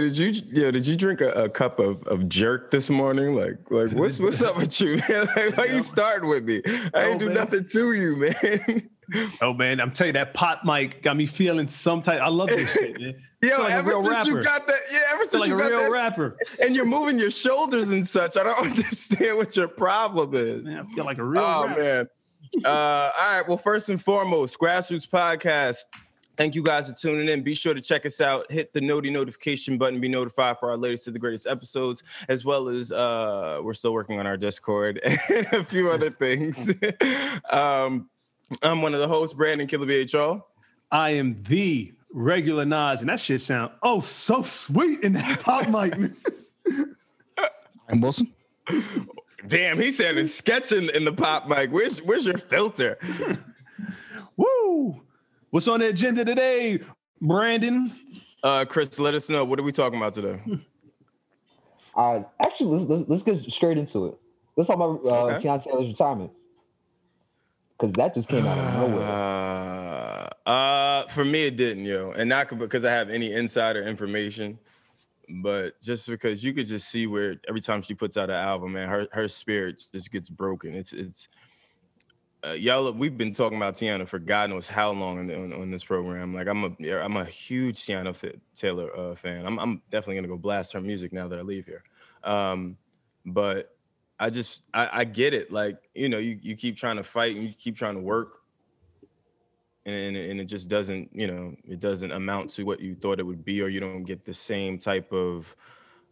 Did 0.00 0.18
you 0.18 0.28
yeah, 0.46 0.70
did 0.70 0.86
you 0.86 0.96
drink 0.96 1.20
a, 1.20 1.30
a, 1.30 1.48
cup 1.48 1.78
of, 1.78 2.06
of 2.06 2.28
jerk 2.28 2.70
this 2.70 2.88
morning? 2.88 3.34
Like 3.34 3.58
like 3.70 3.92
what's 3.92 4.18
what's 4.18 4.42
up 4.42 4.56
with 4.56 4.80
you, 4.80 4.96
man? 5.08 5.28
Like, 5.34 5.56
why 5.56 5.64
you 5.66 5.80
starting 5.80 6.28
with 6.28 6.44
me? 6.44 6.62
I 6.94 7.06
ain't 7.06 7.18
do 7.18 7.26
man. 7.26 7.34
nothing 7.34 7.64
to 7.64 7.92
you, 7.92 8.16
man. 8.16 8.90
Oh 9.40 9.54
man, 9.54 9.80
I'm 9.80 9.90
telling 9.90 10.08
you 10.08 10.12
that 10.14 10.34
pot 10.34 10.66
mic 10.66 11.00
got 11.00 11.16
me 11.16 11.24
feeling 11.24 11.66
some 11.66 12.02
type. 12.02 12.20
I 12.20 12.28
love 12.28 12.48
this 12.48 12.70
shit, 12.70 13.00
man. 13.00 13.14
Yo, 13.42 13.62
like 13.62 13.72
ever 13.72 13.90
since 13.92 14.08
rapper. 14.08 14.28
you 14.28 14.42
got 14.42 14.66
that, 14.66 14.80
yeah, 14.92 14.98
ever 15.14 15.24
since 15.24 15.40
like 15.40 15.48
you 15.48 15.56
got 15.56 15.70
real 15.70 15.78
that, 15.80 15.90
rapper, 15.90 16.36
and 16.60 16.76
you're 16.76 16.84
moving 16.84 17.18
your 17.18 17.30
shoulders 17.30 17.88
and 17.88 18.06
such. 18.06 18.36
I 18.36 18.42
don't 18.42 18.66
understand 18.70 19.38
what 19.38 19.56
your 19.56 19.68
problem 19.68 20.34
is. 20.34 20.64
Man, 20.64 20.80
I 20.80 20.94
feel 20.94 21.06
like 21.06 21.16
a 21.16 21.24
real. 21.24 21.42
Oh 21.42 21.66
rapper. 21.68 21.80
man. 21.80 22.08
Uh, 22.64 22.68
all 22.68 23.36
right. 23.36 23.48
Well, 23.48 23.56
first 23.56 23.88
and 23.88 24.02
foremost, 24.02 24.58
Grass 24.58 24.90
Routes 24.90 25.06
Podcast 25.06 25.78
Thank 26.38 26.54
you 26.54 26.62
guys 26.62 26.88
for 26.88 26.94
tuning 26.94 27.28
in. 27.28 27.42
Be 27.42 27.52
sure 27.52 27.74
to 27.74 27.80
check 27.80 28.06
us 28.06 28.20
out. 28.20 28.48
Hit 28.48 28.72
the 28.72 28.80
noti 28.80 29.10
notification 29.10 29.76
button. 29.76 30.00
Be 30.00 30.06
notified 30.06 30.60
for 30.60 30.70
our 30.70 30.76
latest 30.76 31.06
to 31.06 31.10
the 31.10 31.18
greatest 31.18 31.48
episodes, 31.48 32.04
as 32.28 32.44
well 32.44 32.68
as 32.68 32.92
uh, 32.92 33.58
we're 33.60 33.74
still 33.74 33.92
working 33.92 34.20
on 34.20 34.26
our 34.28 34.36
Discord 34.36 35.00
and 35.04 35.46
a 35.52 35.64
few 35.64 35.90
other 35.90 36.10
things. 36.10 36.72
um, 37.50 38.08
I'm 38.62 38.82
one 38.82 38.94
of 38.94 39.00
the 39.00 39.08
hosts, 39.08 39.34
Brandon 39.34 39.66
Killer 39.66 39.84
BHO. 39.84 40.46
I 40.92 41.10
am 41.10 41.42
the 41.42 41.92
regular 42.12 42.64
Naz, 42.64 43.00
and 43.00 43.10
that 43.10 43.18
shit 43.18 43.40
sound 43.40 43.72
oh 43.82 43.98
so 43.98 44.42
sweet 44.42 45.02
in 45.02 45.14
that 45.14 45.40
pop 45.40 45.66
mic. 45.68 45.92
I'm 47.88 48.00
Wylson. 48.00 48.30
Damn, 49.48 49.80
he 49.80 49.90
said 49.90 50.16
it's 50.16 50.36
sketching 50.36 50.88
in 50.94 51.04
the 51.04 51.12
pop 51.12 51.48
mic. 51.48 51.72
Where's 51.72 52.00
where's 52.00 52.26
your 52.26 52.38
filter? 52.38 52.96
Woo! 54.36 55.02
What's 55.50 55.66
on 55.66 55.80
the 55.80 55.88
agenda 55.88 56.26
today, 56.26 56.78
Brandon? 57.22 57.90
Uh, 58.42 58.66
Kris, 58.66 58.98
let 58.98 59.14
us 59.14 59.30
know. 59.30 59.44
What 59.44 59.58
are 59.58 59.62
we 59.62 59.72
talking 59.72 59.98
about 59.98 60.12
today? 60.12 60.40
Uh, 61.96 62.22
actually, 62.40 62.66
let's, 62.66 62.84
let's, 62.84 63.08
let's 63.08 63.22
get 63.22 63.50
straight 63.50 63.78
into 63.78 64.06
it. 64.06 64.18
Let's 64.56 64.68
talk 64.68 64.76
about 64.76 65.00
uh, 65.04 65.24
okay. 65.24 65.48
Teyana 65.48 65.64
Taylor's 65.64 65.88
retirement 65.88 66.32
because 67.78 67.94
that 67.94 68.14
just 68.14 68.28
came 68.28 68.46
out 68.46 68.58
of 68.58 68.74
nowhere. 68.74 69.08
Uh, 69.08 70.28
uh, 70.50 71.06
for 71.08 71.24
me, 71.24 71.46
it 71.46 71.56
didn't, 71.56 71.86
yo, 71.86 72.12
and 72.12 72.28
not 72.28 72.56
because 72.58 72.84
I 72.84 72.90
have 72.90 73.08
any 73.08 73.32
insider 73.32 73.82
information, 73.82 74.58
but 75.42 75.80
just 75.80 76.06
because 76.06 76.44
you 76.44 76.52
could 76.52 76.66
just 76.66 76.90
see 76.90 77.06
where 77.06 77.40
every 77.48 77.62
time 77.62 77.80
she 77.80 77.94
puts 77.94 78.18
out 78.18 78.28
an 78.28 78.36
album, 78.36 78.74
man, 78.74 78.88
her 78.88 79.08
her 79.12 79.28
spirit 79.28 79.82
just 79.92 80.10
gets 80.10 80.28
broken. 80.28 80.74
It's 80.74 80.92
it's 80.92 81.28
uh, 82.46 82.52
y'all, 82.52 82.92
we've 82.92 83.18
been 83.18 83.32
talking 83.32 83.58
about 83.58 83.74
Teyana 83.74 84.06
for 84.06 84.18
God 84.18 84.50
knows 84.50 84.68
how 84.68 84.92
long 84.92 85.18
on, 85.18 85.30
on, 85.30 85.52
on 85.52 85.70
this 85.70 85.82
program. 85.82 86.34
Like 86.34 86.46
I'm 86.46 86.64
a, 86.64 86.92
I'm 86.92 87.16
a 87.16 87.24
huge 87.24 87.78
Teyana 87.78 88.38
Taylor 88.54 88.96
uh, 88.96 89.14
fan. 89.16 89.44
I'm, 89.44 89.58
I'm 89.58 89.82
definitely 89.90 90.16
gonna 90.16 90.28
go 90.28 90.36
blast 90.36 90.72
her 90.72 90.80
music 90.80 91.12
now 91.12 91.26
that 91.28 91.38
I 91.38 91.42
leave 91.42 91.66
here. 91.66 91.82
Um, 92.22 92.76
but 93.26 93.76
I 94.20 94.30
just, 94.30 94.64
I, 94.72 94.88
I, 95.00 95.04
get 95.04 95.34
it. 95.34 95.52
Like 95.52 95.78
you 95.94 96.08
know, 96.08 96.18
you, 96.18 96.38
you 96.40 96.56
keep 96.56 96.76
trying 96.76 96.96
to 96.96 97.04
fight 97.04 97.36
and 97.36 97.44
you 97.44 97.54
keep 97.56 97.76
trying 97.76 97.94
to 97.94 98.00
work, 98.00 98.38
and 99.84 100.16
and 100.16 100.40
it 100.40 100.44
just 100.44 100.68
doesn't, 100.68 101.10
you 101.12 101.26
know, 101.26 101.56
it 101.64 101.80
doesn't 101.80 102.12
amount 102.12 102.50
to 102.50 102.64
what 102.64 102.80
you 102.80 102.94
thought 102.94 103.18
it 103.18 103.24
would 103.24 103.44
be, 103.44 103.62
or 103.62 103.68
you 103.68 103.80
don't 103.80 104.04
get 104.04 104.24
the 104.24 104.34
same 104.34 104.78
type 104.78 105.12
of 105.12 105.56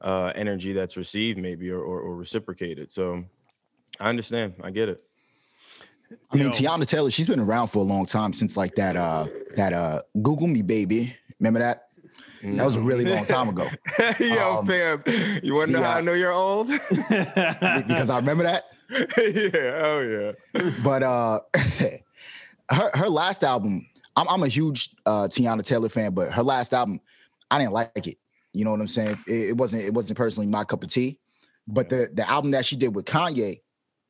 uh, 0.01 0.33
energy 0.35 0.73
that's 0.73 0.97
received, 0.97 1.39
maybe, 1.39 1.71
or, 1.71 1.81
or, 1.81 2.01
or 2.01 2.17
reciprocated. 2.17 2.91
So 2.91 3.25
I 4.01 4.09
understand. 4.09 4.55
I 4.63 4.71
get 4.71 4.89
it. 4.89 5.06
I 6.31 6.37
mean, 6.37 6.49
Teyana 6.49 6.87
Taylor, 6.89 7.11
she's 7.11 7.27
been 7.27 7.41
around 7.41 7.69
for 7.69 7.79
a 7.81 7.83
long 7.83 8.07
time 8.07 8.33
since 8.33 8.57
like 8.57 8.75
that 8.75 8.97
uh 8.97 9.27
that 9.57 9.73
uh 9.73 10.03
Google 10.23 10.47
Me 10.47 10.63
Baby. 10.63 11.17
Remember 11.41 11.61
that? 11.61 11.89
That 12.43 12.65
was 12.65 12.77
a 12.77 12.81
really 12.81 13.05
long 13.05 13.25
time 13.25 13.49
ago. 13.49 13.69
Yo, 14.21 14.59
um, 14.59 14.67
fam, 14.67 15.03
you 15.43 15.55
want 15.55 15.71
to 15.71 15.79
know 15.79 15.83
how 15.83 15.97
I 15.97 16.01
know 16.01 16.13
you're 16.13 16.33
old? 16.33 16.69
because 17.09 18.11
I 18.11 18.19
remember 18.19 18.45
that. 18.45 18.65
yeah, 18.91 19.83
oh 19.85 20.35
yeah. 20.55 20.71
But 20.85 21.03
uh 21.03 21.41
her 22.71 22.91
her 22.95 23.09
last 23.09 23.43
album, 23.43 23.87
I'm 24.15 24.29
I'm 24.29 24.43
a 24.43 24.49
huge 24.49 24.91
uh 25.07 25.29
Teyana 25.29 25.65
Taylor 25.65 25.89
fan, 25.89 26.15
but 26.15 26.33
her 26.33 26.43
last 26.43 26.73
album, 26.73 27.01
I 27.51 27.59
didn't 27.59 27.73
like 27.73 28.07
it. 28.07 28.17
You 28.53 28.65
know 28.65 28.71
what 28.71 28.81
I'm 28.81 28.89
saying? 28.89 29.19
It, 29.27 29.51
it 29.51 29.57
wasn't 29.57 29.83
it 29.83 29.93
wasn't 29.93 30.19
personally 30.19 30.47
my 30.47 30.65
cup 30.65 30.83
of 30.83 30.89
tea. 30.89 31.19
But 31.67 31.89
the 31.89 32.09
the 32.15 32.29
album 32.29 32.53
that 32.53 32.65
she 32.65 32.77
did 32.77 32.95
with 32.95 33.07
Kanye, 33.07 33.57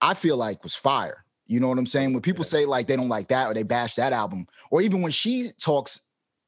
I 0.03 0.15
feel 0.15 0.37
like 0.37 0.63
was 0.63 0.75
fire. 0.75 1.25
You 1.47 1.61
know 1.61 1.69
what 1.69 1.79
I'm 1.79 1.87
saying? 1.87 2.13
When 2.13 2.23
people 2.23 2.45
yeah. 2.45 2.51
say 2.51 2.65
like 2.65 2.87
they 2.87 2.97
don't 2.97 3.09
like 3.09 3.29
that 3.29 3.47
or 3.47 3.55
they 3.55 3.63
bash 3.63 3.95
that 3.97 4.13
album, 4.13 4.47
or 4.71 4.83
even 4.83 5.03
when 5.03 5.13
she 5.13 5.51
talks, 5.61 6.01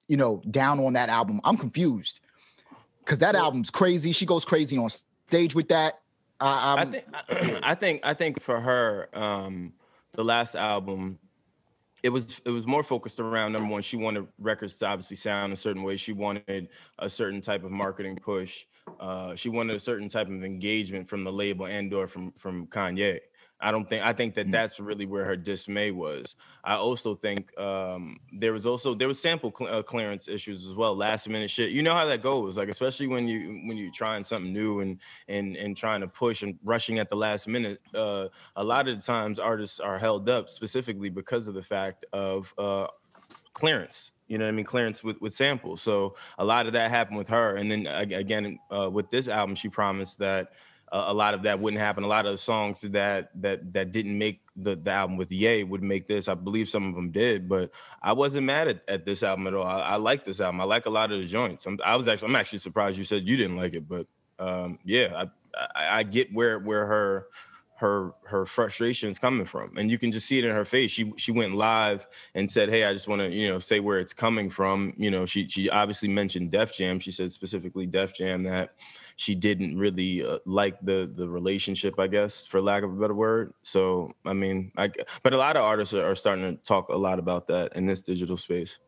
you 0.08 0.16
know, 0.16 0.42
down 0.50 0.80
on 0.80 0.94
that 0.94 1.08
album, 1.08 1.40
I'm 1.44 1.56
confused 1.56 2.20
because 3.00 3.20
that 3.20 3.34
album's 3.34 3.70
crazy. 3.70 4.12
She 4.12 4.26
goes 4.26 4.44
crazy 4.44 4.76
on 4.76 4.88
stage 5.26 5.54
with 5.54 5.68
that. 5.68 6.00
I, 6.40 6.76
I 6.78 6.84
think, 6.84 7.04
I 7.64 7.74
think, 7.74 8.00
I 8.04 8.14
think 8.14 8.42
for 8.42 8.60
her, 8.60 9.08
um, 9.12 9.72
the 10.14 10.24
last 10.24 10.56
album, 10.56 11.18
it 12.02 12.10
was 12.10 12.40
it 12.44 12.50
was 12.50 12.66
more 12.66 12.82
focused 12.82 13.18
around 13.18 13.52
number 13.52 13.70
one. 13.70 13.82
She 13.82 13.96
wanted 13.96 14.26
records 14.38 14.78
to 14.78 14.86
obviously 14.86 15.16
sound 15.16 15.52
a 15.52 15.56
certain 15.56 15.82
way. 15.82 15.96
She 15.96 16.12
wanted 16.12 16.68
a 16.98 17.10
certain 17.10 17.40
type 17.40 17.64
of 17.64 17.70
marketing 17.70 18.16
push. 18.16 18.66
Uh, 19.00 19.34
she 19.34 19.48
wanted 19.48 19.76
a 19.76 19.80
certain 19.80 20.08
type 20.08 20.28
of 20.28 20.44
engagement 20.44 21.08
from 21.08 21.24
the 21.24 21.32
label 21.32 21.66
and 21.66 21.92
or 21.92 22.06
from 22.06 22.32
from 22.32 22.66
Kanye. 22.66 23.20
I 23.60 23.72
don't 23.72 23.88
think 23.88 24.04
I 24.04 24.12
think 24.12 24.34
that 24.34 24.46
mm. 24.46 24.52
that's 24.52 24.78
really 24.78 25.06
where 25.06 25.24
her 25.24 25.36
dismay 25.36 25.90
was. 25.90 26.36
I 26.62 26.74
also 26.74 27.16
think 27.16 27.56
um, 27.58 28.18
there 28.32 28.52
was 28.52 28.66
also 28.66 28.94
there 28.94 29.08
was 29.08 29.20
sample 29.20 29.52
cl- 29.56 29.74
uh, 29.74 29.82
clearance 29.82 30.28
issues 30.28 30.64
as 30.64 30.74
well, 30.74 30.96
last 30.96 31.28
minute 31.28 31.50
shit. 31.50 31.70
You 31.70 31.82
know 31.82 31.94
how 31.94 32.04
that 32.06 32.22
goes, 32.22 32.56
like 32.56 32.68
especially 32.68 33.08
when 33.08 33.26
you 33.26 33.60
when 33.66 33.76
you're 33.76 33.92
trying 33.92 34.22
something 34.22 34.52
new 34.52 34.80
and 34.80 34.98
and 35.26 35.56
and 35.56 35.76
trying 35.76 36.00
to 36.02 36.08
push 36.08 36.42
and 36.42 36.58
rushing 36.64 36.98
at 36.98 37.10
the 37.10 37.16
last 37.16 37.48
minute. 37.48 37.80
Uh, 37.94 38.28
a 38.54 38.62
lot 38.62 38.88
of 38.88 38.96
the 38.96 39.02
times 39.02 39.38
artists 39.38 39.80
are 39.80 39.98
held 39.98 40.28
up 40.28 40.48
specifically 40.48 41.08
because 41.08 41.48
of 41.48 41.54
the 41.54 41.62
fact 41.62 42.06
of 42.12 42.54
uh, 42.58 42.86
clearance 43.54 44.12
you 44.28 44.36
know 44.36 44.44
what 44.44 44.50
I 44.50 44.52
mean, 44.52 44.66
clearance 44.66 45.02
with, 45.02 45.20
with 45.20 45.32
samples. 45.32 45.80
So 45.80 46.14
a 46.38 46.44
lot 46.44 46.66
of 46.66 46.74
that 46.74 46.90
happened 46.90 47.16
with 47.16 47.28
her. 47.28 47.56
And 47.56 47.70
then 47.70 47.86
again, 47.86 48.58
uh, 48.70 48.90
with 48.90 49.10
this 49.10 49.26
album, 49.26 49.56
she 49.56 49.70
promised 49.70 50.18
that 50.18 50.52
a 50.92 51.12
lot 51.14 51.34
of 51.34 51.42
that 51.42 51.60
wouldn't 51.60 51.80
happen. 51.80 52.04
A 52.04 52.08
lot 52.08 52.26
of 52.26 52.32
the 52.32 52.38
songs 52.38 52.80
that 52.80 53.30
that 53.40 53.72
that 53.72 53.92
didn't 53.92 54.16
make 54.16 54.40
the, 54.56 54.76
the 54.76 54.90
album 54.90 55.16
with 55.16 55.30
Ye 55.30 55.64
would 55.64 55.82
make 55.82 56.08
this. 56.08 56.28
I 56.28 56.34
believe 56.34 56.68
some 56.68 56.88
of 56.88 56.94
them 56.94 57.10
did, 57.10 57.48
but 57.48 57.70
I 58.02 58.12
wasn't 58.12 58.46
mad 58.46 58.68
at, 58.68 58.82
at 58.88 59.04
this 59.04 59.22
album 59.22 59.46
at 59.46 59.54
all. 59.54 59.66
I, 59.66 59.80
I 59.80 59.96
like 59.96 60.24
this 60.24 60.40
album. 60.40 60.60
I 60.60 60.64
like 60.64 60.86
a 60.86 60.90
lot 60.90 61.12
of 61.12 61.20
the 61.20 61.26
joints. 61.26 61.66
I'm, 61.66 61.78
i 61.84 61.96
was 61.96 62.08
actually 62.08 62.28
I'm 62.28 62.36
actually 62.36 62.58
surprised 62.58 62.98
you 62.98 63.04
said 63.04 63.22
you 63.24 63.36
didn't 63.36 63.56
like 63.56 63.74
it, 63.74 63.88
but 63.88 64.06
um, 64.38 64.78
yeah, 64.84 65.24
I, 65.54 65.78
I, 65.78 65.98
I 65.98 66.02
get 66.02 66.32
where 66.32 66.58
where 66.58 66.86
her 66.86 67.26
her 67.78 68.12
her 68.24 68.44
frustration 68.44 69.08
is 69.08 69.20
coming 69.20 69.44
from 69.44 69.76
and 69.76 69.88
you 69.88 69.98
can 69.98 70.10
just 70.10 70.26
see 70.26 70.36
it 70.36 70.44
in 70.44 70.50
her 70.50 70.64
face 70.64 70.90
she 70.90 71.12
she 71.16 71.30
went 71.30 71.54
live 71.54 72.08
and 72.34 72.50
said 72.50 72.68
hey 72.68 72.84
i 72.84 72.92
just 72.92 73.06
want 73.06 73.20
to 73.20 73.30
you 73.30 73.48
know 73.48 73.60
say 73.60 73.78
where 73.78 74.00
it's 74.00 74.12
coming 74.12 74.50
from 74.50 74.92
you 74.96 75.12
know 75.12 75.24
she 75.24 75.46
she 75.46 75.70
obviously 75.70 76.08
mentioned 76.08 76.50
def 76.50 76.76
jam 76.76 76.98
she 76.98 77.12
said 77.12 77.30
specifically 77.30 77.86
def 77.86 78.12
jam 78.16 78.42
that 78.42 78.74
she 79.18 79.34
didn't 79.34 79.76
really 79.76 80.24
uh, 80.24 80.38
like 80.46 80.80
the 80.80 81.10
the 81.12 81.28
relationship, 81.28 81.98
I 81.98 82.06
guess, 82.06 82.46
for 82.46 82.62
lack 82.62 82.84
of 82.84 82.90
a 82.90 83.00
better 83.00 83.14
word. 83.14 83.52
So 83.62 84.12
I 84.24 84.32
mean, 84.32 84.70
I 84.76 84.90
but 85.24 85.34
a 85.34 85.36
lot 85.36 85.56
of 85.56 85.64
artists 85.64 85.92
are, 85.92 86.08
are 86.08 86.14
starting 86.14 86.56
to 86.56 86.62
talk 86.62 86.88
a 86.88 86.96
lot 86.96 87.18
about 87.18 87.48
that 87.48 87.74
in 87.74 87.84
this 87.84 88.00
digital 88.00 88.36
space. 88.36 88.78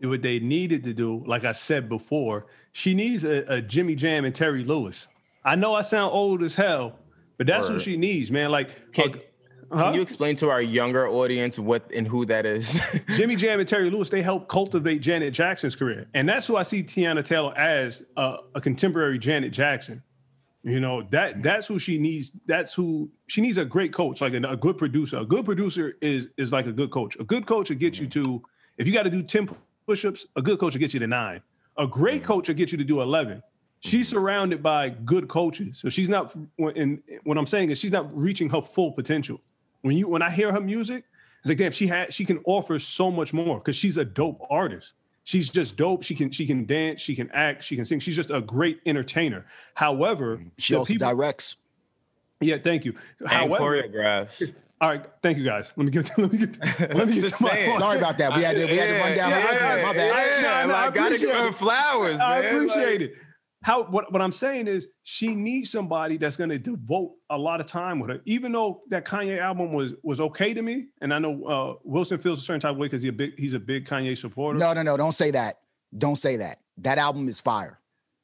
What 0.00 0.22
they 0.22 0.40
needed 0.40 0.82
to 0.84 0.92
do, 0.92 1.22
like 1.26 1.44
I 1.44 1.52
said 1.52 1.88
before, 1.88 2.46
she 2.72 2.92
needs 2.92 3.22
a, 3.24 3.44
a 3.46 3.62
Jimmy 3.62 3.94
Jam 3.94 4.24
and 4.24 4.34
Terry 4.34 4.64
Lewis. 4.64 5.06
I 5.44 5.54
know 5.54 5.74
I 5.74 5.82
sound 5.82 6.12
old 6.12 6.42
as 6.42 6.56
hell, 6.56 6.98
but 7.36 7.46
that's 7.46 7.68
Word. 7.68 7.74
what 7.74 7.82
she 7.82 7.96
needs, 7.96 8.32
man. 8.32 8.50
Like, 8.50 8.92
can, 8.92 9.14
Huh? 9.70 9.84
Can 9.84 9.94
you 9.94 10.00
explain 10.00 10.34
to 10.36 10.48
our 10.48 10.62
younger 10.62 11.08
audience 11.08 11.58
what 11.58 11.90
and 11.94 12.08
who 12.08 12.24
that 12.26 12.46
is? 12.46 12.80
Jimmy 13.16 13.36
Jam 13.36 13.60
and 13.60 13.68
Terry 13.68 13.90
Lewis, 13.90 14.08
they 14.08 14.22
helped 14.22 14.48
cultivate 14.48 15.00
Janet 15.00 15.34
Jackson's 15.34 15.76
career. 15.76 16.06
And 16.14 16.28
that's 16.28 16.46
who 16.46 16.56
I 16.56 16.62
see 16.62 16.82
Teyana 16.82 17.24
Taylor 17.24 17.56
as 17.56 18.04
a 18.16 18.60
contemporary 18.60 19.18
Janet 19.18 19.52
Jackson. 19.52 20.02
You 20.64 20.80
know 20.80 21.02
that 21.10 21.42
that's 21.42 21.66
who 21.66 21.78
she 21.78 21.98
needs. 21.98 22.32
That's 22.46 22.74
who 22.74 23.10
she 23.28 23.40
needs. 23.40 23.58
A 23.58 23.64
great 23.64 23.92
coach, 23.92 24.20
like 24.20 24.34
a, 24.34 24.38
a 24.38 24.56
good 24.56 24.76
producer. 24.76 25.18
A 25.18 25.24
good 25.24 25.44
producer 25.44 25.96
is 26.00 26.28
is 26.36 26.52
like 26.52 26.66
a 26.66 26.72
good 26.72 26.90
coach. 26.90 27.16
A 27.20 27.24
good 27.24 27.46
coach 27.46 27.70
will 27.70 27.76
get 27.76 27.98
you 27.98 28.06
to. 28.08 28.42
If 28.76 28.86
you 28.86 28.92
got 28.92 29.04
to 29.04 29.10
do 29.10 29.22
ten 29.22 29.48
push-ups, 29.86 30.26
a 30.36 30.42
good 30.42 30.58
coach 30.58 30.74
will 30.74 30.80
get 30.80 30.92
you 30.92 31.00
to 31.00 31.06
nine. 31.06 31.42
A 31.76 31.86
great 31.86 32.24
coach 32.24 32.48
will 32.48 32.56
get 32.56 32.72
you 32.72 32.78
to 32.78 32.84
do 32.84 33.00
eleven. 33.00 33.42
She's 33.80 34.08
mm-hmm. 34.08 34.16
surrounded 34.16 34.62
by 34.62 34.88
good 34.90 35.28
coaches, 35.28 35.78
so 35.78 35.88
she's 35.88 36.08
not. 36.08 36.34
And 36.58 37.02
what 37.22 37.38
I'm 37.38 37.46
saying 37.46 37.70
is, 37.70 37.78
she's 37.78 37.92
not 37.92 38.14
reaching 38.16 38.50
her 38.50 38.60
full 38.60 38.92
potential. 38.92 39.40
When 39.82 39.96
you 39.96 40.08
when 40.08 40.22
I 40.22 40.30
hear 40.30 40.52
her 40.52 40.60
music, 40.60 41.04
it's 41.42 41.48
like 41.48 41.58
damn, 41.58 41.72
she 41.72 41.86
had 41.86 42.12
she 42.12 42.24
can 42.24 42.40
offer 42.44 42.78
so 42.78 43.10
much 43.10 43.32
more 43.32 43.58
because 43.58 43.76
she's 43.76 43.96
a 43.96 44.04
dope 44.04 44.40
artist 44.50 44.94
she's 45.28 45.50
just 45.50 45.76
dope. 45.76 46.02
She 46.02 46.14
can 46.14 46.30
she 46.30 46.46
can 46.46 46.64
dance, 46.64 47.00
she 47.00 47.14
can 47.14 47.30
act, 47.32 47.62
she 47.62 47.76
can 47.76 47.84
sing. 47.84 48.00
She's 48.00 48.16
just 48.16 48.30
a 48.30 48.40
great 48.40 48.80
entertainer. 48.86 49.44
However, 49.74 50.38
mm-hmm. 50.38 50.48
she 50.56 50.74
also 50.74 50.94
people, 50.94 51.08
directs. 51.08 51.56
Yeah, 52.40 52.56
thank 52.56 52.84
you. 52.84 52.94
And 53.20 53.28
However, 53.28 53.62
choreographs. 53.62 54.54
All 54.80 54.88
right, 54.88 55.04
thank 55.22 55.38
you 55.38 55.44
guys. 55.44 55.72
Let 55.76 55.86
me 55.86 55.90
get 55.90 56.06
to, 56.06 56.20
let 56.20 56.32
me 56.32 56.38
get 56.38 56.58
let 56.94 57.08
me 57.08 57.20
get 57.20 57.32
to 57.32 57.42
my 57.42 57.76
Sorry 57.78 57.98
about 57.98 58.16
that. 58.18 58.34
We 58.34 58.42
had 58.42 58.56
to 58.56 58.64
we 58.64 58.76
had 58.76 58.88
to 58.88 58.98
run 58.98 59.16
down. 59.16 59.30
Yeah, 59.30 59.76
yeah, 59.76 59.84
my 59.84 59.92
bad. 59.92 60.42
Yeah, 60.42 60.66
no, 60.66 60.68
no, 60.68 60.74
I 60.74 60.90
gotta 60.90 61.18
give 61.18 61.30
her 61.30 61.46
the 61.46 61.52
flowers. 61.52 62.20
I 62.20 62.40
man. 62.40 62.54
appreciate 62.54 63.00
like, 63.00 63.10
it 63.10 63.16
how 63.68 63.84
what, 63.84 64.10
what 64.10 64.22
I'm 64.22 64.32
saying 64.32 64.66
is 64.66 64.88
she 65.02 65.34
needs 65.34 65.70
somebody 65.70 66.16
that's 66.16 66.36
going 66.38 66.48
to 66.48 66.58
devote 66.58 67.12
a 67.28 67.36
lot 67.36 67.60
of 67.60 67.66
time 67.66 68.00
with 68.00 68.08
her. 68.08 68.22
Even 68.24 68.50
though 68.50 68.80
that 68.88 69.04
Kanye 69.04 69.38
album 69.38 69.74
was 69.74 69.92
was 70.02 70.20
okay 70.22 70.54
to 70.54 70.62
me, 70.62 70.86
and 71.02 71.12
I 71.12 71.18
know 71.18 71.44
uh, 71.44 71.88
Wylson 71.88 72.20
feels 72.20 72.38
a 72.38 72.42
certain 72.42 72.62
type 72.62 72.72
of 72.72 72.78
way 72.78 72.86
because 72.86 73.02
he's 73.02 73.10
a 73.10 73.12
big 73.12 73.38
he's 73.38 73.52
a 73.52 73.60
big 73.60 73.84
Kanye 73.84 74.16
supporter. 74.16 74.58
No, 74.58 74.72
no, 74.72 74.82
no, 74.82 74.96
don't 74.96 75.12
say 75.12 75.30
that. 75.32 75.56
Don't 75.96 76.16
say 76.16 76.36
that. 76.36 76.60
That 76.78 76.96
album 76.96 77.28
is 77.28 77.40
fire. 77.42 77.78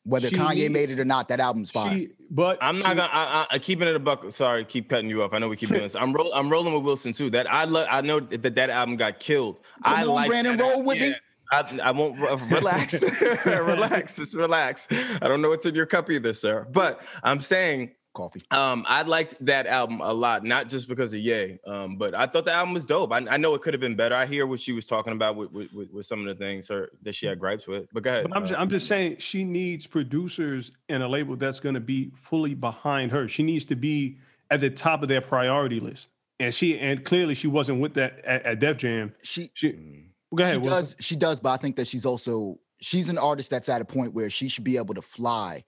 Whether 0.05 0.29
she 0.29 0.37
Kanye 0.37 0.55
needs, 0.56 0.73
made 0.73 0.91
it 0.91 1.00
or 1.00 1.05
not, 1.05 1.29
that 1.29 1.41
album's 1.41 1.70
fire. 1.70 1.93
She, 1.93 2.08
but 2.31 2.58
I'm 2.62 2.76
she, 2.76 2.82
not 2.82 2.97
gonna. 2.97 3.11
I, 3.12 3.47
I, 3.50 3.58
keeping 3.58 3.87
it 3.87 3.97
a 3.97 4.00
buck. 4.00 4.32
Sorry, 4.32 4.64
keep 4.64 4.88
cutting 4.88 5.11
you 5.11 5.23
off. 5.23 5.35
I 5.35 5.38
know 5.38 5.49
we 5.49 5.56
keep 5.56 5.69
doing 5.69 5.82
this. 5.82 5.94
I'm 5.94 6.14
roll, 6.14 6.32
I'm 6.35 6.50
rolling 6.50 6.73
with 6.73 6.82
Wylson 6.82 7.14
too. 7.14 7.29
That 7.31 7.52
I 7.52 7.64
love. 7.64 7.87
I 7.90 8.00
know 8.00 8.20
that 8.20 8.55
that 8.55 8.70
album 8.70 8.97
got 8.97 9.20
killed. 9.20 9.61
Come 9.85 9.94
I 9.94 10.02
on, 10.02 10.08
like 10.08 10.29
Brandon, 10.29 10.56
roll 10.58 10.82
with 10.82 10.99
yeah. 10.99 11.11
me. 11.11 11.14
I, 11.52 11.79
I 11.82 11.91
won't 11.91 12.19
relax, 12.50 13.02
relax, 13.46 14.17
just 14.17 14.35
relax. 14.35 14.88
I 14.91 15.29
don't 15.29 15.43
know 15.43 15.50
what's 15.50 15.67
in 15.67 15.75
your 15.75 15.87
cup 15.87 16.11
either, 16.11 16.32
sir. 16.32 16.67
But 16.70 17.02
I'm 17.23 17.41
saying 17.41 17.93
coffee. 18.14 18.41
Um, 18.50 18.87
I 18.88 19.02
liked 19.02 19.44
that 19.44 19.67
album 19.67 20.00
a 20.00 20.12
lot, 20.12 20.44
not 20.44 20.69
just 20.69 20.88
because 20.88 21.12
of 21.12 21.20
Ye, 21.20 21.58
um, 21.67 21.96
but 21.96 22.14
I 22.14 22.26
thought 22.26 22.46
the 22.46 22.52
album 22.52 22.73
was 22.73 22.87
dope. 22.87 23.12
I, 23.12 23.26
I 23.29 23.37
know 23.37 23.55
it 23.55 23.61
could 23.61 23.75
have 23.75 23.81
been 23.81 23.96
better. 23.96 24.14
I 24.14 24.25
hear 24.25 24.46
what 24.46 24.61
she 24.61 24.73
was 24.73 24.87
talking 24.87 25.12
about 25.12 25.37
with 25.37 25.52
with, 25.52 25.73
with, 25.73 25.91
with 25.91 26.06
some 26.06 26.20
of 26.20 26.26
the 26.26 26.35
things 26.35 26.69
her 26.69 26.91
that 27.02 27.14
she 27.14 27.26
had 27.26 27.38
gripes 27.38 27.67
with. 27.67 27.87
But 27.93 28.05
go 28.05 28.11
ahead. 28.11 28.29
But 28.29 28.37
I'm, 28.37 28.44
uh, 28.44 28.47
just, 28.47 28.61
I'm 28.61 28.70
just 28.70 28.88
saying 28.88 29.17
she 29.19 29.44
needs 29.44 29.87
producers 29.87 30.73
and 30.88 31.02
a 31.02 31.08
label 31.08 31.37
that's 31.37 31.61
going 31.61 31.75
to 31.75 31.81
be 31.81 32.11
fully 32.14 32.55
behind 32.55 33.11
her. 33.12 33.29
She 33.29 33.43
needs 33.43 33.67
to 33.67 33.76
be 33.76 34.17
at 34.50 34.61
the 34.61 34.70
top 34.70 35.02
of 35.02 35.08
their 35.08 35.20
priority 35.20 35.81
list. 35.81 36.08
And 36.40 36.52
she 36.55 36.79
and 36.79 37.05
clearly 37.05 37.35
she 37.35 37.47
wasn't 37.47 37.81
with 37.81 37.94
that 37.94 38.25
at, 38.25 38.44
at 38.44 38.58
Def 38.61 38.79
Jam. 38.79 39.12
She 39.23 39.50
she. 39.55 40.05
Mm 40.34 40.38
go 40.38 40.44
ahead. 40.44 40.64
She 40.64 40.70
does. 40.70 40.96
She 41.00 41.16
does, 41.16 41.40
but 41.40 41.50
I 41.50 41.56
think 41.56 41.76
that 41.76 41.86
she's 41.86 42.06
also 42.06 42.58
she's 42.81 43.08
an 43.08 43.19
artist 43.19 43.50
that's 43.50 43.69
at 43.69 43.81
a 43.81 43.84
point 43.84 44.14
where 44.14 44.31
she 44.31 44.48
should 44.48 44.64
be 44.64 44.76
able 44.76 44.94
to 44.94 45.02
fly 45.02 45.62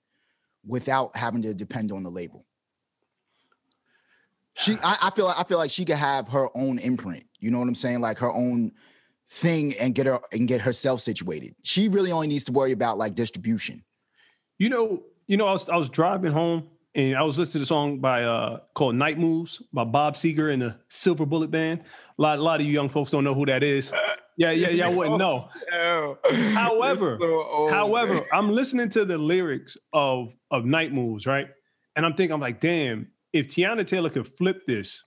without 0.67 1.17
having 1.17 1.43
to 1.43 1.55
depend 1.55 1.93
on 1.93 2.03
the 2.03 2.11
label. 2.11 2.45
She, 4.55 4.75
I, 4.83 4.97
I 5.03 5.11
feel, 5.11 5.29
I 5.29 5.45
feel 5.45 5.59
like 5.59 5.71
she 5.71 5.85
could 5.85 5.97
have 5.97 6.29
her 6.29 6.49
own 6.57 6.79
imprint. 6.79 7.25
You 7.39 7.51
know 7.51 7.59
what 7.59 7.69
I'm 7.69 7.75
saying? 7.75 8.01
Like 8.01 8.19
her 8.19 8.33
own 8.33 8.73
thing 9.29 9.75
and 9.81 9.95
get 9.95 10.07
her 10.07 10.19
and 10.33 10.49
get 10.49 10.61
herself 10.61 11.01
situated. 11.01 11.55
She 11.63 11.89
really 11.89 12.11
only 12.11 12.27
needs 12.27 12.45
to 12.45 12.53
worry 12.53 12.73
about 12.73 12.97
like 12.97 13.15
distribution. 13.15 13.85
You 14.59 14.71
know, 14.71 15.03
you 15.27 15.37
know, 15.37 15.47
I 15.47 15.53
was 15.53 15.69
I 15.69 15.77
was 15.77 15.89
driving 15.91 16.33
home 16.33 16.69
and 16.97 17.15
I 17.15 17.23
was 17.23 17.39
listening 17.39 17.61
to 17.61 17.65
a 17.65 17.67
song 17.67 17.99
by 17.99 18.25
uh 18.25 18.61
called 18.75 18.97
Night 18.97 19.19
Moves 19.19 19.63
by 19.73 19.85
Bob 19.85 20.15
Seger 20.15 20.53
and 20.53 20.63
the 20.63 20.77
Silver 20.89 21.27
Bullet 21.27 21.51
Band. 21.51 21.83
A 22.19 22.23
lot, 22.23 22.39
a 22.39 22.43
lot 22.43 22.61
of 22.61 22.67
you 22.67 22.73
young 22.73 22.89
folks 22.89 23.11
don't 23.11 23.23
know 23.23 23.35
who 23.35 23.47
that 23.47 23.63
is. 23.63 23.93
Yeah, 24.39 24.51
yeah, 24.51 24.71
yeah. 24.71 24.87
I 24.87 24.89
wouldn't 24.89 25.19
know. 25.19 25.49
however, 26.55 27.19
so 27.21 27.69
however, 27.71 28.27
I'm 28.33 28.51
listening 28.51 28.89
to 28.91 29.05
the 29.05 29.19
lyrics 29.19 29.77
of 29.93 30.33
of 30.51 30.65
Night 30.65 30.93
Moves, 30.93 31.27
right? 31.27 31.49
And 31.95 32.05
I'm 32.05 32.15
thinking, 32.15 32.33
I'm 32.33 32.41
like, 32.41 32.61
damn, 32.61 33.09
if 33.33 33.49
Teyana 33.49 33.87
Taylor 33.87 34.11
could 34.11 34.27
flip 34.27 34.67
this, 34.67 35.05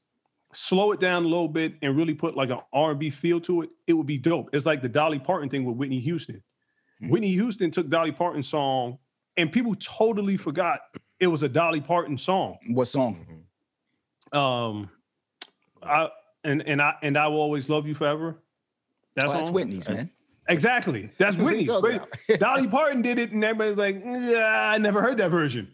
slow 0.53 0.91
it 0.91 0.99
down 0.99 1.25
a 1.25 1.27
little 1.27 1.47
bit, 1.47 1.73
and 1.81 1.97
really 1.97 2.13
put 2.13 2.35
like 2.35 2.49
an 2.49 2.59
R&B 2.73 3.09
feel 3.09 3.39
to 3.41 3.63
it, 3.63 3.69
it 3.87 3.93
would 3.93 4.07
be 4.07 4.17
dope. 4.17 4.49
It's 4.53 4.65
like 4.65 4.81
the 4.81 4.89
Dolly 4.89 5.19
Parton 5.19 5.49
thing 5.49 5.65
with 5.65 5.75
Whitney 5.75 5.99
Houston. 5.99 6.37
Mm-hmm. 7.01 7.11
Whitney 7.11 7.31
Houston 7.33 7.69
took 7.71 7.89
Dolly 7.89 8.11
Parton's 8.11 8.47
song, 8.47 8.97
and 9.37 9.51
people 9.51 9.75
totally 9.75 10.37
forgot 10.37 10.81
it 11.19 11.27
was 11.27 11.43
a 11.43 11.49
Dolly 11.49 11.81
Parton 11.81 12.17
song. 12.17 12.57
What 12.69 12.85
song? 12.85 13.25
Um, 14.31 14.89
I 15.81 16.09
and 16.43 16.61
and 16.67 16.81
I 16.81 16.95
and 17.01 17.17
I 17.17 17.27
will 17.27 17.41
always 17.41 17.69
love 17.69 17.87
you 17.87 17.93
forever. 17.93 18.37
That's, 19.15 19.31
oh, 19.31 19.37
that's 19.37 19.49
Whitney's, 19.49 19.89
man. 19.89 20.09
Exactly. 20.47 21.09
That's 21.17 21.37
Whitney. 21.37 21.65
Dolly 22.37 22.67
Parton 22.67 23.01
did 23.01 23.19
it, 23.19 23.31
and 23.31 23.43
everybody's 23.43 23.77
like, 23.77 24.01
yeah, 24.03 24.71
I 24.73 24.77
never 24.77 25.01
heard 25.01 25.17
that 25.17 25.29
version. 25.29 25.71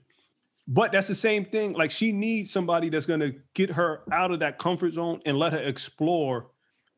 But 0.67 0.91
that's 0.91 1.07
the 1.07 1.15
same 1.15 1.45
thing. 1.45 1.73
Like 1.73 1.91
she 1.91 2.11
needs 2.11 2.51
somebody 2.51 2.89
that's 2.89 3.05
gonna 3.05 3.33
get 3.53 3.69
her 3.71 4.01
out 4.11 4.31
of 4.31 4.39
that 4.39 4.57
comfort 4.57 4.93
zone 4.93 5.21
and 5.25 5.37
let 5.37 5.53
her 5.53 5.59
explore 5.59 6.47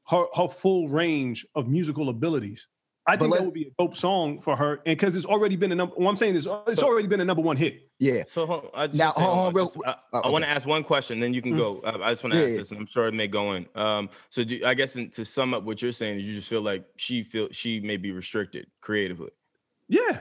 her, 0.10 0.26
her 0.36 0.48
full 0.48 0.88
range 0.88 1.46
of 1.54 1.68
musical 1.68 2.10
abilities. 2.10 2.68
I 3.10 3.16
think 3.16 3.34
that 3.34 3.46
would 3.46 3.54
be 3.54 3.68
a 3.68 3.72
dope 3.80 3.96
song 3.96 4.42
for 4.42 4.58
her, 4.58 4.82
and 4.86 4.98
because 4.98 5.16
it's 5.16 5.26
already 5.26 5.56
been 5.56 5.72
a 5.72 5.76
number. 5.76 5.96
What 5.96 6.10
I'm 6.10 6.18
saying 6.18 6.36
is, 6.36 6.46
it's 6.68 6.84
already 6.84 7.08
been 7.08 7.22
a 7.22 7.26
number 7.26 7.42
one 7.42 7.56
hit. 7.56 7.90
Yeah. 8.00 8.24
So 8.26 8.70
I 8.74 8.88
now, 8.88 9.12
hold 9.12 9.48
on, 9.48 9.54
real, 9.54 9.74
I, 9.86 9.96
oh, 10.12 10.22
I 10.26 10.30
want 10.30 10.44
to 10.44 10.50
ask 10.50 10.68
one 10.68 10.84
question, 10.84 11.22
then 11.22 11.34
you 11.34 11.42
can 11.42 11.54
mm. 11.54 11.58
go. 11.58 11.82
I, 11.86 12.10
I 12.10 12.12
just 12.12 12.24
want 12.24 12.34
to 12.34 12.40
yeah, 12.40 12.46
ask 12.46 12.52
yeah. 12.52 12.58
this, 12.58 12.72
and 12.72 12.82
I'm 12.82 12.86
sure 12.86 13.08
it 13.08 13.14
may 13.14 13.28
go 13.28 13.54
in. 13.54 13.66
Um, 13.76 14.10
so 14.30 14.44
do, 14.44 14.62
I 14.66 14.74
guess 14.74 14.98
in, 14.98 15.10
to 15.12 15.24
sum 15.24 15.54
up 15.54 15.64
what 15.64 15.82
you're 15.82 15.94
saying, 15.94 16.20
is 16.20 16.26
you 16.26 16.36
just 16.36 16.50
feel 16.50 16.62
like 16.62 16.86
she 16.98 17.24
feel 17.24 17.48
she 17.52 17.80
may 17.80 17.96
be 17.96 18.12
restricted 18.12 18.68
creatively. 18.82 19.32
Yeah, 19.88 20.20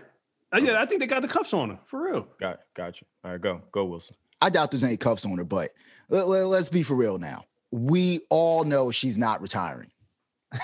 uh, 0.55 0.61
yeah. 0.63 0.81
I 0.81 0.87
think 0.87 1.01
they 1.01 1.09
got 1.09 1.23
the 1.23 1.29
cuffs 1.29 1.53
on 1.53 1.71
her 1.71 1.79
for 1.87 2.05
real. 2.05 2.29
Got, 2.39 2.65
got 2.75 3.01
you. 3.01 3.07
All 3.25 3.33
right, 3.33 3.41
go, 3.41 3.63
go, 3.73 3.89
Wylson. 3.89 4.17
I 4.41 4.51
doubt 4.51 4.71
there's 4.71 4.85
any 4.85 4.97
cuffs 4.97 5.27
on 5.27 5.37
her, 5.39 5.45
but 5.45 5.71
let, 6.09 6.29
let, 6.29 6.47
let's 6.47 6.69
be 6.69 6.85
for 6.85 6.95
real 6.95 7.19
now. 7.19 7.47
We 7.73 8.21
all 8.31 8.63
know 8.63 8.93
she's 8.93 9.19
not 9.19 9.43
retiring. 9.43 9.89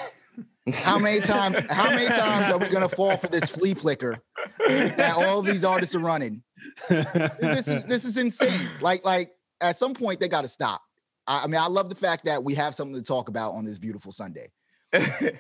How 0.73 0.99
many 0.99 1.21
times? 1.21 1.59
How 1.71 1.91
many 1.91 2.07
times 2.07 2.51
are 2.51 2.59
we 2.59 2.69
gonna 2.69 2.89
fall 2.89 3.17
for 3.17 3.29
this 3.29 3.51
flea 3.51 3.75
flicker 3.75 4.19
that 4.59 5.15
all 5.17 5.43
these 5.43 5.65
artists 5.65 5.95
are 5.95 6.01
running? 6.01 6.43
This 6.89 7.69
is 7.69 7.87
this 7.87 8.05
is 8.05 8.19
insane. 8.19 8.69
Like 8.81 9.05
like 9.05 9.33
at 9.61 9.77
some 9.77 9.95
point 9.95 10.21
they 10.21 10.29
got 10.29 10.43
to 10.43 10.49
stop. 10.49 10.83
I, 11.27 11.45
I, 11.45 11.47
mean, 11.47 11.61
I 11.61 11.69
love 11.69 11.89
the 11.89 11.95
fact 11.95 12.25
that 12.25 12.43
we 12.43 12.55
have 12.55 12.75
something 12.75 12.95
to 12.95 13.03
talk 13.03 13.29
about 13.29 13.53
on 13.53 13.65
this 13.65 13.79
beautiful 13.79 14.13
Sunday. 14.13 14.51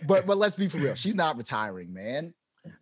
but 0.06 0.26
but 0.26 0.36
let's 0.36 0.56
be 0.56 0.68
for 0.68 0.78
real. 0.78 0.94
She's 0.94 1.16
not 1.16 1.36
retiring, 1.36 1.92
man. 1.92 2.34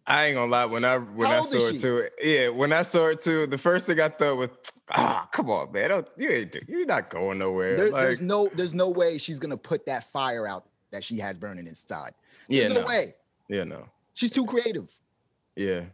I 0.06 0.26
ain't 0.26 0.36
gonna 0.36 0.50
lie. 0.50 0.66
When 0.66 0.84
I 0.84 0.98
when 0.98 1.28
I 1.28 1.40
saw 1.42 1.68
it 1.68 1.80
too, 1.80 2.08
yeah, 2.22 2.48
when 2.48 2.72
I 2.72 2.82
saw 2.82 3.08
it 3.08 3.20
too, 3.20 3.46
the 3.46 3.58
first 3.58 3.86
thing 3.86 3.98
I 3.98 4.08
thought 4.08 4.36
was, 4.36 4.50
ah, 4.90 5.26
come 5.32 5.50
on, 5.50 5.72
man, 5.72 5.88
Don't, 5.88 6.08
you 6.16 6.28
ain't 6.28 6.56
you're 6.68 6.86
not 6.86 7.10
going 7.10 7.38
nowhere. 7.38 7.76
There, 7.76 7.90
like, 7.90 8.02
there's 8.02 8.20
no 8.20 8.48
there's 8.48 8.74
no 8.74 8.90
way 8.90 9.18
she's 9.18 9.38
gonna 9.38 9.56
put 9.56 9.86
that 9.86 10.04
fire 10.04 10.46
out 10.46 10.66
that 10.92 11.02
she 11.02 11.18
has 11.18 11.38
burning 11.38 11.66
inside. 11.66 12.12
There's 12.50 12.64
yeah, 12.64 12.74
no, 12.74 12.80
no 12.80 12.86
way. 12.86 13.14
Yeah, 13.48 13.64
no. 13.64 13.86
She's 14.14 14.30
too 14.30 14.44
creative. 14.44 14.92
Yeah. 15.54 15.84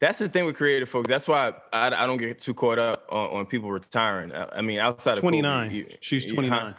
That's 0.00 0.18
the 0.18 0.28
thing 0.28 0.46
with 0.46 0.56
creative 0.56 0.88
folks. 0.88 1.08
That's 1.08 1.28
why 1.28 1.52
I, 1.72 1.86
I 1.86 2.06
don't 2.06 2.16
get 2.16 2.40
too 2.40 2.54
caught 2.54 2.78
up 2.78 3.06
on, 3.10 3.30
on 3.30 3.46
people 3.46 3.70
retiring. 3.70 4.32
I, 4.32 4.48
I, 4.56 4.62
mean, 4.62 4.78
outside 4.78 5.14
of 5.14 5.20
29. 5.20 5.70
Kobe, 5.70 5.96
she's 6.00 6.26
29. 6.26 6.74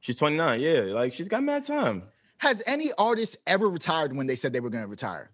She's 0.00 0.16
29. 0.16 0.60
Yeah. 0.60 0.80
Like 0.94 1.12
she's 1.12 1.28
got 1.28 1.42
mad 1.42 1.64
time. 1.64 2.02
Has 2.38 2.62
any 2.66 2.90
artist 2.98 3.36
ever 3.46 3.68
retired 3.68 4.16
when 4.16 4.26
they 4.26 4.36
said 4.36 4.52
they 4.52 4.60
were 4.60 4.70
going 4.70 4.84
to 4.84 4.90
retire? 4.90 5.30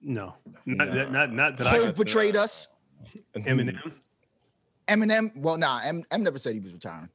No. 0.00 0.34
Not, 0.64 0.88
no. 0.88 1.08
not, 1.08 1.32
not 1.32 1.58
that 1.58 1.66
Hov 1.66 1.94
betrayed 1.96 2.36
us. 2.36 2.68
Eminem. 3.36 3.92
Eminem. 4.88 5.36
Well, 5.36 5.58
nah, 5.58 5.80
M, 5.84 6.04
M 6.10 6.22
never 6.22 6.38
said 6.38 6.54
he 6.54 6.60
was 6.60 6.72
retiring. 6.72 7.08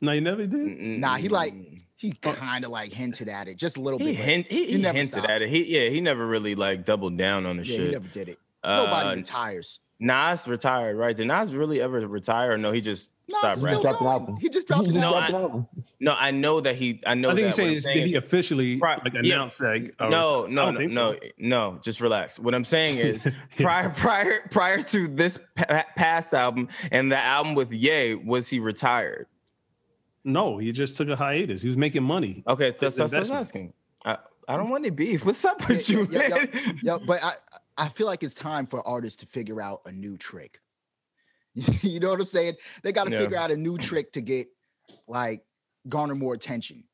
No, 0.00 0.12
you 0.12 0.20
never 0.20 0.46
did. 0.46 1.00
Nah, 1.00 1.16
he 1.16 1.28
like 1.28 1.52
he 1.96 2.12
kind 2.12 2.64
of 2.64 2.70
like 2.70 2.92
hinted 2.92 3.28
at 3.28 3.48
it 3.48 3.56
just 3.56 3.76
a 3.76 3.80
little 3.80 3.98
he 3.98 4.06
bit. 4.06 4.16
Hint, 4.16 4.46
he, 4.46 4.66
he, 4.66 4.72
he 4.72 4.82
hinted 4.82 5.08
stopped. 5.08 5.28
at 5.28 5.42
it. 5.42 5.48
He 5.48 5.64
yeah, 5.64 5.88
he 5.88 6.00
never 6.00 6.26
really 6.26 6.54
like 6.54 6.84
doubled 6.84 7.16
down 7.16 7.44
on 7.46 7.56
the 7.56 7.64
yeah, 7.64 7.76
shit. 7.76 7.86
He 7.86 7.92
never 7.92 8.08
did 8.08 8.28
it. 8.28 8.38
Nobody 8.64 9.08
uh, 9.08 9.14
retires. 9.14 9.80
Nas 10.00 10.46
retired, 10.46 10.96
right? 10.96 11.16
Did 11.16 11.26
Nas 11.26 11.52
really 11.54 11.80
ever 11.80 12.06
retire? 12.06 12.52
Or 12.52 12.58
no, 12.58 12.70
he 12.70 12.80
just 12.80 13.10
Nas 13.28 13.38
stopped 13.38 13.62
rapping. 13.62 13.82
Dropped 13.82 14.00
an 14.00 14.06
album. 14.06 14.36
He 14.36 14.48
just 14.48 14.68
dropped 14.68 14.86
an 14.86 14.94
no, 14.94 15.16
album. 15.16 15.66
I, 15.76 15.82
no, 15.98 16.14
I 16.16 16.30
know 16.30 16.60
that 16.60 16.76
he. 16.76 17.00
I 17.04 17.14
know. 17.14 17.30
I 17.30 17.34
think 17.34 17.46
he's 17.46 17.56
saying 17.56 17.74
is 17.74 17.84
did 17.84 18.06
he 18.06 18.14
officially 18.14 18.76
like 18.76 19.14
announce 19.14 19.58
yeah. 19.60 19.72
that? 19.72 19.90
Uh, 19.98 20.08
no, 20.08 20.46
no, 20.46 20.70
no, 20.70 20.86
no, 20.86 21.12
so. 21.14 21.18
no. 21.38 21.80
Just 21.82 22.00
relax. 22.00 22.38
What 22.38 22.54
I'm 22.54 22.64
saying 22.64 22.98
is 23.00 23.26
prior, 23.56 23.90
prior, 23.90 24.48
prior 24.52 24.82
to 24.82 25.08
this 25.08 25.40
past 25.96 26.32
album 26.32 26.68
and 26.92 27.10
the 27.10 27.18
album 27.18 27.56
with 27.56 27.72
Ye, 27.72 28.14
was 28.14 28.48
he 28.48 28.60
retired? 28.60 29.26
No, 30.28 30.58
he 30.58 30.72
just 30.72 30.96
took 30.96 31.08
a 31.08 31.16
hiatus. 31.16 31.62
He 31.62 31.68
was 31.68 31.76
making 31.76 32.02
money. 32.02 32.44
Okay, 32.46 32.72
so, 32.72 32.90
so, 32.90 33.06
so 33.06 33.16
I 33.16 33.20
was 33.20 33.30
asking. 33.30 33.72
I, 34.04 34.18
I 34.46 34.56
don't 34.56 34.68
want 34.68 34.84
any 34.84 34.90
beef. 34.90 35.24
What's 35.24 35.44
up 35.44 35.66
with 35.68 35.88
yeah, 35.88 35.96
you? 35.98 36.08
Yeah, 36.10 36.28
yeah, 36.28 36.72
yeah, 36.82 36.98
but 37.04 37.22
I 37.24 37.32
I 37.76 37.88
feel 37.88 38.06
like 38.06 38.22
it's 38.22 38.34
time 38.34 38.66
for 38.66 38.86
artists 38.86 39.16
to 39.20 39.26
figure 39.26 39.60
out 39.60 39.80
a 39.86 39.92
new 39.92 40.16
trick. 40.18 40.60
you 41.54 41.98
know 41.98 42.10
what 42.10 42.20
I'm 42.20 42.26
saying? 42.26 42.54
They 42.82 42.92
got 42.92 43.04
to 43.04 43.10
Yeah. 43.10 43.20
figure 43.20 43.38
out 43.38 43.50
a 43.50 43.56
new 43.56 43.78
trick 43.78 44.12
to 44.12 44.20
get 44.20 44.48
like 45.06 45.44
garner 45.88 46.14
more 46.14 46.34
attention. 46.34 46.84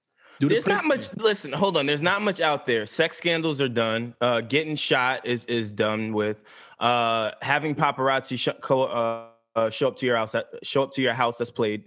Do 0.40 0.48
the 0.48 0.54
There's 0.54 0.66
not 0.66 0.84
much. 0.84 1.14
Listen, 1.16 1.52
hold 1.52 1.76
on. 1.76 1.86
There's 1.86 2.02
not 2.02 2.22
much 2.22 2.40
out 2.40 2.66
there. 2.66 2.86
Sex 2.86 3.16
scandals 3.16 3.60
are 3.60 3.68
done. 3.68 4.14
Uh, 4.20 4.40
getting 4.40 4.76
shot 4.76 5.26
is 5.26 5.44
is 5.46 5.70
done 5.70 6.12
with. 6.12 6.42
Uh, 6.78 7.32
having 7.40 7.74
paparazzi 7.74 8.38
sh- 8.38 8.48
co- 8.60 8.84
uh, 8.84 9.26
uh, 9.56 9.70
show 9.70 9.88
up 9.88 9.96
to 9.98 10.06
your 10.06 10.16
house. 10.16 10.34
Show 10.62 10.82
up 10.82 10.92
to 10.92 11.02
your 11.02 11.14
house. 11.14 11.38
That's 11.38 11.50
played. 11.50 11.84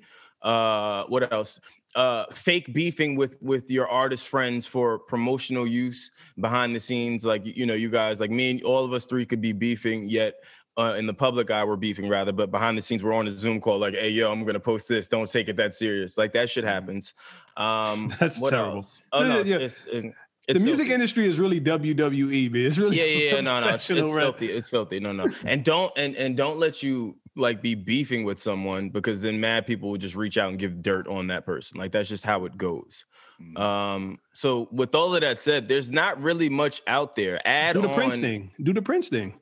Uh, 0.48 1.04
what 1.08 1.32
else? 1.34 1.60
Uh, 1.94 2.26
fake 2.32 2.72
beefing 2.74 3.16
with 3.16 3.36
with 3.42 3.70
your 3.70 3.88
artist 3.88 4.28
friends 4.28 4.66
for 4.66 5.00
promotional 5.00 5.68
use 5.68 6.12
behind 6.40 6.74
the 6.74 6.80
scenes. 6.80 7.26
Like 7.26 7.46
you 7.46 7.66
know, 7.66 7.74
you 7.74 7.90
guys, 7.90 8.20
like 8.20 8.32
me 8.32 8.52
and 8.52 8.64
all 8.64 8.86
of 8.86 8.94
us 8.94 9.06
three 9.06 9.26
could 9.26 9.42
be 9.42 9.52
beefing. 9.52 10.08
Yet 10.10 10.36
uh, 10.78 10.96
in 10.98 11.06
the 11.06 11.14
public 11.14 11.52
eye, 11.52 11.66
we're 11.66 11.76
beefing 11.76 12.08
rather, 12.08 12.32
but 12.32 12.50
behind 12.50 12.78
the 12.78 12.82
scenes, 12.82 13.04
we're 13.04 13.14
on 13.14 13.28
a 13.28 13.38
Zoom 13.38 13.60
call. 13.60 13.80
Like, 13.80 13.96
hey, 13.96 14.10
yo, 14.10 14.32
I'm 14.32 14.46
gonna 14.46 14.60
post 14.60 14.88
this. 14.88 15.08
Don't 15.08 15.30
take 15.30 15.50
it 15.50 15.58
that 15.58 15.74
serious. 15.74 16.18
Like 16.18 16.32
that 16.34 16.50
shit 16.50 16.64
happens. 16.64 17.14
Um, 17.58 18.14
That's 18.20 18.40
terrible. 18.40 18.78
else? 18.78 19.02
Oh 19.12 19.28
no, 19.28 19.42
Yeah, 19.42 19.58
it's, 19.58 19.88
it's, 19.88 20.16
the 20.48 20.60
music 20.60 20.86
filthy. 20.86 20.94
industry 20.94 21.28
is 21.28 21.40
really 21.40 21.60
WWE, 21.60 22.52
man. 22.52 22.66
It's 22.66 22.78
really 22.78 22.98
Yeah, 22.98 23.04
yeah, 23.04 23.36
yeah, 23.36 23.42
no, 23.42 23.60
no, 23.60 23.68
it's, 23.74 23.90
it's 23.90 24.14
filthy. 24.14 24.52
It's 24.52 24.70
filthy. 24.70 25.02
No, 25.02 25.12
no, 25.12 25.28
and 25.44 25.66
don't 25.66 25.92
and 25.98 26.16
and 26.16 26.38
don't 26.38 26.58
let 26.58 26.82
you 26.82 27.18
like 27.38 27.62
be 27.62 27.76
beefing 27.76 28.24
with 28.24 28.40
someone 28.40 28.90
because 28.90 29.22
then 29.22 29.40
mad 29.40 29.68
people 29.68 29.92
will 29.92 29.98
just 29.98 30.16
reach 30.16 30.38
out 30.38 30.50
and 30.50 30.60
give 30.60 30.82
dirt 30.82 31.08
on 31.08 31.28
that 31.28 31.46
person. 31.46 31.80
Like 31.80 31.92
that's 31.92 32.10
just 32.10 32.26
how 32.26 32.46
it 32.46 32.58
goes. 32.58 33.06
Mm. 33.42 33.60
Um, 33.60 34.20
so 34.34 34.68
with 34.72 34.96
all 34.96 35.14
of 35.16 35.22
that 35.22 35.40
said, 35.40 35.68
there's 35.68 35.92
not 35.92 36.22
really 36.22 36.50
much 36.50 36.82
out 36.88 37.16
there. 37.16 37.40
Add 37.48 37.74
Do 37.74 37.82
the 37.82 37.90
on, 37.90 37.96
Prince 37.96 38.18
thing. 38.20 38.52
Do 38.62 38.74
the 38.74 38.82
Prince 38.82 39.10
thing. 39.10 39.40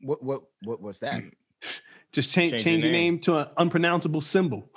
What 0.00 0.22
what 0.22 0.42
what 0.64 0.80
was 0.80 1.00
that? 1.00 1.22
Just 2.12 2.30
change 2.30 2.52
Change 2.52 2.62
change, 2.62 2.82
your 2.82 2.92
your 2.92 3.00
name. 3.00 3.14
name 3.14 3.20
to 3.20 3.38
an 3.38 3.46
unpronounceable 3.56 4.20
symbol. 4.20 4.70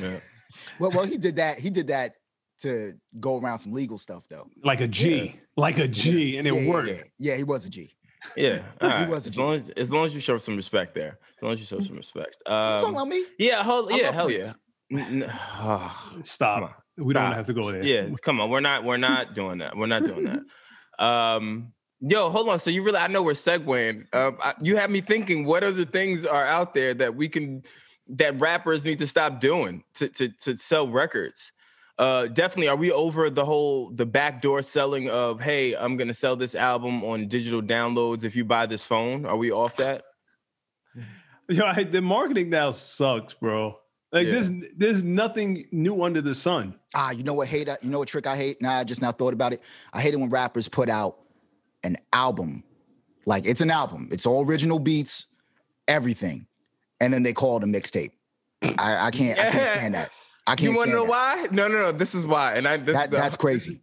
Yeah. 0.00 0.18
well, 0.78 0.92
well, 0.94 1.04
he 1.04 1.16
did 1.16 1.36
that. 1.36 1.58
He 1.58 1.68
did 1.68 1.88
that 1.88 2.12
to 2.58 2.92
go 3.18 3.40
around 3.40 3.58
some 3.58 3.72
legal 3.72 3.98
stuff 3.98 4.26
though. 4.30 4.48
Like 4.62 4.80
a 4.80 4.88
G. 4.88 5.40
Like 5.56 5.78
a 5.78 5.88
G. 5.88 6.38
And 6.38 6.46
it 6.46 6.54
yeah, 6.54 6.60
yeah, 6.60 6.70
worked. 6.70 6.88
Yeah, 6.88 7.02
yeah, 7.18 7.36
he 7.36 7.44
was 7.44 7.64
a 7.64 7.70
G. 7.70 7.96
Yeah, 8.36 8.62
all 8.80 8.88
right. 8.88 9.08
was 9.08 9.26
as 9.26 9.36
long 9.36 9.54
as 9.54 9.68
as 9.70 9.92
long 9.92 10.06
as 10.06 10.14
you 10.14 10.20
show 10.20 10.38
some 10.38 10.56
respect 10.56 10.94
there. 10.94 11.18
As 11.38 11.42
long 11.42 11.52
as 11.52 11.60
you 11.60 11.66
show 11.66 11.80
some 11.80 11.96
respect. 11.96 12.36
You 12.46 12.52
talking 12.52 12.86
Um, 12.88 12.94
about 12.94 13.08
me? 13.08 13.24
yeah, 13.38 13.62
hold, 13.62 13.92
I 13.92 13.96
yeah, 13.96 14.06
love 14.06 14.14
hell 14.14 14.26
Prince. 14.26 14.54
yeah. 14.90 14.98
N- 14.98 15.22
n- 15.22 15.30
ah. 15.32 16.12
Stop. 16.24 16.82
We 16.96 17.12
don't 17.12 17.22
Stop. 17.24 17.34
have 17.36 17.46
to 17.46 17.52
go 17.52 17.70
there. 17.70 17.82
Yeah, 17.84 18.08
come 18.22 18.40
on. 18.40 18.48
We're 18.50 18.60
not 18.60 18.84
we're 18.84 18.96
not 18.96 19.34
doing 19.34 19.58
that. 19.58 19.76
We're 19.76 19.86
not 19.86 20.02
doing 20.04 20.24
that. 20.24 20.40
Um 20.98 21.72
yo, 22.00 22.30
hold 22.30 22.48
on. 22.48 22.58
So 22.58 22.70
you 22.70 22.82
really 22.82 22.98
I 22.98 23.06
know 23.08 23.22
we're 23.22 23.32
segueing. 23.32 24.06
Um 24.14 24.38
I, 24.42 24.54
you 24.62 24.76
have 24.76 24.90
me 24.90 25.02
thinking 25.02 25.44
what 25.44 25.62
other 25.62 25.84
things 25.84 26.24
are 26.24 26.44
out 26.46 26.72
there 26.72 26.94
that 26.94 27.14
we 27.16 27.28
can 27.28 27.62
that 28.08 28.38
rappers 28.40 28.84
need 28.86 28.98
to 29.00 29.06
stop 29.06 29.40
doing 29.40 29.84
to 29.96 30.08
to 30.08 30.28
to 30.30 30.56
sell 30.56 30.88
records. 30.88 31.52
Uh 31.98 32.26
definitely 32.26 32.68
are 32.68 32.76
we 32.76 32.92
over 32.92 33.30
the 33.30 33.44
whole 33.44 33.90
the 33.90 34.04
backdoor 34.04 34.60
selling 34.62 35.08
of 35.08 35.40
hey, 35.40 35.74
I'm 35.74 35.96
going 35.96 36.08
to 36.08 36.14
sell 36.14 36.36
this 36.36 36.54
album 36.54 37.02
on 37.02 37.26
digital 37.26 37.62
downloads 37.62 38.22
if 38.24 38.36
you 38.36 38.44
buy 38.44 38.66
this 38.66 38.84
phone? 38.84 39.24
Are 39.24 39.36
we 39.36 39.50
off 39.50 39.76
that? 39.78 40.04
Yo, 41.48 41.64
I, 41.64 41.84
the 41.84 42.00
marketing 42.02 42.50
now 42.50 42.70
sucks, 42.72 43.34
bro. 43.34 43.78
Like 44.12 44.26
Yeah. 44.26 44.32
there's 44.32 44.50
there's 44.76 45.02
nothing 45.02 45.66
new 45.72 46.02
under 46.02 46.20
the 46.20 46.34
sun. 46.34 46.74
Ah, 46.94 47.12
you 47.12 47.22
know 47.22 47.34
what 47.34 47.48
hate? 47.48 47.68
You 47.82 47.90
know 47.90 47.98
what 47.98 48.08
trick 48.08 48.26
I 48.26 48.36
hate? 48.36 48.60
Now 48.60 48.72
I 48.78 48.84
just 48.84 49.00
now 49.00 49.12
thought 49.12 49.32
about 49.32 49.52
it. 49.52 49.60
I 49.92 50.00
hate 50.00 50.12
it 50.14 50.20
when 50.20 50.28
rappers 50.28 50.68
put 50.68 50.88
out 50.90 51.18
an 51.82 51.96
album, 52.12 52.62
like 53.26 53.46
it's 53.46 53.60
an 53.60 53.70
album. 53.70 54.08
It's 54.12 54.26
all 54.26 54.44
original 54.44 54.78
beats, 54.78 55.26
everything, 55.88 56.46
and 57.00 57.12
then 57.12 57.22
they 57.22 57.32
call 57.32 57.56
it 57.58 57.62
a 57.62 57.66
mixtape. 57.66 58.10
I, 58.62 59.06
I 59.06 59.10
can't. 59.10 59.38
I 59.38 59.50
can't 59.50 59.68
stand 59.78 59.94
that. 59.94 60.10
I 60.46 60.54
can't. 60.54 60.70
You 60.72 60.76
want 60.76 60.90
to 60.90 60.96
know 60.96 61.04
that. 61.04 61.10
why? 61.10 61.48
No, 61.50 61.68
no, 61.68 61.78
no. 61.80 61.92
This 61.92 62.14
is 62.14 62.26
why. 62.26 62.54
And 62.54 62.66
I 62.68 62.76
this 62.76 62.94
That, 62.96 63.06
is 63.08 63.12
a- 63.12 63.16
that's 63.16 63.36
crazy. 63.36 63.80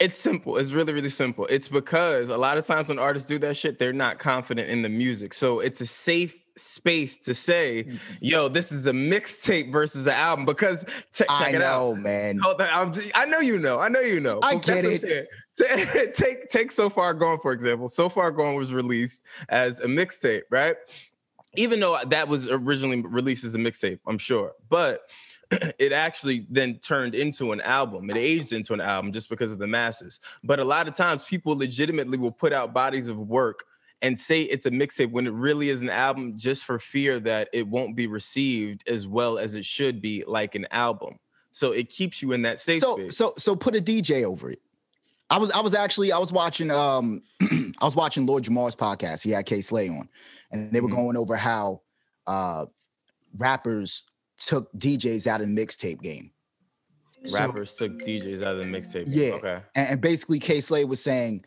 It's 0.00 0.18
simple. 0.18 0.56
It's 0.56 0.72
really, 0.72 0.92
really 0.92 1.10
simple. 1.10 1.46
It's 1.46 1.68
because 1.68 2.28
a 2.28 2.36
lot 2.36 2.58
of 2.58 2.66
times 2.66 2.88
when 2.88 2.98
artists 2.98 3.28
do 3.28 3.38
that 3.38 3.56
shit, 3.56 3.78
they're 3.78 3.92
not 3.92 4.18
confident 4.18 4.68
in 4.68 4.82
the 4.82 4.88
music. 4.88 5.32
So 5.32 5.60
it's 5.60 5.80
a 5.80 5.86
safe 5.86 6.36
space 6.56 7.22
to 7.24 7.34
say, 7.34 7.84
mm-hmm. 7.84 7.96
yo, 8.20 8.48
this 8.48 8.72
is 8.72 8.88
a 8.88 8.90
mixtape 8.92 9.70
versus 9.70 10.08
an 10.08 10.14
album. 10.14 10.44
Because 10.44 10.84
t- 11.12 11.24
check 11.24 11.26
I 11.30 11.50
it 11.50 11.58
know, 11.60 11.92
out. 11.92 11.98
man. 11.98 12.38
Hold 12.40 12.60
on, 12.60 12.68
I'm 12.72 12.92
just- 12.92 13.12
I 13.14 13.26
know 13.26 13.38
you 13.38 13.58
know. 13.58 13.78
I 13.78 13.88
know 13.88 14.00
you 14.00 14.18
know. 14.18 14.40
I 14.42 14.56
that's 14.56 14.66
get 14.66 15.00
saying. 15.00 15.26
Take 16.14 16.48
take 16.48 16.72
so 16.72 16.88
far 16.88 17.12
gone, 17.14 17.38
for 17.38 17.52
example. 17.52 17.88
So 17.88 18.08
far 18.08 18.30
gone 18.30 18.54
was 18.56 18.72
released 18.72 19.22
as 19.50 19.80
a 19.80 19.86
mixtape, 19.86 20.42
right? 20.50 20.76
Even 21.56 21.78
though 21.78 21.98
that 22.06 22.26
was 22.26 22.48
originally 22.48 23.02
released 23.02 23.44
as 23.44 23.54
a 23.54 23.58
mixtape, 23.58 24.00
I'm 24.06 24.16
sure, 24.18 24.52
but 24.70 25.02
it 25.78 25.92
actually 25.92 26.46
then 26.50 26.78
turned 26.78 27.14
into 27.14 27.52
an 27.52 27.60
album. 27.60 28.10
It 28.10 28.16
aged 28.16 28.52
into 28.52 28.72
an 28.74 28.80
album 28.80 29.12
just 29.12 29.28
because 29.28 29.52
of 29.52 29.58
the 29.58 29.66
masses. 29.66 30.18
But 30.42 30.58
a 30.60 30.64
lot 30.64 30.88
of 30.88 30.96
times, 30.96 31.24
people 31.24 31.56
legitimately 31.56 32.18
will 32.18 32.32
put 32.32 32.52
out 32.52 32.72
bodies 32.72 33.08
of 33.08 33.18
work 33.18 33.64
and 34.00 34.18
say 34.18 34.42
it's 34.42 34.66
a 34.66 34.70
mixtape 34.70 35.12
when 35.12 35.26
it 35.26 35.32
really 35.32 35.68
is 35.70 35.82
an 35.82 35.90
album, 35.90 36.36
just 36.36 36.64
for 36.64 36.78
fear 36.80 37.20
that 37.20 37.48
it 37.52 37.68
won't 37.68 37.94
be 37.94 38.06
received 38.08 38.82
as 38.88 39.06
well 39.06 39.38
as 39.38 39.54
it 39.54 39.64
should 39.64 40.00
be, 40.02 40.24
like 40.26 40.54
an 40.56 40.66
album. 40.72 41.18
So 41.52 41.72
it 41.72 41.88
keeps 41.88 42.20
you 42.22 42.32
in 42.32 42.42
that 42.42 42.58
safe 42.58 42.80
So 42.80 42.96
space. 42.96 43.16
so 43.16 43.32
so 43.36 43.54
put 43.54 43.76
a 43.76 43.80
DJ 43.80 44.24
over 44.24 44.50
it. 44.50 44.60
I 45.30 45.38
was 45.38 45.50
I 45.52 45.60
was 45.60 45.74
actually 45.74 46.10
I 46.12 46.18
was 46.18 46.32
watching 46.32 46.70
um 46.70 47.22
I 47.42 47.84
was 47.84 47.94
watching 47.94 48.26
Lord 48.26 48.42
Jamar's 48.44 48.74
podcast. 48.74 49.22
He 49.22 49.30
had 49.30 49.46
Kay 49.46 49.60
Slay 49.60 49.88
on, 49.88 50.08
and 50.50 50.72
they 50.72 50.80
were 50.80 50.88
Mhm. 50.88 50.96
going 50.96 51.16
over 51.16 51.36
how 51.36 51.82
uh 52.26 52.66
rappers 53.36 54.02
took 54.46 54.72
DJs 54.74 55.26
out 55.26 55.40
of 55.40 55.48
the 55.48 55.54
mixtape 55.54 56.00
game. 56.00 56.30
So- 57.24 57.38
Rappers 57.46 57.74
took 57.74 57.92
DJs 58.00 58.42
out 58.42 58.56
of 58.56 58.64
the 58.64 58.64
mixtape. 58.68 59.04
Game. 59.06 59.14
Yeah. 59.14 59.34
Okay. 59.34 59.62
and, 59.76 59.88
and 59.90 60.00
basically 60.00 60.38
Kay 60.38 60.60
Slay 60.60 60.84
was 60.84 61.00
saying 61.02 61.44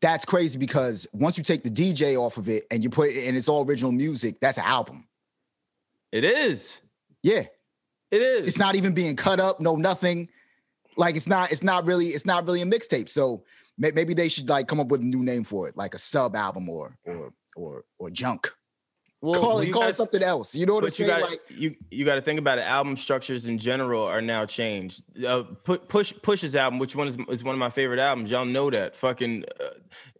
that's 0.00 0.24
crazy 0.26 0.58
because 0.58 1.06
once 1.14 1.38
you 1.38 1.44
take 1.44 1.62
the 1.62 1.70
DJ 1.70 2.16
off 2.20 2.36
of 2.36 2.48
it 2.48 2.64
and 2.70 2.82
you 2.84 2.90
put 2.90 3.08
it 3.10 3.26
and 3.26 3.36
it's 3.36 3.48
all 3.48 3.64
original 3.64 3.92
music, 3.92 4.38
that's 4.40 4.58
an 4.58 4.64
album. 4.64 5.08
It 6.12 6.24
is. 6.24 6.80
Yeah. 7.22 7.44
It 8.10 8.20
is. 8.20 8.46
It's 8.46 8.58
not 8.58 8.74
even 8.76 8.92
being 8.92 9.16
cut 9.16 9.40
up, 9.40 9.60
no 9.60 9.76
nothing. 9.76 10.28
Like 10.96 11.16
it's 11.16 11.26
not, 11.28 11.50
it's 11.50 11.62
not 11.64 11.86
really, 11.86 12.08
it's 12.08 12.26
not 12.26 12.46
really 12.46 12.60
a 12.60 12.66
mixtape. 12.66 13.08
So 13.08 13.44
may- 13.78 13.92
maybe 13.92 14.12
they 14.14 14.28
should 14.28 14.48
like 14.48 14.68
come 14.68 14.78
up 14.80 14.88
with 14.88 15.00
a 15.00 15.04
new 15.04 15.22
name 15.22 15.42
for 15.44 15.66
it, 15.68 15.76
like 15.76 15.94
a 15.94 15.98
sub 15.98 16.36
album 16.36 16.68
or 16.68 16.96
or 17.06 17.32
or 17.56 17.84
or 17.98 18.10
junk. 18.10 18.52
Well, 19.24 19.40
call 19.40 19.58
it 19.60 19.72
call 19.72 19.84
it 19.84 19.94
something 19.94 20.22
else. 20.22 20.54
You 20.54 20.66
know 20.66 20.74
what 20.74 20.84
I'm 20.84 20.90
saying? 20.90 21.08
got 21.08 21.22
like 21.22 21.40
you 21.48 21.74
you 21.90 22.04
got 22.04 22.16
to 22.16 22.20
think 22.20 22.38
about 22.38 22.58
it. 22.58 22.62
Album 22.62 22.94
structures 22.94 23.46
in 23.46 23.56
general 23.56 24.02
are 24.02 24.20
now 24.20 24.44
changed. 24.44 25.02
Uh, 25.24 25.44
Pu- 25.64 25.78
Push 25.78 26.12
Push's 26.20 26.54
album, 26.54 26.78
which 26.78 26.94
one 26.94 27.08
is 27.08 27.16
is 27.30 27.42
one 27.42 27.54
of 27.54 27.58
my 27.58 27.70
favorite 27.70 28.00
albums. 28.00 28.30
Y'all 28.30 28.44
know 28.44 28.70
that. 28.70 28.94
Fucking 28.96 29.44
uh, 29.58 29.64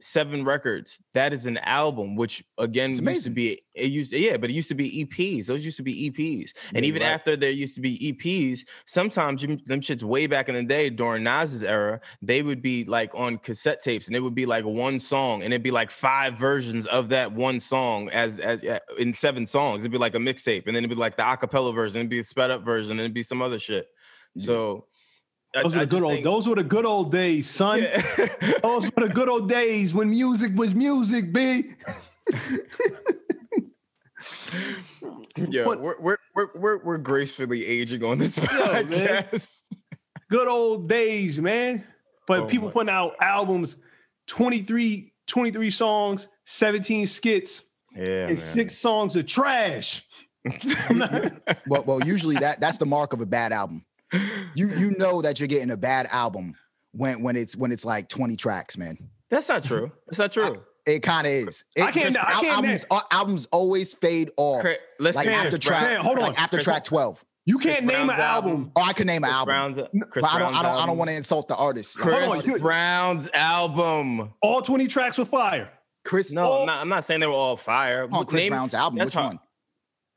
seven 0.01 0.43
records. 0.43 1.01
That 1.13 1.35
is 1.35 1.45
an 1.45 1.59
album, 1.59 2.17
which 2.17 2.45
again 2.57 2.91
used 2.93 3.25
to 3.25 3.31
be 3.31 3.61
it 3.75 3.91
used 3.91 4.13
yeah, 4.13 4.37
but 4.37 4.51
it 4.51 4.53
used 4.53 4.69
to 4.69 4.75
be 4.75 5.05
EPs. 5.05 5.47
Those 5.47 5.65
used 5.65 5.77
to 5.79 5.83
be 5.83 6.11
EPs. 6.11 6.53
And 6.75 6.85
Yeah, 6.85 6.89
even 6.89 7.03
right. 7.03 7.11
after 7.11 7.37
there 7.37 7.51
used 7.51 7.75
to 7.75 7.81
be 7.81 7.99
EPs, 8.13 8.61
sometimes 8.87 9.43
you, 9.43 9.59
them 9.67 9.81
shits 9.81 10.03
way 10.03 10.27
back 10.27 10.49
in 10.49 10.55
the 10.55 10.63
day 10.63 10.91
during 10.91 11.25
Nas's 11.25 11.65
era, 11.65 12.01
they 12.23 12.43
would 12.43 12.63
be 12.63 12.85
like 12.85 13.15
on 13.15 13.39
cassette 13.39 13.83
tapes, 13.83 14.07
and 14.07 14.15
it 14.15 14.21
would 14.21 14.35
be 14.35 14.47
like 14.47 14.65
one 14.65 15.01
song, 15.01 15.43
and 15.43 15.53
it'd 15.53 15.65
be 15.65 15.73
like 15.73 15.91
five 15.91 16.39
versions 16.39 16.87
of 16.87 17.09
that 17.09 17.33
one 17.33 17.59
song 17.59 18.09
as 18.11 18.39
as 18.39 18.63
uh, 18.63 18.79
in 18.99 19.13
seven 19.15 19.47
songs. 19.47 19.83
It'd 19.83 19.93
be 19.93 19.99
like 19.99 20.15
a 20.15 20.19
mixtape, 20.19 20.67
and 20.67 20.75
then 20.77 20.85
it'd 20.85 20.91
be 20.91 20.97
like 20.97 21.17
the 21.17 21.23
acapella 21.23 21.75
version, 21.75 22.01
it'd 22.01 22.11
be 22.11 22.19
a 22.21 22.25
sped 22.25 22.51
up 22.51 22.65
version, 22.65 22.93
and 22.93 23.01
it'd 23.01 23.15
be 23.15 23.23
some 23.23 23.43
other 23.43 23.59
shit. 23.59 23.87
Yeah. 24.35 24.47
So 24.47 24.87
Those 25.55 25.77
I 25.77 25.81
were 25.81 25.85
the 25.87 25.91
good 25.91 26.03
old 26.03 26.13
think- 26.15 26.25
those 26.25 26.49
were 26.49 26.55
the 26.57 26.65
good 26.65 26.85
old 26.87 27.13
days, 27.13 27.49
son. 27.49 27.83
Yeah. 27.83 28.03
Those 28.63 28.85
were 28.97 29.07
the 29.09 29.13
good 29.15 29.29
old 29.29 29.49
days 29.49 29.95
when 29.95 30.11
music 30.11 30.53
was 30.57 30.75
music, 30.75 31.33
B. 31.33 31.65
yeah, 35.37 35.65
What- 35.67 35.81
we're, 35.81 36.17
we're 36.35 36.49
we're 36.55 36.79
we're 36.85 36.99
gracefully 36.99 37.65
aging 37.65 38.03
on 38.05 38.19
this 38.19 38.39
podcast. 38.39 39.61
Good 40.31 40.49
old 40.49 40.89
days, 40.89 41.41
man. 41.41 41.85
But 42.27 42.41
Oh 42.41 42.47
people 42.47 42.69
my- 42.69 42.73
putting 42.73 42.91
out 42.91 43.15
albums, 43.21 43.77
23, 44.29 45.13
23 45.27 45.71
songs, 45.71 46.29
17 46.47 47.07
skits, 47.07 47.63
Yeah, 47.97 48.29
and 48.29 48.39
six 48.39 48.77
songs 48.77 49.17
of 49.17 49.27
trash. 49.27 50.07
well, 51.67 51.85
well, 51.87 52.01
usually 52.05 52.37
that 52.37 52.61
that's 52.61 52.79
the 52.79 52.87
mark 52.87 53.13
of 53.13 53.21
a 53.21 53.27
bad 53.27 53.53
album. 53.53 53.85
You 54.55 54.69
you 54.69 54.91
know 54.99 55.23
that 55.23 55.41
you're 55.41 55.49
getting 55.49 55.71
a 55.71 55.77
bad 55.77 56.07
album 56.11 56.55
when 56.93 57.23
when 57.23 57.37
it's 57.37 57.57
when 57.57 57.73
it's 57.73 57.85
like 57.85 58.09
20 58.09 58.37
tracks, 58.37 58.77
man. 58.77 58.97
That's 59.31 59.49
not 59.49 59.65
true. 59.65 59.91
That's 60.07 60.19
not 60.19 60.33
true. 60.33 60.63
It 60.87 61.03
kind 61.03 61.27
of 61.27 61.33
is. 61.33 61.65
It, 61.75 61.83
I 61.83 61.91
can't- 61.93 62.15
just- 62.15 62.25
I 62.25 62.33
can't 62.43 62.57
albums, 62.57 62.85
al- 62.91 63.07
albums 63.11 63.47
always 63.51 63.95
fade 63.95 64.31
off. 64.37 64.61
Cra- 64.61 64.75
Listen, 65.01 65.25
like 65.25 65.27
Chris 65.27 65.37
after 65.55 65.59
Brown- 65.69 65.81
track, 65.81 65.95
Chris- 65.97 66.07
hold 66.07 66.19
on, 66.19 66.25
like 66.25 66.43
after 66.43 66.57
Chris- 66.59 66.65
track 66.65 66.85
12. 66.85 67.25
You 67.47 67.59
can't 67.59 67.79
Chris 67.87 67.99
name 67.99 68.11
an 68.11 68.21
album. 68.21 68.51
album. 68.53 68.73
Oh, 68.77 68.83
I 68.83 68.93
can 68.93 69.07
name 69.07 69.25
an 69.25 69.31
Chris 69.31 69.35
album. 69.35 69.75
Brown's, 69.75 69.89
Chris 70.11 70.23
but 70.23 70.33
I 70.33 70.39
don't, 70.39 70.55
I 70.55 70.63
don't, 70.63 70.83
I 70.83 70.87
don't 70.87 70.97
want 70.99 71.11
to 71.11 71.17
insult 71.17 71.49
the 71.49 71.57
artist. 71.57 71.99
Chris 71.99 72.23
Hold 72.25 72.47
on, 72.49 72.59
Brown's 72.59 73.29
album. 73.35 74.33
All 74.43 74.61
20 74.63 74.87
tracks 74.87 75.17
were 75.19 75.25
fire. 75.25 75.71
Chris, 76.05 76.33
No, 76.33 76.53
Oh. 76.53 76.61
I'm 76.61 76.67
not, 76.67 76.81
I'm 76.81 76.89
not 76.89 77.05
saying 77.05 77.21
they 77.21 77.27
were 77.27 77.33
all 77.33 77.57
fire. 77.57 78.09
oh, 78.13 78.25
Chris 78.25 78.43
name- 78.43 78.51
Brown's 78.53 78.75
album. 78.75 78.99
Which 78.99 79.15
hard. 79.15 79.27
one? 79.35 79.39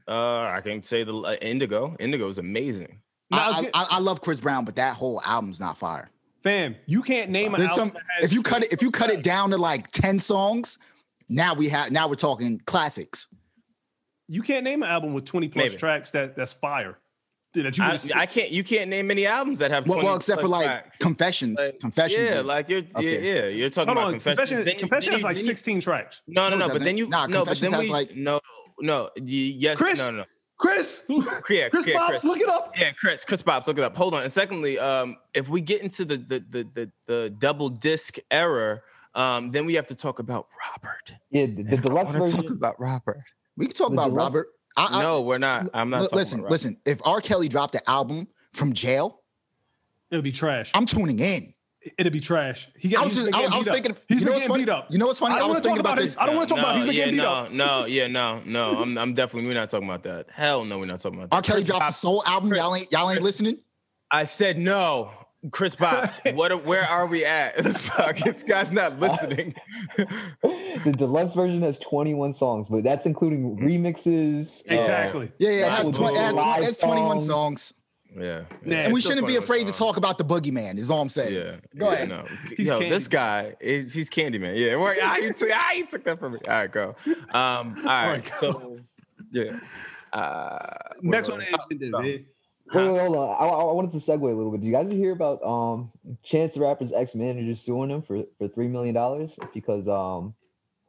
Uh, 0.07 0.41
I 0.49 0.61
can 0.61 0.83
say 0.83 1.03
the 1.03 1.13
uh, 1.15 1.33
Indigo. 1.41 1.95
Indigo 1.99 2.29
is 2.29 2.37
amazing. 2.37 3.01
No, 3.31 3.37
I 3.39 3.41
I, 3.41 3.69
I, 3.73 3.87
I 3.91 3.99
love 3.99 4.21
Chris 4.21 4.39
Brown, 4.39 4.63
but 4.63 4.75
that 4.77 4.95
whole 4.95 5.21
album's 5.25 5.59
not 5.59 5.77
fire. 5.77 6.09
fam, 6.43 6.75
you 6.85 7.01
can't 7.01 7.29
name 7.29 7.53
an 7.55 7.59
There's 7.59 7.71
album. 7.71 7.89
some. 7.89 7.93
that 7.95 8.03
has 8.21 8.25
If 8.25 8.33
you 8.33 8.41
cut 8.41 8.63
it, 8.63 8.71
if 8.71 8.81
you 8.81 8.89
cut 8.89 9.09
it 9.09 9.21
down 9.21 9.49
to 9.49 9.57
like 9.57 9.91
ten 9.91 10.17
songs, 10.17 10.79
now 11.27 11.53
we 11.53 11.67
have 11.69 11.91
now 11.91 12.07
we're 12.07 12.15
talking 12.15 12.57
classics. 12.59 13.27
you 14.29 14.41
can't 14.41 14.63
name 14.63 14.81
an 14.83 14.89
album 14.89 15.13
with 15.13 15.25
20 15.25 15.49
plus 15.49 15.63
Maybe. 15.71 15.75
tracks 15.75 16.11
that 16.11 16.35
that's 16.37 16.53
fire. 16.53 16.97
That 17.53 17.77
you 17.77 17.83
I, 17.83 18.21
I 18.21 18.25
can't. 18.27 18.51
You 18.51 18.63
can't 18.63 18.89
name 18.89 19.09
any 19.09 19.25
albums 19.25 19.59
that 19.59 19.71
have. 19.71 19.87
Well, 19.87 19.99
well 20.03 20.15
except 20.15 20.41
for 20.41 20.47
like 20.47 20.67
tracks. 20.67 20.97
confessions. 20.99 21.57
Like, 21.59 21.79
confessions. 21.79 22.29
Yeah, 22.29 22.41
like 22.41 22.69
you're. 22.69 22.81
Yeah, 22.99 23.01
yeah, 23.01 23.45
you're 23.47 23.69
talking 23.69 23.87
Hold 23.87 23.97
about 23.97 24.03
on, 24.07 24.11
confessions. 24.13 24.37
confession, 24.49 24.65
Then 24.65 24.75
confession 24.79 25.11
then 25.11 25.19
has 25.19 25.23
like 25.23 25.35
then 25.37 25.45
you- 25.45 25.51
16 25.51 25.81
tracks. 25.81 26.21
No, 26.27 26.49
no, 26.49 26.57
No, 26.57 26.67
no. 26.67 26.73
But 26.73 26.83
then 26.83 26.97
you. 26.97 27.07
Nah, 27.07 27.25
no, 27.27 27.43
but 27.45 27.57
then 27.57 27.71
has, 27.71 27.81
we. 27.81 27.89
like- 27.89 28.15
no, 28.15 28.39
no. 28.79 29.09
Yes. 29.17 29.77
Chris? 29.77 29.97
No, 29.97 30.11
no. 30.11 30.25
Chris, 30.59 31.03
Yeah, 31.49 31.69
Chris 31.69 31.85
yeah, 31.87 31.93
Bobs, 31.93 32.09
Chris. 32.09 32.23
look 32.25 32.39
it 32.39 32.49
up. 32.49 32.73
Yeah, 32.77 32.91
Chris, 32.91 33.23
Chris 33.23 33.41
Bobs, 33.43 33.67
look 33.67 33.77
it 33.77 33.83
up. 33.83 33.95
Hold 33.95 34.15
on. 34.15 34.23
And 34.23 34.31
secondly, 34.31 34.77
um, 34.79 35.17
if 35.35 35.49
we 35.49 35.61
get 35.61 35.81
into 35.81 36.03
the 36.03 36.17
the 36.17 36.43
the 36.49 36.67
the, 36.73 36.91
the 37.07 37.29
double 37.29 37.69
disc 37.69 38.17
era, 38.31 38.81
um, 39.15 39.51
then 39.51 39.65
we 39.67 39.75
have 39.75 39.87
to 39.87 39.95
talk 39.95 40.17
about 40.19 40.47
Robert. 40.73 41.13
Yeah, 41.31 41.45
the, 41.45 41.63
the 41.63 41.77
deluxe 41.77 42.13
wanna 42.13 42.31
talk 42.31 42.49
about 42.49 42.79
Robert. 42.79 43.23
We 43.55 43.67
can 43.67 43.75
talk 43.75 43.89
The 43.89 43.93
about 43.93 44.09
deluxe- 44.09 44.33
Robert. 44.33 44.47
I, 44.77 44.99
I, 44.99 45.01
no, 45.01 45.21
we're 45.21 45.37
not. 45.39 45.65
I'm 45.73 45.89
not. 45.89 46.01
li- 46.01 46.05
talking 46.07 46.17
listen, 46.17 46.39
about 46.39 46.51
listen. 46.51 46.77
If 46.85 47.01
R. 47.05 47.19
Kelly 47.19 47.47
dropped 47.49 47.73
the 47.73 47.89
album 47.89 48.27
from 48.53 48.73
jail, 48.73 49.21
It'll 50.11 50.21
be 50.21 50.31
trash. 50.31 50.71
I'm 50.73 50.85
tuning 50.85 51.19
in. 51.19 51.53
It'll 51.97 52.11
be 52.11 52.19
trash. 52.19 52.67
He 52.77 52.89
got, 52.89 53.01
I 53.01 53.05
was 53.05 53.15
just, 53.15 53.33
I, 53.33 53.39
I 53.39 53.57
was 53.57 53.65
beat 53.65 53.69
up. 53.69 53.73
thinking. 53.75 53.95
He's 54.09 54.19
you 54.21 54.25
been 54.25 54.25
know 54.25 54.31
what's 54.31 54.39
getting 54.47 54.49
funny? 54.53 54.65
beat 54.65 54.71
up. 54.71 54.87
You 54.91 54.97
know 54.97 55.07
what's 55.07 55.19
funny? 55.19 55.33
I 55.33 55.37
I, 55.37 55.39
don't 55.39 55.49
was 55.49 55.55
wanna 55.55 55.63
thinking 55.63 55.79
about 55.79 55.93
about 55.93 56.01
his- 56.03 56.13
this. 56.15 56.21
I 56.21 56.25
don't 56.25 56.35
wanna 56.35 56.47
talk 56.47 56.59
about 56.59 56.75
he's 56.75 56.85
been 56.85 56.95
yeah, 56.95 56.99
getting 57.05 57.15
beat 57.15 57.21
no, 57.23 57.33
up. 57.33 57.51
No, 57.51 57.85
yeah, 57.85 58.07
no, 58.07 58.41
no. 58.45 58.81
I'm 58.81 58.97
I'm 58.97 59.13
definitely 59.13 59.47
we're 59.47 59.53
not 59.55 59.69
talking 59.69 59.87
about 59.87 60.03
that. 60.03 60.27
Hell 60.33 60.65
no, 60.65 60.79
we're 60.79 60.85
not 60.85 60.99
talking 60.99 61.17
about 61.17 61.29
that. 61.29 61.35
R. 61.35 61.41
Kelly 61.41 61.61
Chris 61.61 61.67
drops 61.67 61.89
a 61.89 61.93
soul 61.93 62.23
album. 62.25 62.53
Y'all 62.53 62.75
ain't 62.75 62.91
y'all 62.91 63.09
ain't 63.09 63.21
listening. 63.21 63.57
I 64.11 64.25
said 64.25 64.57
no. 64.57 65.11
Chris 65.51 65.75
Bobs, 65.75 66.19
what? 66.33 66.65
Where 66.65 66.83
are 66.83 67.05
we 67.05 67.23
at? 67.23 67.63
Fuck, 67.77 68.17
this 68.17 68.43
guy's 68.43 68.73
not 68.73 68.99
listening. 68.99 69.53
the 70.91 70.97
deluxe 70.97 71.33
version 71.33 71.61
has 71.61 71.77
21 71.79 72.33
songs, 72.33 72.69
but 72.69 72.83
that's 72.83 73.05
including 73.05 73.57
remixes. 73.57 74.61
uh, 74.71 74.75
Exactly. 74.75 75.31
Yeah, 75.37 75.49
yeah. 75.49 75.65
It 75.65 75.71
has, 75.71 75.89
tw- 75.89 76.01
it 76.01 76.15
has, 76.17 76.33
tw- 76.35 76.37
it 76.59 76.63
has 76.63 76.77
21 76.77 77.19
songs. 77.21 77.73
yeah, 78.17 78.43
Nah, 78.63 78.75
And 78.75 78.93
we 78.93 79.01
shouldn't 79.01 79.27
be 79.27 79.35
afraid 79.35 79.67
to 79.67 79.73
talk 79.73 79.97
about 79.97 80.17
the 80.17 80.23
boogeyman, 80.23 80.77
is 80.77 80.89
all 80.89 81.01
I'm 81.01 81.09
saying. 81.09 81.33
Yeah. 81.33 81.55
Go 81.77 81.89
yeah, 81.89 81.93
ahead. 81.93 82.09
No. 82.09 82.25
He's 82.55 82.67
Yo, 82.67 82.73
Candy. 82.75 82.89
this 82.89 83.07
guy 83.09 83.55
is 83.59 83.93
he's 83.93 84.09
Candyman. 84.09 84.57
Yeah. 84.57 84.75
Well, 84.77 84.95
ah, 85.03 85.17
you 85.17 85.33
took 85.33 85.49
ah, 85.53 85.71
you 85.73 85.85
took 85.85 86.03
that 86.05 86.19
from 86.21 86.33
me. 86.33 86.39
All 86.47 86.53
right, 86.53 86.71
go. 86.71 86.95
Um, 87.33 87.75
all 87.79 87.83
right. 87.83 88.25
So 88.39 88.79
yeah. 89.31 89.59
Uh 90.13 90.67
Next 91.01 91.29
one 91.29 91.41
is 91.41 91.47
Oh, 92.73 92.79
Wait, 92.79 92.91
wait, 92.91 92.99
hold 92.99 93.15
on. 93.15 93.29
I, 93.29 93.45
I 93.47 93.59
I 93.69 93.73
wanted 93.73 93.91
to 93.93 93.97
segue 93.99 94.21
a 94.21 94.25
little 94.25 94.51
bit. 94.51 94.59
Do 94.59 94.67
you 94.67 94.73
guys 94.73 94.91
hear 94.91 95.11
about 95.13 95.41
um 95.43 95.89
Chance 96.23 96.53
the 96.53 96.61
Rapper's 96.61 96.91
ex 96.91 97.15
manager 97.15 97.55
suing 97.55 97.89
him 97.89 98.01
for 98.01 98.23
for 98.37 98.47
three 98.49 98.67
million 98.67 98.93
dollars 98.93 99.37
because 99.53 99.87
um 99.87 100.33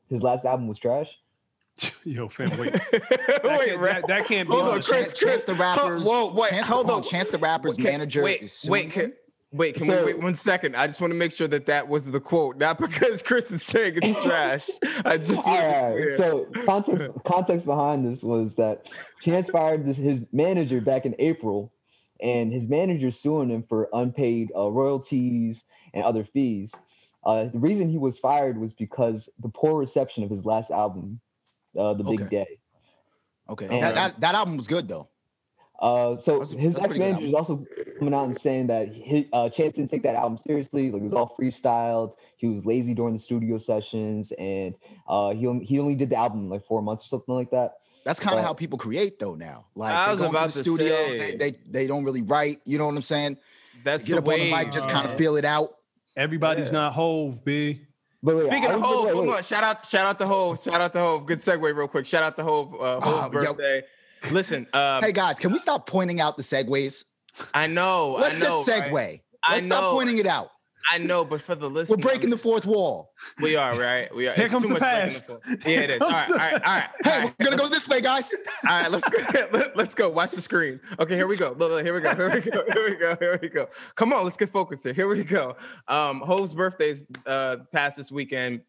his 0.08 0.22
last 0.22 0.44
album 0.44 0.68
was 0.68 0.78
trash? 0.78 1.08
Yo, 2.04 2.28
fam, 2.28 2.50
wait. 2.58 2.72
wait, 2.92 3.02
can't- 3.42 3.80
that- 3.80 4.04
that 4.08 4.26
can't 4.26 4.48
be 4.48 4.54
Hold 4.54 4.68
on. 4.68 4.74
on, 4.76 4.82
Chris, 4.82 5.08
Chance, 5.08 5.18
Chris. 5.18 5.30
Chance 5.30 5.44
the 5.44 5.54
Rapper's. 5.54 6.04
Whoa, 6.04 6.32
wait, 6.32 6.50
Chance, 6.50 6.66
hold 6.68 6.88
the, 6.88 6.92
on. 6.94 7.02
Chance 7.02 7.30
the 7.30 7.38
Rapper's 7.38 7.76
Can- 7.76 7.84
manager 7.84 8.22
Wait, 8.24 8.42
is 8.42 8.66
wait, 8.68 8.90
can, 8.90 9.12
wait. 9.52 9.76
Can 9.76 9.86
So- 9.86 10.04
we 10.04 10.14
wait 10.14 10.22
one 10.22 10.34
second? 10.34 10.74
I 10.74 10.86
just 10.88 11.00
want 11.00 11.12
to 11.12 11.18
make 11.18 11.30
sure 11.32 11.46
that 11.48 11.66
that 11.66 11.86
was 11.88 12.10
the 12.10 12.18
quote, 12.20 12.56
not 12.58 12.78
because 12.80 13.22
Kris 13.22 13.50
is 13.52 13.62
saying 13.62 13.98
it's 14.02 14.22
trash. 14.24 14.68
I 15.04 15.18
just 15.18 15.46
All 15.46 15.54
want 15.54 15.62
to 15.62 16.02
be 16.02 16.08
right. 16.08 16.16
clear. 16.16 16.16
So 16.16 16.46
context 16.66 17.06
context 17.24 17.66
behind 17.66 18.10
this 18.10 18.22
was 18.24 18.54
that 18.56 18.88
Chance 19.20 19.50
fired 19.50 19.86
this, 19.86 19.96
his 19.96 20.20
manager 20.32 20.80
back 20.80 21.06
in 21.06 21.14
April, 21.20 21.72
and 22.20 22.52
his 22.52 22.66
manager 22.66 23.12
suing 23.12 23.50
him 23.50 23.62
for 23.68 23.88
unpaid 23.92 24.50
uh, 24.56 24.68
royalties 24.68 25.62
and 25.94 26.02
other 26.02 26.24
fees. 26.24 26.74
Uh, 27.24 27.44
the 27.44 27.58
reason 27.58 27.88
he 27.88 27.98
was 27.98 28.18
fired 28.18 28.58
was 28.58 28.72
because 28.72 29.28
the 29.40 29.48
poor 29.48 29.78
reception 29.78 30.22
of 30.24 30.30
his 30.30 30.44
last 30.44 30.70
album, 30.70 31.20
uh, 31.76 31.94
The 31.94 32.04
Big 32.04 32.22
Okay. 32.22 32.28
Day. 32.44 32.58
Okay, 33.50 33.66
And- 33.66 33.82
that, 33.82 33.94
that 33.94 34.20
that 34.20 34.34
album 34.34 34.56
was 34.56 34.66
good 34.66 34.88
though. 34.88 35.08
Uh, 35.80 36.16
so 36.16 36.40
That's- 36.40 36.50
his 36.50 36.74
that's 36.74 36.86
ex 36.86 36.98
manager 36.98 37.26
is 37.28 37.34
also 37.34 37.64
coming 38.00 38.12
out 38.12 38.24
and 38.24 38.38
saying 38.40 38.66
that 38.66 38.92
his, 38.92 39.26
uh, 39.32 39.48
Chance 39.48 39.74
didn't 39.74 39.90
take 39.90 40.02
that 40.02 40.16
album 40.16 40.36
seriously. 40.36 40.90
Like 40.90 41.02
it 41.02 41.04
was 41.04 41.12
all 41.12 41.36
freestyled. 41.40 42.14
He 42.36 42.48
was 42.48 42.64
lazy 42.66 42.94
during 42.94 43.12
the 43.14 43.18
studio 43.20 43.58
sessions, 43.58 44.32
and 44.32 44.74
uh, 45.08 45.30
he 45.34 45.46
only, 45.46 45.64
he 45.64 45.78
only 45.78 45.94
did 45.94 46.10
the 46.10 46.16
album 46.16 46.50
like 46.50 46.66
four 46.66 46.82
months 46.82 47.04
or 47.04 47.08
something 47.08 47.34
like 47.34 47.50
that. 47.52 47.74
That's 48.04 48.18
kind 48.18 48.38
of 48.38 48.44
how 48.44 48.54
people 48.54 48.76
create 48.78 49.18
though 49.20 49.34
now. 49.36 49.66
Like 49.76 49.92
I 49.94 50.06
they 50.06 50.10
was 50.12 50.20
go 50.20 50.26
into 50.26 50.36
about 50.38 50.48
the 50.50 50.62
to 50.64 50.64
studio, 50.64 50.88
say. 50.96 51.18
they, 51.18 51.34
they 51.50 51.58
they 51.68 51.86
don't 51.86 52.04
really 52.04 52.22
write. 52.22 52.58
You 52.64 52.78
know 52.78 52.86
what 52.86 52.96
I'm 52.96 53.02
saying? 53.02 53.36
That's 53.84 54.04
Get 54.04 54.14
the 54.14 54.18
up 54.22 54.28
on 54.28 54.40
the 54.40 54.50
mic, 54.50 54.72
just 54.72 54.88
kind 54.88 55.06
of 55.06 55.12
uh, 55.12 55.16
feel 55.16 55.36
it 55.36 55.44
out. 55.44 55.76
Everybody's 56.18 56.66
Yeah. 56.66 56.72
not 56.72 56.92
Hove, 56.94 57.44
B. 57.44 57.80
But 58.22 58.36
wait, 58.36 58.46
Speaking 58.46 58.64
I 58.66 58.74
of 58.74 58.80
was- 58.80 58.90
Hove, 58.90 59.10
hold 59.12 59.28
on. 59.30 59.42
Shout 59.44 59.62
out, 59.64 59.86
shout 59.86 60.04
out 60.04 60.18
to 60.18 60.26
Hove. 60.26 60.60
Shout 60.60 60.80
out 60.80 60.92
to 60.92 60.98
Hove. 60.98 61.26
Good 61.26 61.38
segue, 61.38 61.62
real 61.74 61.86
quick. 61.88 62.04
Shout 62.04 62.24
out 62.24 62.34
to 62.36 62.42
Hove. 62.42 62.74
Uh, 62.74 63.00
Hove's 63.00 63.36
Oh, 63.36 63.40
yo. 63.42 63.54
birthday. 63.54 63.84
Listen, 64.32 64.66
um, 64.74 65.00
Hey 65.02 65.12
guys, 65.12 65.38
can 65.38 65.52
we 65.52 65.58
stop 65.58 65.86
pointing 65.86 66.20
out 66.20 66.36
the 66.36 66.42
segues? 66.42 67.04
I 67.54 67.68
know. 67.68 68.16
Let's 68.18 68.34
I 68.36 68.38
know, 68.40 68.64
just 68.64 68.68
segue. 68.68 68.92
right? 68.92 69.20
Let's 69.48 69.62
I 69.62 69.66
stop 69.66 69.92
pointing 69.92 70.18
it 70.18 70.26
out. 70.26 70.50
I 70.90 70.98
know, 70.98 71.24
but 71.24 71.40
for 71.40 71.54
the 71.54 71.68
listeners, 71.68 71.96
We're 71.98 72.02
breaking 72.02 72.30
the 72.30 72.38
fourth 72.38 72.64
wall. 72.66 73.12
We 73.42 73.56
are 73.56 73.78
right. 73.78 74.14
We 74.14 74.28
are. 74.28 74.34
Here 74.34 74.46
It's 74.46 74.52
comes 74.54 74.66
the 74.66 74.74
much 74.74 74.80
pass. 74.82 75.20
the- 75.22 75.40
Yeah, 75.66 75.80
it 75.80 75.90
is. 75.90 75.96
Here 75.96 76.04
All 76.06 76.10
right, 76.10 76.26
comes 76.26 76.30
all 76.40 76.46
right, 76.48 76.52
all 76.54 76.74
right. 76.74 76.90
Hey, 77.04 77.10
all 77.12 77.18
right. 77.20 77.34
we're 77.38 77.44
gonna 77.44 77.56
go 77.56 77.68
this 77.68 77.88
way, 77.88 78.00
guys. 78.00 78.34
All 78.68 78.82
right, 78.82 78.90
let's 78.90 79.08
go. 79.08 79.18
Let, 79.52 79.76
let's 79.76 79.94
go. 79.94 80.08
Watch 80.08 80.32
the 80.32 80.40
screen. 80.40 80.80
Okay, 80.98 81.14
here 81.16 81.26
we 81.26 81.36
go. 81.36 81.48
Look, 81.50 81.70
look, 81.70 81.84
here 81.84 81.94
we 81.94 82.00
go. 82.00 82.14
Here 82.14 82.30
we 82.30 82.40
go. 82.40 82.64
Here 82.72 82.88
we 82.90 82.96
go. 82.96 83.16
Here 83.20 83.38
we 83.42 83.48
go. 83.48 83.68
Come 83.96 84.12
on, 84.12 84.24
let's 84.24 84.36
get 84.36 84.50
focused 84.50 84.84
here. 84.84 84.92
Here 84.94 85.08
we 85.08 85.24
go. 85.24 85.56
Um, 85.88 86.20
Hove's 86.20 86.54
birthday's 86.54 87.06
uh 87.26 87.58
past 87.72 87.96
this 87.96 88.10
weekend. 88.10 88.62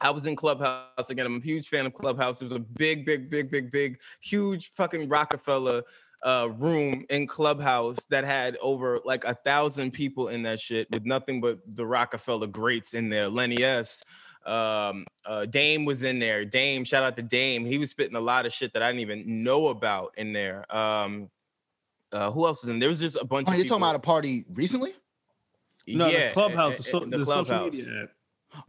I 0.00 0.10
was 0.10 0.26
in 0.26 0.36
Clubhouse 0.36 1.10
again. 1.10 1.26
I'm 1.26 1.36
a 1.38 1.40
huge 1.40 1.68
fan 1.68 1.86
of 1.86 1.92
Clubhouse. 1.94 2.40
It 2.40 2.44
was 2.44 2.52
a 2.54 2.60
big, 2.60 3.04
big, 3.04 3.28
big, 3.30 3.50
big, 3.50 3.70
big, 3.72 3.98
huge 4.20 4.70
fucking 4.70 5.08
Rockefeller 5.08 5.82
uh 6.22 6.48
room 6.56 7.04
in 7.10 7.26
Clubhouse 7.26 8.04
that 8.06 8.24
had 8.24 8.56
over 8.62 9.00
like 9.04 9.24
a 9.24 9.34
thousand 9.34 9.92
people 9.92 10.28
in 10.28 10.42
that 10.44 10.60
shit 10.60 10.88
with 10.90 11.04
nothing 11.04 11.40
but 11.40 11.58
the 11.66 11.86
Rockefeller 11.86 12.46
greats 12.46 12.94
in 12.94 13.08
there. 13.10 13.28
Lenny 13.28 13.62
S. 13.62 14.02
Um, 14.44 15.06
uh, 15.24 15.46
Dame 15.46 15.84
was 15.84 16.02
in 16.02 16.18
there. 16.18 16.44
Dame, 16.44 16.84
shout 16.84 17.04
out 17.04 17.16
to 17.16 17.22
Dame. 17.22 17.64
He 17.64 17.78
was 17.78 17.90
spitting 17.90 18.16
a 18.16 18.20
lot 18.20 18.44
of 18.46 18.52
shit 18.52 18.72
that 18.74 18.82
I 18.82 18.88
didn't 18.90 19.00
even 19.02 19.44
know 19.44 19.68
about 19.68 20.14
in 20.16 20.32
there. 20.32 20.64
Um, 20.74 21.30
uh, 22.10 22.30
who 22.30 22.46
else 22.46 22.62
was 22.62 22.70
in 22.70 22.78
there? 22.78 22.80
there 22.80 22.88
was 22.88 23.00
just 23.00 23.16
a 23.16 23.24
bunch 23.24 23.48
Oh, 23.48 23.52
of 23.52 23.56
you're 23.56 23.64
people. 23.64 23.78
talking 23.78 23.90
about 23.90 23.96
a 23.96 24.00
party 24.00 24.44
recently? 24.52 24.94
No, 25.86 26.08
yeah, 26.08 26.28
the 26.28 26.34
clubhouse, 26.34 26.74
in- 26.74 26.78
the, 26.78 26.82
so, 26.82 27.02
in 27.02 27.10
the, 27.10 27.18
the 27.18 27.26
social 27.26 27.44
Clubhouse. 27.44 27.74
media 27.74 28.02
app. 28.04 28.10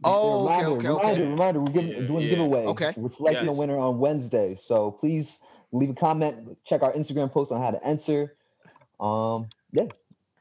Oh, 0.04 0.46
okay, 0.46 0.56
reminder, 0.64 0.70
okay, 0.70 0.88
reminder, 0.88 1.10
okay. 1.12 1.26
reminder, 1.26 1.60
we're 1.60 1.72
giving, 1.72 1.90
Yeah, 1.90 2.06
doing 2.08 2.20
yeah. 2.20 2.26
a 2.26 2.30
giveaway. 2.30 2.64
Okay. 2.66 2.92
We're 2.96 3.10
selecting 3.10 3.46
Yes. 3.48 3.56
a 3.56 3.58
winner 3.58 3.78
on 3.78 3.98
Wednesday. 3.98 4.54
So 4.54 4.92
please 4.92 5.40
leave 5.74 5.90
a 5.90 5.94
comment, 5.94 6.56
check 6.64 6.82
our 6.82 6.92
Instagram 6.92 7.30
post 7.30 7.52
on 7.52 7.60
how 7.60 7.70
to 7.70 7.84
answer. 7.84 8.34
Um, 9.00 9.48
yeah, 9.72 9.86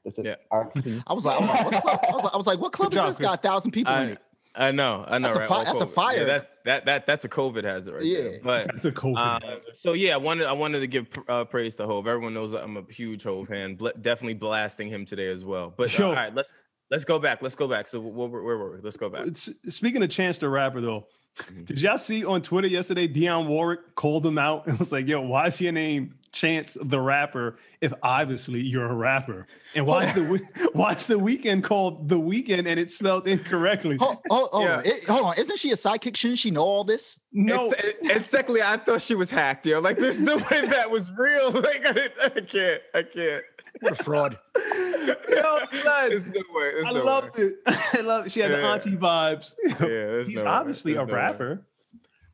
that's 0.06 0.18
it. 0.20 0.26
Yeah. 0.26 0.36
All 0.52 0.64
right. 0.64 1.02
I 1.08 1.14
was 1.14 1.26
like, 1.26 1.42
I 1.42 1.42
was 1.42 1.48
like, 1.48 1.72
what 1.72 1.82
club? 1.82 2.00
I 2.04 2.14
was 2.14 2.24
like, 2.24 2.34
I 2.34 2.38
was 2.38 2.48
like, 2.48 2.60
what 2.60 2.72
club 2.72 2.92
job, 2.92 3.10
is 3.10 3.18
this? 3.18 3.26
Got 3.26 3.40
a 3.40 3.42
thousand 3.42 3.72
people 3.72 3.94
in 3.94 4.00
I, 4.00 4.12
it. 4.12 4.20
I 4.56 4.72
know, 4.72 5.04
I 5.08 5.18
know. 5.18 5.34
That's 5.34 5.40
a 5.40 5.48
fi- 5.48 5.64
that's 5.64 5.82
a 5.82 5.88
fire. 5.88 6.18
Yeah, 6.18 6.24
that, 6.26 6.50
that 6.66 6.86
that 6.86 7.06
that's 7.08 7.26
a 7.26 7.30
COVID 7.30 7.64
hazard 7.64 7.94
right 7.94 8.04
there. 8.04 8.34
Yeah. 8.34 8.38
But 8.44 8.68
That's 8.68 8.86
a 8.86 8.92
COVID. 8.92 9.18
Um, 9.18 9.60
so 9.74 9.94
yeah, 9.94 10.14
I 10.14 10.18
wanted 10.18 10.46
I 10.46 10.54
wanted 10.54 10.82
to 10.82 10.88
give 10.88 11.08
uh, 11.28 11.46
praise 11.46 11.76
to 11.78 11.88
Hove. 11.88 12.06
Everyone 12.06 12.36
knows 12.36 12.54
I'm 12.54 12.78
a 12.78 12.84
huge 12.84 13.24
Hove 13.24 13.48
fan. 13.48 13.74
Bl- 13.74 13.90
definitely 14.00 14.36
blasting 14.36 14.90
him 14.90 15.06
today 15.08 15.30
as 15.32 15.44
well. 15.44 15.74
But 15.76 16.00
uh, 16.00 16.06
all 16.06 16.14
right, 16.14 16.36
let's 16.36 16.54
let's 16.92 17.04
go 17.04 17.18
back. 17.18 17.42
Let's 17.42 17.56
go 17.56 17.68
back. 17.68 17.88
So 17.88 18.00
where, 18.00 18.28
where, 18.28 18.44
where 18.44 18.58
were 18.60 18.72
we? 18.76 18.82
Let's 18.82 18.98
go 18.98 19.10
back. 19.10 19.28
S- 19.30 19.50
Speaking 19.70 20.04
of 20.04 20.12
Chance 20.12 20.38
the 20.38 20.50
Rapper, 20.50 20.82
though, 20.82 21.08
Mhm. 21.38 21.66
did 21.66 21.82
y'all 21.82 21.98
see 21.98 22.24
on 22.26 22.42
Twitter 22.42 22.68
yesterday? 22.68 23.08
Dionne 23.08 23.48
Warwick 23.48 23.96
called 23.96 24.26
him 24.26 24.38
out 24.38 24.68
and 24.68 24.78
was 24.78 24.92
like, 24.92 25.08
"Yo, 25.08 25.22
why 25.22 25.48
is 25.48 25.60
your 25.60 25.72
name 25.72 26.14
Chance 26.32 26.78
the 26.82 27.00
Rapper 27.00 27.58
if 27.82 27.92
obviously 28.04 28.62
you're 28.62 28.86
a 28.86 28.94
rapper? 28.94 29.48
And 29.76 29.86
why 29.88 30.04
is 30.06 30.14
the 30.14 30.24
why 30.74 30.92
is 30.94 31.08
the 31.08 31.18
weekend 31.18 31.64
called 31.64 32.08
the 32.10 32.20
Weeknd 32.20 32.68
and 32.68 32.80
it's 32.80 32.96
spelled 32.98 33.28
incorrectly? 33.28 33.98
Hold, 33.98 34.18
hold, 34.30 34.50
hold 34.52 34.64
Yeah. 34.66 34.78
on. 34.78 34.86
It- 34.86 35.06
hold 35.08 35.26
on. 35.26 35.34
Isn't 35.40 35.58
she 35.60 35.72
a 35.72 35.76
sidekick? 35.76 36.16
Shouldn't 36.16 36.40
she 36.40 36.52
know 36.52 36.64
all 36.64 36.84
this? 36.84 37.20
No, 37.32 37.66
And, 37.66 37.72
se- 37.74 37.94
and 38.14 38.24
secondly, 38.26 38.62
I 38.62 38.78
thought 38.78 39.02
she 39.02 39.16
was 39.16 39.32
hacked. 39.32 39.66
Yo, 39.66 39.80
like 39.80 39.98
there's 39.98 40.22
no 40.22 40.36
way 40.52 40.62
that 40.68 40.92
was 40.92 41.10
real. 41.18 41.50
Like 41.52 41.84
I, 41.86 42.10
I 42.26 42.30
can't. 42.42 42.82
I 42.94 43.02
can't. 43.04 43.44
What 43.82 43.92
a 44.00 44.04
fraud. 44.04 44.40
yo, 44.66 45.60
son, 45.84 46.10
There's 46.10 46.28
no 46.28 46.42
way. 46.54 46.72
There's 46.74 46.86
I 46.86 46.92
no 46.92 47.04
loved 47.04 47.38
way. 47.38 47.44
it. 47.46 47.56
I 47.68 48.02
love. 48.02 48.32
She 48.32 48.40
had 48.40 48.52
the 48.52 48.62
auntie 48.64 48.92
vibes. 48.98 49.54
Yeah, 49.64 50.24
He's 50.26 50.42
no 50.44 50.50
obviously 50.50 50.94
There's 50.94 51.04
a 51.04 51.08
no 51.08 51.14
way. 51.14 51.20
rapper. 51.20 51.68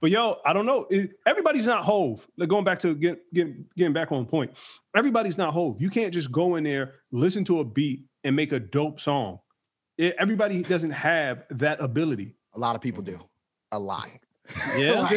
But 0.02 0.12
yo, 0.12 0.38
I 0.45 0.54
don't 0.54 0.65
know. 0.65 0.86
It- 0.89 1.12
everybody's 1.25 1.65
not 1.65 1.84
Hove. 1.84 2.25
Like 2.38 2.47
going 2.49 2.63
back 2.63 2.80
to 2.82 2.95
get, 2.95 3.21
get 3.34 3.75
getting 3.75 3.93
back 3.93 4.12
on 4.12 4.25
point. 4.25 4.52
Everybody's 4.95 5.38
not 5.38 5.54
Hove. 5.54 5.82
You 5.82 5.89
can't 5.89 6.13
just 6.13 6.32
go 6.32 6.56
in 6.56 6.63
there, 6.63 6.93
listen 7.12 7.43
to 7.45 7.60
a 7.60 7.65
beat, 7.65 8.06
and 8.23 8.36
make 8.36 8.52
a 8.52 8.60
dope 8.60 8.99
song. 8.99 9.39
It- 9.97 10.15
everybody 10.17 10.63
doesn't 10.63 10.91
have 10.91 11.43
that 11.52 11.82
ability. 11.82 12.36
A 12.54 12.60
lot 12.60 12.75
of 12.75 12.82
people 12.82 13.04
do. 13.04 13.19
A 13.71 13.80
lot. 13.80 14.08
Yeah. 14.78 15.10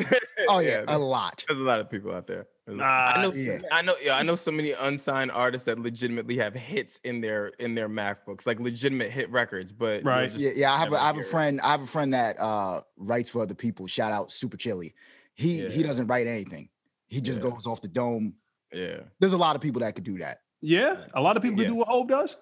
Oh 0.49 0.59
yeah, 0.59 0.83
a 0.89 0.99
lot. 0.99 1.45
There's 1.49 1.61
a 1.61 1.65
lot 1.65 1.81
of 1.81 1.89
people 1.91 2.13
out 2.13 2.27
there. 2.27 2.47
Ah, 2.81 3.15
I 3.19 3.23
know, 3.23 3.33
yeah. 3.33 3.59
I 3.73 3.83
know, 3.83 3.97
yeah, 4.01 4.17
I 4.17 4.23
know 4.23 4.37
so 4.37 4.53
many 4.53 4.71
unsigned 4.73 5.33
artists 5.33 5.65
that 5.67 5.79
legitimately 5.81 6.37
have 6.39 6.55
hits 6.55 7.01
in 7.03 7.21
their 7.21 7.49
in 7.59 7.75
their 7.75 7.89
MacBooks, 7.89 8.47
like 8.47 8.61
legitimate 8.61 9.11
hit 9.11 9.29
records. 9.31 9.73
But 9.73 10.05
Right. 10.05 10.31
you'll 10.31 10.39
just 10.39 10.57
Yeah, 10.57 10.69
yeah. 10.69 10.73
I 10.73 10.79
have 10.79 10.89
a, 10.89 10.91
never 10.93 11.03
I 11.03 11.07
have 11.07 11.15
a 11.17 11.19
hear 11.19 11.27
it. 11.27 11.31
friend. 11.31 11.61
I 11.61 11.71
have 11.73 11.83
a 11.83 11.87
friend 11.87 12.15
that 12.15 12.39
uh 12.39 12.83
writes 12.97 13.31
for 13.31 13.43
other 13.43 13.55
people. 13.57 13.87
Shout 13.89 14.13
out 14.13 14.31
Super 14.31 14.57
Chili. 14.57 14.95
He 15.35 15.67
he 15.69 15.83
doesn't 15.83 16.07
write 16.07 16.29
anything. 16.29 16.69
He 17.09 17.21
just 17.21 17.43
Yeah. 17.43 17.51
goes 17.51 17.67
off 17.67 17.83
the 17.83 17.89
dome. 17.89 18.35
Yeah, 18.73 19.01
There's 19.19 19.33
a 19.35 19.39
lot 19.39 19.57
of 19.57 19.61
people 19.61 19.81
that 19.81 19.95
could 19.97 20.05
do 20.05 20.19
that. 20.19 20.39
yeah, 20.61 21.05
a 21.15 21.21
lot 21.21 21.37
of 21.37 21.43
people 21.43 21.61
Yeah. 21.61 21.69
do 21.69 21.75
what 21.75 21.89
Hove 21.89 22.07
does. 22.09 22.37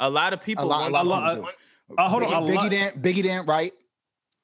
a 0.00 0.08
lot 0.10 0.32
of 0.32 0.42
people. 0.42 0.64
A 0.64 0.66
lot- 0.66 0.88
a 0.88 0.92
once- 0.92 1.06
lot 1.06 1.32
of 1.32 1.44
people 1.44 1.54
Uh, 1.98 2.08
hold 2.08 2.22
on, 2.24 2.28
Biggie, 2.30 2.54
a 2.54 2.58
Biggie 2.58 2.70
didn't 2.70 3.02
Biggie 3.02 3.22
didn't 3.22 3.46
write. 3.46 3.72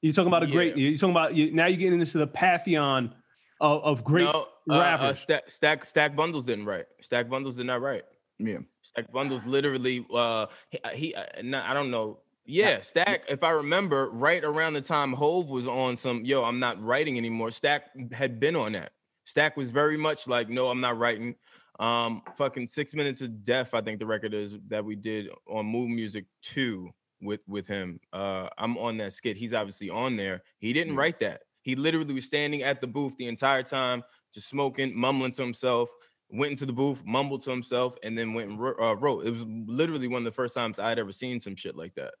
You're 0.01 0.13
talking 0.13 0.27
about 0.27 0.43
a 0.43 0.47
great. 0.47 0.77
Yeah. 0.77 0.89
You're 0.89 0.97
talking 0.97 1.11
about 1.11 1.33
you, 1.35 1.51
now. 1.53 1.65
You're 1.65 1.77
getting 1.77 1.99
into 1.99 2.17
the 2.19 2.27
pantheon 2.27 3.15
of, 3.61 3.83
of 3.83 4.03
great 4.03 4.25
no, 4.25 4.47
uh, 4.69 4.73
uh, 4.73 5.13
stack, 5.13 5.49
stack, 5.49 5.85
stack 5.85 6.15
bundles 6.15 6.45
didn't 6.45 6.65
write. 6.65 6.85
Stack 7.01 7.29
bundles 7.29 7.55
did 7.55 7.65
not 7.65 7.81
write. 7.81 8.03
Yeah. 8.39 8.59
Stack 8.81 9.11
bundles 9.11 9.45
literally. 9.45 10.05
Uh, 10.13 10.47
he, 10.69 10.79
he 10.93 11.15
uh, 11.15 11.23
I 11.63 11.73
don't 11.73 11.91
know. 11.91 12.19
Yeah, 12.45 12.81
Stack. 12.81 13.23
If 13.29 13.41
I 13.43 13.51
remember, 13.51 14.09
right 14.09 14.43
around 14.43 14.73
the 14.73 14.81
time 14.81 15.13
Hove 15.13 15.49
was 15.49 15.65
on 15.65 15.95
some, 15.95 16.25
yo, 16.25 16.43
I'm 16.43 16.59
not 16.59 16.81
writing 16.83 17.17
anymore. 17.17 17.51
Stack 17.51 18.11
had 18.11 18.39
been 18.39 18.55
on 18.55 18.73
that. 18.73 18.91
Stack 19.25 19.55
was 19.55 19.71
very 19.71 19.95
much 19.95 20.27
like, 20.27 20.49
no, 20.49 20.69
I'm 20.69 20.81
not 20.81 20.97
writing. 20.97 21.35
Um, 21.79 22.21
fucking 22.37 22.67
six 22.67 22.93
minutes 22.93 23.21
of 23.21 23.43
death. 23.43 23.73
I 23.73 23.81
think 23.81 23.99
the 23.99 24.05
record 24.05 24.33
is 24.33 24.55
that 24.67 24.83
we 24.83 24.95
did 24.95 25.29
on 25.47 25.65
Move 25.65 25.89
Music 25.89 26.25
Two 26.41 26.91
with 27.21 27.39
with 27.47 27.65
him. 27.65 27.99
Uh, 28.11 28.49
I'm 28.57 28.77
on 28.77 28.97
that 28.97 29.13
skit. 29.13 29.37
He's 29.37 29.53
obviously 29.53 29.89
on 29.89 30.17
there. 30.17 30.43
He 30.59 30.73
didn't 30.73 30.95
write 30.95 31.19
that. 31.21 31.43
He 31.61 31.75
literally 31.75 32.13
was 32.13 32.25
standing 32.25 32.61
at 32.61 32.81
the 32.81 32.87
booth 32.87 33.15
the 33.17 33.27
entire 33.27 33.63
time, 33.63 34.03
just 34.33 34.49
smoking, 34.49 34.97
mumbling 34.97 35.31
to 35.33 35.41
himself. 35.41 35.89
Went 36.29 36.51
into 36.51 36.65
the 36.65 36.73
booth, 36.73 37.03
mumbled 37.05 37.43
to 37.43 37.51
himself, 37.51 37.95
and 38.01 38.17
then 38.17 38.33
went 38.33 38.49
and 38.49 38.59
uh, 38.59 38.95
wrote. 38.95 39.27
It 39.27 39.31
was 39.31 39.43
literally 39.67 40.07
one 40.07 40.21
of 40.21 40.25
the 40.25 40.31
first 40.31 40.55
times 40.55 40.79
I'd 40.79 40.97
ever 40.97 41.11
seen 41.11 41.39
some 41.39 41.55
shit 41.55 41.75
like 41.75 41.93
that, 41.95 42.15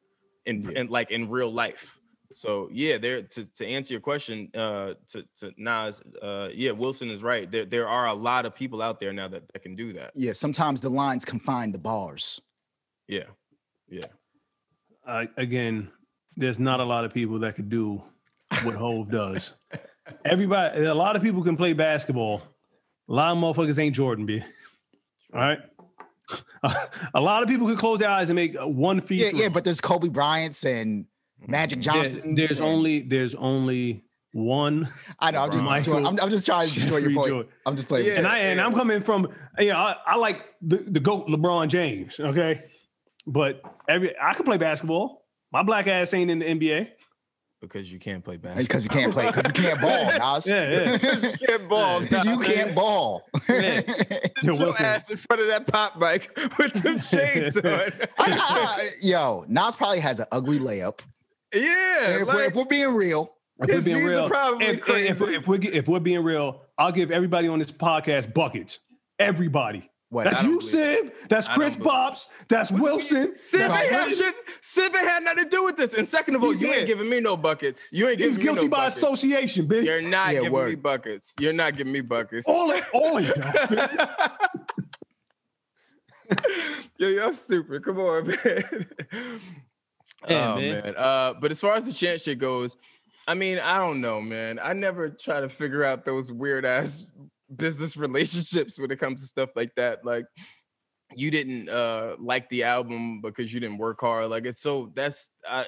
in, 0.45 0.61
Yeah. 0.61 0.81
in 0.81 0.87
like 0.87 1.09
in 1.09 1.29
real 1.29 1.51
life. 1.51 1.97
So 2.35 2.69
yeah, 2.71 2.97
there 2.99 3.23
to, 3.23 3.53
to 3.53 3.65
answer 3.65 3.93
your 3.93 4.01
question, 4.01 4.49
uh, 4.53 4.93
to 5.11 5.23
to 5.39 5.51
Naz, 5.57 6.01
uh, 6.21 6.49
yeah, 6.53 6.71
Wylson 6.71 7.09
is 7.09 7.23
right. 7.23 7.49
There 7.49 7.65
there 7.65 7.87
are 7.87 8.07
a 8.07 8.13
lot 8.13 8.45
of 8.45 8.53
people 8.53 8.81
out 8.83 8.99
there 8.99 9.13
now 9.13 9.27
that, 9.29 9.51
that 9.51 9.63
can 9.63 9.75
do 9.75 9.93
that. 9.93 10.11
Yeah. 10.13 10.33
Sometimes 10.33 10.79
the 10.79 10.89
lines 10.89 11.25
confine 11.25 11.71
the 11.71 11.79
bars. 11.79 12.39
Yeah, 13.07 13.23
yeah. 13.89 14.01
uh, 15.07 15.25
again, 15.37 15.91
there's 16.35 16.59
not 16.59 16.79
a 16.79 16.85
lot 16.85 17.03
of 17.03 17.13
people 17.13 17.39
that 17.39 17.55
could 17.55 17.69
do 17.69 18.01
what 18.63 18.75
Hove 18.75 19.09
does. 19.09 19.53
Everybody, 20.25 20.83
a 20.83 20.93
lot 20.93 21.15
of 21.15 21.21
people 21.21 21.43
can 21.43 21.57
play 21.57 21.73
basketball. 21.73 22.41
A 23.09 23.13
lot 23.13 23.35
of 23.35 23.37
motherfuckers 23.37 23.79
ain't 23.79 23.95
Jordan, 23.95 24.25
B. 24.25 24.41
All 25.33 25.39
right. 25.39 25.59
a 27.13 27.21
lot 27.21 27.43
of 27.43 27.49
people 27.49 27.67
can 27.67 27.75
close 27.75 27.99
their 27.99 28.09
eyes 28.09 28.29
and 28.29 28.35
make 28.35 28.55
one 28.57 29.01
feed. 29.01 29.21
Yeah, 29.21 29.29
yeah. 29.33 29.49
But 29.49 29.63
there's 29.63 29.81
Kobe 29.81 30.09
Bryant's 30.09 30.63
and 30.63 31.03
mm-hmm. 31.03 31.51
Magic 31.51 31.79
Johnson. 31.79 32.35
there's 32.35 32.61
only 32.61 33.01
there's 33.01 33.35
only 33.35 34.03
one, 34.31 34.87
I 35.19 35.31
know. 35.31 35.43
I'm 35.43 35.51
just 35.51 35.67
destroying, 35.69 36.07
I'm, 36.07 36.19
I'm 36.19 36.29
just 36.29 36.45
trying 36.45 36.67
to 36.67 36.73
destroy 36.79 36.97
your 36.97 37.13
point. 37.13 37.31
Jordan. 37.31 37.51
I'm 37.65 37.75
just 37.75 37.87
playing. 37.87 38.07
Yeah. 38.07 38.13
and 38.13 38.27
I 38.27 38.39
and 38.39 38.61
I'm 38.61 38.73
coming 38.73 39.01
from 39.01 39.29
you 39.59 39.69
know 39.69 39.77
I, 39.77 39.95
I 40.05 40.15
like 40.15 40.43
the, 40.61 40.77
the 40.77 40.99
goat 40.99 41.27
LeBron 41.27 41.67
James. 41.67 42.19
Okay, 42.19 42.63
but 43.27 43.61
every 43.87 44.15
I 44.19 44.33
can 44.33 44.45
play 44.45 44.57
basketball. 44.57 45.25
My 45.51 45.61
black 45.61 45.87
ass 45.87 46.13
ain't 46.13 46.31
in 46.31 46.39
the 46.39 46.45
NBA. 46.45 46.89
Because 47.63 47.91
you 47.91 47.97
can't 47.97 48.21
play 48.23 48.35
basketball. 48.35 48.63
because 48.65 48.83
you 48.83 48.89
can't 48.89 49.13
play. 49.13 49.27
Because 49.27 49.45
you 49.45 49.63
can't 49.63 49.81
ball, 49.81 50.05
Naz. 50.17 50.45
Yeah, 50.47 50.69
yeah. 50.69 51.15
you 51.31 51.47
can't 51.47 51.69
ball. 51.69 52.01
nah, 52.01 52.23
you 52.23 52.39
can't 52.39 52.75
ball. 52.75 53.23
Yeah. 53.47 53.79
Your 54.43 54.55
Wylson. 54.55 54.81
ass 54.81 55.09
in 55.09 55.15
front 55.17 55.41
of 55.43 55.47
that 55.47 55.65
pop 55.67 55.97
mic 55.97 56.29
with 56.57 56.73
them 56.73 56.97
shades 56.99 57.55
on. 57.57 57.65
I- 57.65 57.89
I- 58.19 58.77
uh, 58.77 58.83
yo, 59.01 59.45
Naz 59.47 59.77
probably 59.77 60.01
has 60.01 60.19
an 60.19 60.25
ugly 60.33 60.59
layup. 60.59 60.99
yeah, 61.53 62.19
If, 62.19 62.27
we're, 62.27 62.43
if 62.43 62.53
we're 62.55 62.65
being 62.65 62.93
real, 62.95 63.33
If 63.61 63.69
we're 63.69 63.81
being 63.81 64.05
real, 64.05 64.27
probably 64.29 64.65
if, 64.65 64.77
if, 64.79 64.81
crazy. 64.83 65.07
if, 65.35 65.47
we're, 65.47 65.59
if 65.61 65.87
we're 65.87 65.99
being 66.01 66.21
real, 66.23 66.63
I'll 66.77 66.91
give 66.91 67.11
everybody 67.11 67.47
on 67.47 67.59
this 67.59 67.71
podcast 67.71 68.33
buckets. 68.33 68.79
Everybody. 69.19 69.89
What? 70.13 70.25
That's 70.25 70.43
you, 70.43 70.59
believe 70.59 70.75
it. 70.75 71.15
Siv. 71.21 71.27
That's 71.29 71.47
Chris 71.47 71.73
don't 71.75 71.79
believe 71.79 71.79
it. 71.79 71.83
Pops. 72.05 72.29
That's 72.47 72.71
Wylson. 72.71 73.37
Civic 73.37 73.67
That's 73.67 73.89
had, 73.89 74.03
Chris- 74.05 74.17
shit, 74.19 74.35
Civic 74.61 75.01
had 75.01 75.23
nothing 75.23 75.43
to 75.45 75.49
do 75.49 75.63
with 75.65 75.75
this. 75.75 75.93
And 75.95 76.07
second 76.07 76.35
of 76.35 76.43
all, 76.43 76.51
He's 76.51 76.61
you 76.61 76.67
here. 76.67 76.77
ain't 76.77 76.87
giving 76.87 77.09
me 77.09 77.19
no 77.19 77.35
buckets. 77.35 77.89
You 77.91 78.07
ain't 78.09 78.19
giving 78.19 78.29
He's 78.31 78.37
me 78.37 78.43
guilty 78.43 78.61
no 78.63 78.67
by 78.69 78.77
buckets. 78.77 78.97
association, 78.97 79.67
bitch. 79.67 79.85
You're 79.85 80.01
not 80.03 80.33
Yeah, 80.33 80.41
giving 80.43 80.65
me 80.65 80.75
buckets. 80.75 81.33
You're 81.39 81.53
not 81.53 81.75
giving 81.75 81.93
me 81.93 82.01
buckets. 82.01 82.47
all 82.47 82.69
it, 82.71 82.83
all 82.93 83.17
it. 83.17 83.35
Yo, 86.97 87.07
y'all 87.09 87.31
stupid. 87.33 87.83
Come 87.83 87.99
on, 87.99 88.27
man. 88.27 88.87
Yeah, 90.29 90.53
oh 90.53 90.55
man. 90.57 90.83
man. 90.83 90.95
Uh, 90.95 91.33
but 91.39 91.51
as 91.51 91.59
far 91.59 91.73
as 91.75 91.85
the 91.85 91.91
chant 91.91 92.21
shit 92.21 92.37
goes, 92.39 92.77
I 93.27 93.33
mean, 93.33 93.59
I 93.59 93.77
don't 93.77 93.99
know, 93.99 94.21
man. 94.21 94.57
I 94.61 94.71
never 94.73 95.09
try 95.09 95.41
to 95.41 95.49
figure 95.49 95.83
out 95.83 96.05
those 96.05 96.31
weird 96.31 96.65
ass 96.65 97.07
business 97.57 97.97
relationships 98.07 98.77
when 98.79 98.91
it 98.91 98.99
comes 98.99 99.21
to 99.21 99.27
stuff 99.27 99.51
like 99.55 99.73
that. 99.75 100.05
Like 100.05 100.25
you 101.15 101.29
didn't 101.29 101.69
uh 101.69 102.15
like 102.19 102.49
the 102.49 102.63
album 102.63 103.21
because 103.21 103.53
you 103.53 103.59
didn't 103.59 103.77
work 103.77 104.01
hard. 104.01 104.29
Like 104.29 104.45
it's 104.45 104.61
so 104.61 104.91
that's 104.95 105.29
I 105.47 105.65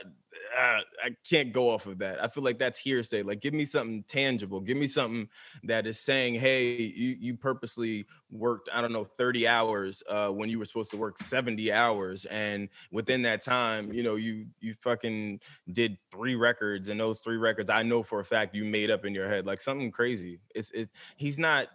I, 0.57 0.81
I 1.03 1.09
can't 1.27 1.51
go 1.51 1.69
off 1.69 1.85
of 1.85 1.99
that. 1.99 2.23
I 2.23 2.27
feel 2.27 2.43
like 2.43 2.59
that's 2.59 2.77
hearsay. 2.77 3.23
Like 3.23 3.41
give 3.41 3.53
me 3.53 3.65
something 3.65 4.03
tangible. 4.03 4.59
Give 4.59 4.77
me 4.77 4.87
something 4.87 5.29
that 5.63 5.87
is 5.87 5.99
saying, 5.99 6.35
hey, 6.35 6.75
you 6.75 7.15
you 7.19 7.35
purposely 7.35 8.05
worked, 8.31 8.69
I 8.73 8.81
don't 8.81 8.91
know, 8.91 9.05
30 9.05 9.47
hours 9.47 10.03
uh 10.09 10.29
when 10.29 10.49
you 10.49 10.59
were 10.59 10.65
supposed 10.65 10.91
to 10.91 10.97
work 10.97 11.17
70 11.17 11.71
hours. 11.71 12.25
And 12.25 12.69
within 12.91 13.21
that 13.23 13.43
time, 13.43 13.91
you 13.91 14.03
know, 14.03 14.15
you 14.15 14.47
you 14.59 14.75
fucking 14.81 15.39
did 15.71 15.97
three 16.11 16.35
records, 16.35 16.89
and 16.89 16.99
those 16.99 17.19
three 17.19 17.37
records 17.37 17.69
I 17.69 17.83
know 17.83 18.03
for 18.03 18.19
a 18.19 18.25
fact 18.25 18.55
you 18.55 18.65
made 18.65 18.91
up 18.91 19.05
in 19.05 19.13
your 19.13 19.29
head. 19.29 19.45
Like 19.45 19.61
something 19.61 19.91
crazy. 19.91 20.39
It's 20.53 20.71
it's 20.71 20.91
he's 21.17 21.39
not 21.39 21.67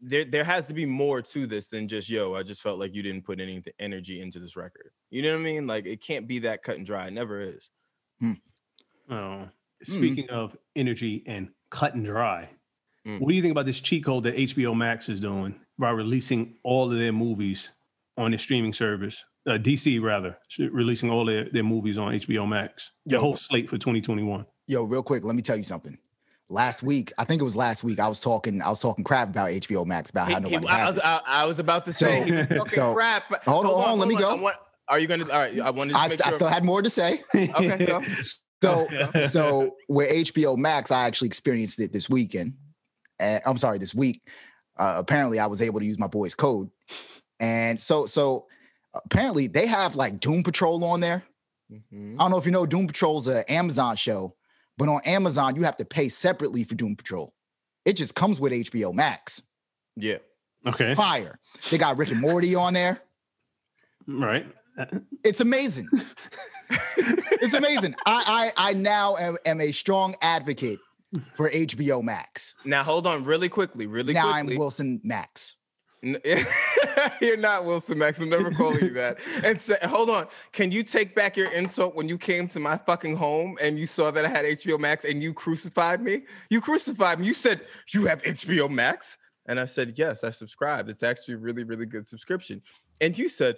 there 0.00 0.24
there 0.24 0.44
has 0.44 0.66
to 0.66 0.74
be 0.74 0.86
more 0.86 1.20
to 1.20 1.46
this 1.46 1.68
than 1.68 1.86
just 1.86 2.08
yo 2.08 2.34
i 2.34 2.42
just 2.42 2.62
felt 2.62 2.78
like 2.78 2.94
you 2.94 3.02
didn't 3.02 3.22
put 3.22 3.40
any 3.40 3.62
energy 3.78 4.20
into 4.22 4.38
this 4.38 4.56
record 4.56 4.90
you 5.10 5.22
know 5.22 5.32
what 5.32 5.40
i 5.40 5.42
mean 5.42 5.66
like 5.66 5.86
it 5.86 6.00
can't 6.00 6.26
be 6.26 6.38
that 6.38 6.62
cut 6.62 6.76
and 6.76 6.86
dry 6.86 7.06
it 7.06 7.12
never 7.12 7.40
is 7.40 7.70
Oh, 9.10 9.48
speaking 9.82 10.30
of 10.30 10.56
energy 10.76 11.22
and 11.26 11.48
cut 11.70 11.94
and 11.94 12.04
dry, 12.04 12.48
Mm. 13.06 13.18
what 13.18 13.30
do 13.30 13.34
you 13.34 13.40
think 13.40 13.52
about 13.52 13.64
this 13.64 13.80
cheat 13.80 14.04
code 14.04 14.24
that 14.24 14.34
HBO 14.36 14.74
Max 14.76 15.08
is 15.08 15.20
doing 15.20 15.54
by 15.78 15.88
releasing 15.90 16.56
all 16.62 16.92
of 16.92 16.98
their 16.98 17.12
movies 17.12 17.70
on 18.18 18.30
their 18.30 18.38
streaming 18.38 18.74
service? 18.74 19.24
Uh, 19.46 19.52
DC 19.52 19.98
rather 20.02 20.36
releasing 20.58 21.08
all 21.10 21.24
their, 21.24 21.48
their 21.50 21.62
movies 21.64 21.96
on 21.96 22.12
HBO 22.12 22.46
Max. 22.46 22.92
The 23.06 23.18
whole 23.18 23.36
slate 23.36 23.70
for 23.70 23.78
2021. 23.78 24.44
Yo, 24.66 24.84
real 24.84 25.02
quick, 25.02 25.24
let 25.24 25.34
me 25.34 25.40
tell 25.40 25.56
you 25.56 25.64
something. 25.64 25.96
Last 26.50 26.82
week, 26.82 27.10
I 27.16 27.24
think 27.24 27.40
it 27.40 27.44
was 27.44 27.56
last 27.56 27.82
week, 27.84 27.98
I 28.00 28.06
was 28.08 28.20
talking, 28.20 28.60
I 28.60 28.68
was 28.68 28.80
talking 28.80 29.02
crap 29.02 29.30
about 29.30 29.48
HBO 29.48 29.86
Max 29.86 30.10
about 30.10 30.30
how 30.30 30.38
He- 30.40 30.48
he- 30.50 30.54
nobody 30.56 30.68
I, 30.68 30.84
was, 30.84 30.96
it. 30.98 31.02
I, 31.04 31.20
I 31.26 31.44
was 31.46 31.58
about 31.58 31.86
to 31.86 31.92
say 31.94 32.20
So- 32.20 32.24
he 32.26 32.32
was 32.32 32.46
talking 32.48 32.66
so- 32.66 32.94
crap 32.94 33.24
hold 33.46 33.64
on, 33.64 33.72
hold 33.72 33.84
on, 33.86 33.98
let 33.98 34.08
me 34.08 34.14
go. 34.16 34.52
I 34.90 34.94
want- 34.94 34.96
are 34.96 34.98
you 34.98 35.06
gonna 35.06 35.24
all 35.32 35.38
right 35.40 35.60
i 35.60 35.70
wanted 35.70 35.92
to 35.92 35.98
I, 35.98 36.02
make 36.08 36.10
st- 36.18 36.26
I 36.26 36.30
still 36.32 36.48
had 36.48 36.64
more 36.64 36.82
to 36.82 36.90
say. 36.90 37.22
okay 37.34 37.86
go. 37.86 38.02
So, 38.62 38.86
so 39.26 39.74
with 39.88 40.10
HBO 40.10 40.58
Max, 40.58 40.90
I 40.90 41.06
actually 41.06 41.28
experienced 41.28 41.80
it 41.80 41.94
this 41.94 42.10
weekend. 42.10 42.52
Uh, 43.18 43.38
I'm 43.46 43.56
sorry, 43.56 43.78
this 43.78 43.94
week. 43.94 44.20
Uh, 44.78 44.96
apparently, 44.98 45.38
I 45.38 45.46
was 45.46 45.62
able 45.62 45.80
to 45.80 45.86
use 45.86 45.98
my 45.98 46.08
boy's 46.08 46.34
code, 46.34 46.68
and 47.38 47.80
so, 47.80 48.04
so 48.04 48.48
apparently 48.94 49.46
they 49.46 49.64
have 49.66 49.96
like 49.96 50.20
Doom 50.20 50.42
Patrol 50.42 50.84
on 50.84 51.00
there. 51.00 51.22
Mhm. 51.72 52.16
I 52.16 52.24
don't 52.24 52.30
know 52.32 52.36
if 52.36 52.44
you 52.44 52.52
know 52.52 52.66
Doom 52.66 52.86
Patrol's 52.86 53.28
an 53.28 53.44
Amazon 53.48 53.96
show, 53.96 54.34
but 54.76 54.90
on 54.90 55.00
Amazon 55.06 55.56
you 55.56 55.62
have 55.62 55.78
to 55.78 55.86
pay 55.86 56.10
separately 56.10 56.62
for 56.62 56.74
Doom 56.74 56.96
Patrol. 56.96 57.32
It 57.86 57.94
just 57.94 58.14
comes 58.14 58.40
with 58.42 58.52
HBO 58.52 58.92
Max. 58.92 59.40
yeah 59.96 60.18
okay. 60.68 60.94
Fire. 60.94 61.38
They 61.70 61.78
got 61.78 61.96
Rick 61.96 62.10
and 62.10 62.20
Morty 62.20 62.54
on 62.54 62.74
there. 62.74 63.00
Right. 64.06 64.46
It's 65.24 65.40
amazing. 65.40 65.88
it's 66.70 67.54
amazing. 67.54 67.94
I 68.06 68.52
I, 68.56 68.70
I 68.70 68.72
now 68.74 69.16
am, 69.16 69.36
am 69.44 69.60
a 69.60 69.72
strong 69.72 70.14
advocate 70.22 70.78
for 71.34 71.50
HBO 71.50 72.02
Max. 72.02 72.54
now 72.64 72.84
hold 72.84 73.06
on 73.06 73.24
really 73.24 73.48
quickly 73.48 73.86
really 73.86 74.14
now 74.14 74.32
quickly 74.32 74.54
I'm 74.54 74.60
Wylson 74.60 75.00
Max. 75.02 75.56
You're 76.02 76.16
not 77.36 77.64
Wylson 77.64 77.96
Max. 77.96 78.20
I'm 78.20 78.30
never 78.30 78.50
calling 78.50 78.80
you 78.80 78.90
that. 78.94 79.18
And 79.44 79.60
say, 79.60 79.76
hold 79.82 80.08
on. 80.08 80.28
Can 80.52 80.72
you 80.72 80.82
take 80.82 81.14
back 81.14 81.36
your 81.36 81.52
insult 81.52 81.94
when 81.94 82.08
you 82.08 82.16
came 82.16 82.48
to 82.48 82.60
my 82.60 82.78
fucking 82.78 83.16
home 83.16 83.58
and 83.60 83.78
you 83.78 83.86
saw 83.86 84.10
that 84.10 84.24
I 84.24 84.28
had 84.28 84.44
HBO 84.46 84.78
Max 84.78 85.04
and 85.04 85.22
you 85.22 85.34
crucified 85.34 86.00
me? 86.00 86.22
You 86.48 86.60
crucified 86.60 87.20
me. 87.20 87.26
You 87.26 87.34
said, 87.34 87.62
You 87.92 88.06
have 88.06 88.22
HBO 88.22 88.70
Max? 88.70 89.18
And 89.46 89.60
I 89.60 89.66
said, 89.66 89.94
Yes, 89.98 90.24
I 90.24 90.30
subscribed. 90.30 90.88
It's 90.88 91.02
actually 91.02 91.34
a 91.34 91.38
really, 91.38 91.64
really 91.64 91.86
good 91.86 92.06
subscription. 92.06 92.62
And 93.00 93.16
you 93.18 93.28
said, 93.28 93.56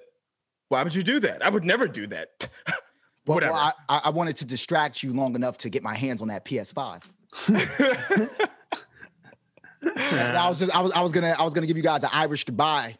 Why 0.73 0.83
would 0.83 0.95
you 0.95 1.03
do 1.03 1.21
that? 1.21 1.45
I 1.45 1.51
would 1.51 1.65
never 1.67 1.87
do 1.87 2.07
that. 2.09 2.49
Well, 3.25 3.37
Whatever. 3.37 3.53
well, 3.53 3.73
I, 3.89 3.99
I 3.99 4.01
I 4.07 4.11
wanted 4.11 4.35
to 4.39 4.45
distract 4.45 5.01
you 5.05 5.13
long 5.13 5.37
enough 5.37 5.57
to 5.59 5.71
get 5.71 5.85
my 5.85 5.95
hands 5.95 6.21
on 6.23 6.27
that 6.29 6.45
PS5. 6.45 7.03
And 9.97 10.37
I 10.37 10.49
was 10.49 10.59
just 10.59 10.75
I 10.75 10.81
was 10.81 10.91
I 10.93 11.03
was 11.03 11.13
gonna 11.13 11.35
I 11.39 11.43
was 11.45 11.55
gonna 11.55 11.69
give 11.69 11.77
you 11.77 11.83
guys 11.85 12.03
an 12.03 12.11
Irish 12.13 12.45
goodbye. 12.45 12.97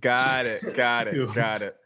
Got 0.00 0.46
it. 0.46 0.74
Got 0.74 1.08
it. 1.08 1.34
Got 1.34 1.62
it. 1.62 1.76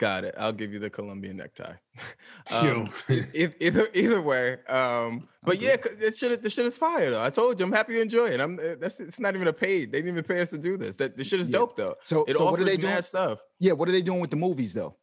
Got 0.00 0.24
it. 0.24 0.34
I'll 0.38 0.52
give 0.54 0.72
you 0.72 0.78
the 0.78 0.88
Colombian 0.88 1.36
necktie. 1.36 1.74
Yo. 2.50 2.56
Um, 2.86 2.88
e- 3.34 3.48
either 3.60 3.86
either 3.92 4.22
way. 4.22 4.56
Um, 4.66 5.28
but 5.44 5.60
yeah, 5.60 5.76
this 5.98 6.16
shit 6.18 6.42
this 6.42 6.54
shit 6.54 6.64
is 6.64 6.78
fire 6.78 7.10
though. 7.10 7.22
I 7.22 7.28
told 7.28 7.60
you, 7.60 7.66
I'm 7.66 7.72
happy 7.72 7.92
you 7.92 8.00
enjoy 8.00 8.28
it. 8.30 8.40
I'm 8.40 8.58
uh, 8.58 8.76
that's 8.80 8.98
it's 9.00 9.20
not 9.20 9.34
even 9.34 9.46
a 9.46 9.52
paid. 9.52 9.92
They 9.92 9.98
didn't 9.98 10.12
even 10.12 10.24
pay 10.24 10.40
us 10.40 10.48
to 10.50 10.58
do 10.58 10.78
this. 10.78 10.96
That 10.96 11.18
this 11.18 11.26
shit 11.28 11.38
is 11.38 11.50
Yeah. 11.50 11.58
dope 11.58 11.76
though. 11.76 11.96
So 12.02 12.24
It 12.26 12.34
so 12.36 12.50
what 12.50 12.58
are 12.60 12.64
they 12.64 12.78
doing? 12.78 13.02
stuff. 13.02 13.40
Yeah, 13.58 13.72
what 13.74 13.90
are 13.90 13.92
they 13.92 14.00
doing 14.00 14.20
with 14.20 14.30
the 14.30 14.36
movies 14.36 14.72
though? 14.72 14.96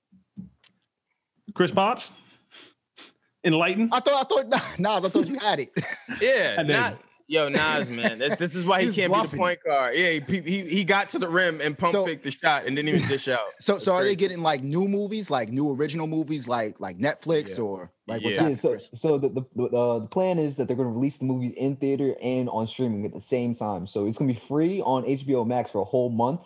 Chris 1.53 1.71
Pops, 1.71 2.09
enlighten. 3.43 3.89
I 3.91 3.99
thought 3.99 4.19
I 4.19 4.23
thought 4.51 4.79
Naz, 4.79 5.05
I 5.05 5.09
thought 5.09 5.27
you 5.27 5.37
had 5.37 5.59
it. 5.59 5.69
Yeah, 6.19 6.55
I 6.57 6.63
not 6.63 6.99
yo 7.27 7.49
Naz 7.49 7.89
man. 7.89 8.17
This, 8.17 8.35
this 8.37 8.55
is 8.55 8.65
why 8.65 8.81
he 8.81 8.85
can't 8.87 8.95
be 9.11 9.15
bluffing. 9.15 9.31
the 9.31 9.37
point 9.37 9.59
guard. 9.63 9.95
Yeah, 9.95 10.19
he, 10.27 10.41
he 10.41 10.61
he 10.69 10.83
got 10.83 11.09
to 11.09 11.19
the 11.19 11.27
rim 11.29 11.59
and 11.61 11.77
pump 11.77 11.91
So- 11.91 12.05
faked 12.05 12.23
the 12.23 12.31
shot 12.31 12.65
and 12.65 12.75
didn't 12.75 12.95
even 12.95 13.07
dish 13.07 13.27
out. 13.27 13.39
So 13.59 13.73
That's 13.73 13.85
so 13.85 13.95
are 13.95 14.03
they 14.03 14.15
getting 14.15 14.41
like 14.41 14.63
new 14.63 14.87
movies, 14.87 15.29
like 15.29 15.49
new 15.49 15.71
original 15.73 16.07
movies, 16.07 16.47
like 16.47 16.79
like 16.79 16.97
Netflix 16.97 17.57
Yeah. 17.57 17.63
or 17.65 17.91
like 18.07 18.23
what's 18.23 18.35
Yeah. 18.35 18.47
Yeah, 18.49 18.55
happening? 18.55 18.79
so 18.79 18.97
so 18.97 19.17
the 19.17 19.29
the, 19.29 19.41
the, 19.55 19.63
uh, 19.77 19.99
the 19.99 20.07
plan 20.07 20.39
is 20.39 20.55
that 20.57 20.67
they're 20.67 20.77
going 20.77 20.89
to 20.89 20.93
release 20.93 21.17
the 21.17 21.25
movies 21.25 21.53
in 21.57 21.75
theater 21.75 22.15
and 22.21 22.49
on 22.49 22.65
streaming 22.67 23.05
at 23.05 23.13
the 23.13 23.21
same 23.21 23.53
time. 23.55 23.87
So 23.87 24.07
it's 24.07 24.17
going 24.17 24.33
to 24.33 24.39
be 24.39 24.47
free 24.47 24.81
on 24.81 25.03
HBO 25.03 25.45
Max 25.45 25.71
for 25.71 25.81
a 25.81 25.85
whole 25.85 26.09
month 26.09 26.41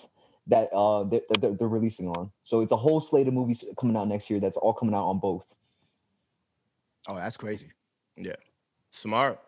that 0.48 0.70
uh 0.74 1.04
that 1.04 1.28
that 1.30 1.40
they're, 1.42 1.54
they're 1.54 1.68
releasing 1.68 2.08
on. 2.10 2.32
So 2.44 2.62
it's 2.62 2.72
a 2.72 2.78
whole 2.78 3.00
slate 3.00 3.28
of 3.28 3.34
movies 3.34 3.64
coming 3.80 3.96
out 3.96 4.08
next 4.08 4.30
year. 4.30 4.40
That's 4.40 4.58
all 4.58 4.74
coming 4.74 4.96
out 4.96 5.06
on 5.08 5.20
both. 5.20 5.46
Oh, 7.08 7.16
that's 7.16 7.38
crazy. 7.38 7.68
Yeah, 8.18 8.34
smart. 8.92 9.40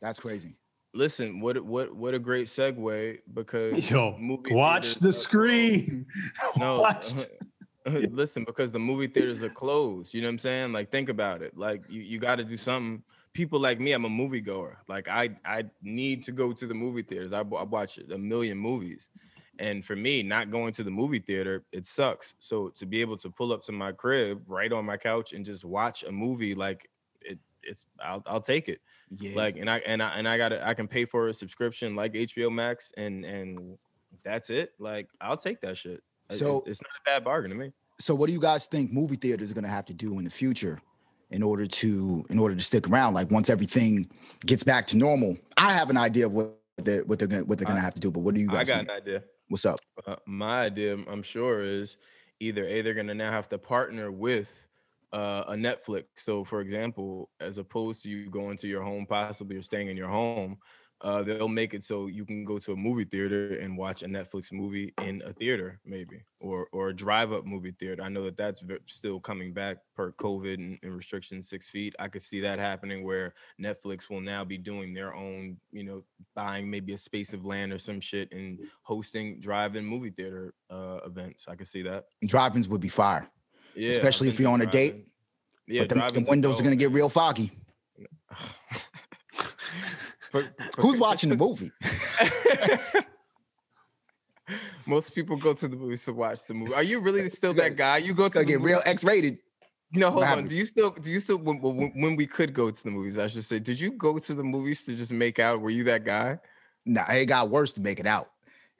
That's 0.00 0.18
crazy. 0.18 0.56
Listen, 0.92 1.40
what 1.40 1.60
what 1.64 1.94
what 1.94 2.14
a 2.14 2.18
great 2.18 2.48
segue 2.48 3.18
because 3.34 3.90
Yo, 3.90 4.16
watch 4.50 4.96
the 4.96 5.12
screen. 5.12 6.06
No, 6.58 6.80
Watch. 6.80 7.14
Uh, 7.14 7.26
uh, 7.86 8.00
listen, 8.10 8.44
because 8.44 8.72
the 8.72 8.78
movie 8.78 9.06
theaters 9.06 9.42
are 9.42 9.50
closed. 9.50 10.12
You 10.12 10.20
know 10.22 10.28
what 10.28 10.32
I'm 10.32 10.38
saying? 10.40 10.72
Like, 10.72 10.90
think 10.90 11.08
about 11.08 11.42
it. 11.42 11.56
Like, 11.56 11.82
you, 11.88 12.02
you 12.02 12.18
got 12.18 12.36
to 12.36 12.44
do 12.44 12.56
something. 12.56 13.02
People 13.32 13.60
like 13.60 13.80
me, 13.80 13.92
I'm 13.92 14.04
a 14.04 14.08
movie 14.08 14.40
goer. 14.40 14.78
Like, 14.88 15.08
I 15.08 15.30
I 15.44 15.64
need 15.82 16.24
to 16.24 16.32
go 16.32 16.52
to 16.52 16.66
the 16.66 16.74
movie 16.74 17.02
theaters. 17.02 17.32
I, 17.32 17.40
I 17.40 17.42
watch 17.42 17.98
a 17.98 18.18
million 18.18 18.58
movies, 18.58 19.08
and 19.60 19.84
for 19.84 19.94
me, 19.94 20.22
not 20.22 20.50
going 20.50 20.72
to 20.74 20.82
the 20.82 20.90
movie 20.90 21.20
theater, 21.20 21.64
it 21.70 21.86
sucks. 21.86 22.34
So 22.38 22.70
to 22.70 22.86
be 22.86 23.00
able 23.00 23.16
to 23.18 23.30
pull 23.30 23.52
up 23.52 23.62
to 23.64 23.72
my 23.72 23.92
crib, 23.92 24.42
right 24.46 24.72
on 24.72 24.84
my 24.84 24.96
couch, 24.96 25.32
and 25.32 25.44
just 25.44 25.64
watch 25.64 26.02
a 26.02 26.10
movie, 26.10 26.54
like 26.56 26.90
it, 27.20 27.38
it's 27.62 27.84
I'll 28.04 28.22
I'll 28.26 28.40
take 28.40 28.68
it. 28.68 28.80
Yeah. 29.18 29.32
Like, 29.34 29.56
and 29.56 29.68
I 29.68 29.78
and 29.78 30.02
I 30.02 30.08
and 30.10 30.28
I 30.28 30.36
got 30.38 30.50
to 30.50 30.66
I 30.66 30.74
can 30.74 30.86
pay 30.86 31.04
for 31.04 31.28
a 31.28 31.34
subscription 31.34 31.96
like 31.96 32.12
HBO 32.14 32.52
Max, 32.52 32.92
and 32.96 33.24
and 33.24 33.76
that's 34.24 34.50
it. 34.50 34.72
Like, 34.78 35.08
I'll 35.20 35.36
take 35.36 35.60
that 35.62 35.76
shit. 35.76 36.02
So- 36.30 36.62
it- 36.66 36.70
it's 36.70 36.82
not 36.82 36.90
a 36.90 37.10
bad 37.18 37.24
bargain 37.24 37.50
to 37.50 37.56
me. 37.56 37.72
so 37.98 38.14
what 38.14 38.28
do 38.28 38.32
you 38.32 38.40
guys 38.40 38.66
think 38.68 38.92
movie 38.92 39.16
theaters 39.16 39.50
are 39.50 39.54
going 39.54 39.64
to 39.64 39.70
have 39.70 39.84
to 39.86 39.94
do 39.94 40.18
in 40.18 40.24
the 40.24 40.30
future 40.30 40.80
in 41.30 41.42
order 41.42 41.66
to 41.66 42.24
in 42.30 42.38
order 42.38 42.54
to 42.54 42.62
stick 42.62 42.88
around 42.88 43.14
like 43.14 43.30
once 43.30 43.50
everything 43.50 44.08
gets 44.46 44.62
back 44.64 44.86
to 44.86 44.96
normal 44.96 45.36
i 45.58 45.72
have 45.72 45.90
an 45.90 45.96
idea 45.96 46.24
of 46.26 46.32
what 46.32 46.56
they're 46.78 47.04
what 47.04 47.18
they're 47.18 47.28
gonna, 47.28 47.44
what 47.44 47.58
they're 47.58 47.66
going 47.66 47.76
to 47.76 47.82
have 47.82 47.94
to 47.94 48.00
do 48.00 48.10
but 48.10 48.20
what 48.20 48.34
do 48.34 48.40
you 48.40 48.46
guys? 48.48 48.68
I 48.68 48.72
got 48.72 48.78
think? 48.78 48.90
an 48.90 48.96
idea. 48.96 49.22
what's 49.48 49.66
up 49.66 49.78
Uh, 50.06 50.16
my 50.26 50.62
idea, 50.62 50.96
I'm 51.08 51.22
sure, 51.22 51.60
is 51.60 51.96
either 52.40 52.64
a 52.66 52.80
they're 52.82 52.94
gonna 52.94 53.14
now 53.14 53.30
have 53.32 53.48
to 53.50 53.58
partner 53.58 54.10
with 54.10 54.66
uh, 55.12 55.44
a 55.48 55.54
Netflix. 55.54 56.04
So, 56.16 56.44
for 56.44 56.60
example, 56.60 57.30
as 57.40 57.58
opposed 57.58 58.02
to 58.02 58.08
you 58.08 58.30
going 58.30 58.56
to 58.58 58.68
your 58.68 58.82
home, 58.82 59.06
possibly 59.06 59.56
or 59.56 59.62
staying 59.62 59.88
in 59.88 59.96
your 59.96 60.08
home, 60.08 60.58
uh, 61.02 61.22
they'll 61.22 61.48
make 61.48 61.72
it 61.72 61.82
so 61.82 62.08
you 62.08 62.26
can 62.26 62.44
go 62.44 62.58
to 62.58 62.72
a 62.72 62.76
movie 62.76 63.04
theater 63.04 63.56
and 63.56 63.76
watch 63.76 64.02
a 64.02 64.06
Netflix 64.06 64.52
movie 64.52 64.92
in 65.02 65.22
a 65.24 65.32
theater, 65.32 65.80
maybe, 65.84 66.22
or 66.40 66.68
or 66.72 66.90
a 66.90 66.94
drive-up 66.94 67.46
movie 67.46 67.74
theater. 67.78 68.02
I 68.02 68.10
know 68.10 68.24
that 68.24 68.36
that's 68.36 68.62
still 68.86 69.18
coming 69.18 69.54
back 69.54 69.78
per 69.96 70.12
COVID 70.12 70.54
and, 70.54 70.78
and 70.82 70.94
restrictions 70.94 71.48
six 71.48 71.70
feet. 71.70 71.94
I 71.98 72.08
could 72.08 72.22
see 72.22 72.40
that 72.40 72.58
happening 72.58 73.02
where 73.02 73.32
Netflix 73.60 74.10
will 74.10 74.20
now 74.20 74.44
be 74.44 74.58
doing 74.58 74.92
their 74.92 75.14
own, 75.14 75.56
you 75.72 75.84
know, 75.84 76.04
buying 76.34 76.70
maybe 76.70 76.92
a 76.92 76.98
space 76.98 77.32
of 77.32 77.46
land 77.46 77.72
or 77.72 77.78
some 77.78 78.00
shit 78.00 78.30
and 78.32 78.58
hosting 78.82 79.40
drive-in 79.40 79.86
movie 79.86 80.10
theater 80.10 80.52
uh, 80.68 80.98
events. 81.06 81.46
I 81.48 81.54
could 81.54 81.68
see 81.68 81.82
that. 81.82 82.04
drive-ins 82.26 82.68
would 82.68 82.82
be 82.82 82.88
fire 82.88 83.26
Yeah, 83.74 83.90
Especially 83.90 84.28
if 84.28 84.38
you're 84.40 84.50
on 84.50 84.60
a 84.60 84.66
date. 84.66 85.06
Yeah, 85.66 85.84
but 85.84 86.14
the, 86.14 86.20
the 86.20 86.26
windows 86.28 86.60
are 86.60 86.64
going 86.64 86.76
to 86.76 86.84
get 86.84 86.90
real 86.90 87.08
foggy 87.08 87.52
who's 90.78 90.98
watching 90.98 91.30
the 91.30 91.36
movie 91.36 91.70
Most 94.86 95.14
people 95.14 95.36
go 95.36 95.52
to 95.54 95.68
the 95.68 95.76
movies 95.76 96.04
to 96.06 96.12
watch 96.12 96.44
the 96.46 96.54
movie. 96.54 96.74
Are 96.74 96.82
you 96.82 96.98
really 96.98 97.28
still 97.38 97.54
that 97.54 97.76
guy? 97.76 97.98
You 97.98 98.12
go 98.14 98.26
to 98.26 98.34
going 98.34 98.46
the 98.46 98.52
to 98.54 98.58
get 98.58 98.64
real 98.64 98.80
x-rated 98.84 99.38
No, 99.92 100.10
hold 100.10 100.24
on. 100.24 100.48
Do 100.48 100.56
you 100.56 100.66
still? 100.66 100.90
Do 100.90 101.08
you 101.12 101.20
still? 101.20 101.36
When, 101.36 101.60
when, 101.60 101.92
when 101.94 102.16
we 102.16 102.26
could 102.26 102.52
go 102.52 102.68
to 102.72 102.82
the 102.82 102.90
movies, 102.90 103.16
I 103.16 103.28
should 103.28 103.44
say. 103.44 103.60
Did 103.60 103.78
you 103.78 103.92
go 103.92 104.18
to 104.18 104.34
the 104.34 104.42
movies 104.42 104.84
to 104.86 104.96
just 104.96 105.12
make 105.12 105.38
out? 105.38 105.60
Were 105.60 105.70
you 105.70 105.84
that 105.84 106.04
guy? 106.04 106.40
nah 106.86 107.04
it 107.10 107.26
got 107.26 107.50
worse 107.50 107.72
to 107.74 107.80
make 107.80 108.00
it 108.00 108.06
out 108.06 108.30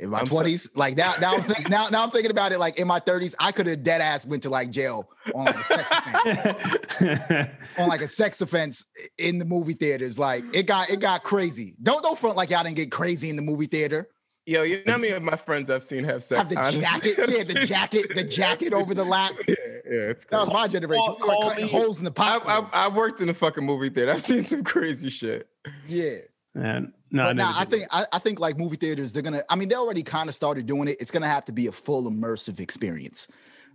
in 0.00 0.08
my 0.10 0.18
I'm 0.20 0.26
so- 0.26 0.34
20s 0.36 0.68
like 0.76 0.96
now 0.96 1.12
now 1.20 1.34
i'm 1.34 1.42
thinking 1.42 1.70
now, 1.70 1.86
now 1.90 2.02
i'm 2.02 2.10
thinking 2.10 2.30
about 2.30 2.52
it 2.52 2.58
like 2.58 2.78
in 2.80 2.86
my 2.88 2.98
30s 3.00 3.34
i 3.38 3.52
could 3.52 3.66
have 3.66 3.82
dead 3.82 4.00
ass 4.00 4.26
went 4.26 4.42
to 4.44 4.50
like 4.50 4.70
jail 4.70 5.08
on 5.34 5.44
like 5.44 5.56
a 5.56 5.62
sex 5.62 5.90
offense 5.92 7.50
on 7.78 7.88
like 7.88 8.00
a 8.00 8.08
sex 8.08 8.40
offense 8.40 8.86
in 9.18 9.38
the 9.38 9.44
movie 9.44 9.74
theaters. 9.74 10.18
Like 10.18 10.44
it 10.54 10.66
got 10.66 10.90
it 10.90 11.00
got 11.00 11.22
crazy. 11.22 11.74
Don't 11.82 12.02
don't 12.02 12.18
front 12.18 12.36
like 12.36 12.50
y'all 12.50 12.64
didn't 12.64 12.76
get 12.76 12.90
crazy 12.90 13.28
in 13.30 13.36
the 13.36 13.42
movie 13.42 13.66
theater. 13.66 14.08
Yo, 14.46 14.62
you 14.62 14.82
know 14.86 14.92
how 14.92 14.98
many 14.98 15.12
of 15.12 15.22
my 15.22 15.36
friends 15.36 15.70
I've 15.70 15.84
seen 15.84 16.02
have 16.04 16.24
sex? 16.24 16.40
Have 16.40 16.48
the 16.48 16.58
honestly? 16.58 16.80
jacket, 16.80 17.14
yeah, 17.28 17.42
the 17.44 17.66
jacket, 17.66 18.14
the 18.16 18.24
jacket 18.24 18.72
over 18.72 18.94
the 18.94 19.04
lap. 19.04 19.32
yeah, 19.46 19.54
yeah, 19.84 19.92
it's 20.08 20.24
That 20.24 20.40
was 20.40 20.52
my 20.52 20.66
generation. 20.66 21.04
Call- 21.04 21.16
We 21.20 21.28
were 21.28 21.34
call 21.34 21.48
cutting 21.50 21.64
me- 21.66 21.70
holes 21.70 21.98
in 21.98 22.04
the 22.06 22.12
I. 22.18 22.38
I, 22.46 22.66
I 22.86 22.88
worked 22.88 23.20
in 23.20 23.28
a 23.28 23.34
fucking 23.34 23.64
movie 23.64 23.90
theater. 23.90 24.12
I've 24.12 24.22
seen 24.22 24.42
some 24.42 24.64
crazy 24.64 25.10
shit. 25.10 25.46
yeah. 25.86 26.16
Man, 26.54 26.92
no, 27.10 27.24
never 27.24 27.34
now 27.34 27.52
I 27.56 27.64
think 27.64 27.84
I, 27.90 28.04
I 28.12 28.18
think 28.18 28.40
like 28.40 28.58
movie 28.58 28.76
theaters, 28.76 29.12
they're 29.12 29.22
gonna. 29.22 29.42
I 29.48 29.56
mean, 29.56 29.68
they 29.68 29.74
already 29.74 30.02
kind 30.02 30.28
of 30.28 30.34
started 30.34 30.66
doing 30.66 30.88
it. 30.88 30.96
It's 31.00 31.10
gonna 31.10 31.28
have 31.28 31.44
to 31.46 31.52
be 31.52 31.66
a 31.66 31.72
full 31.72 32.10
immersive 32.10 32.60
experience. 32.60 33.28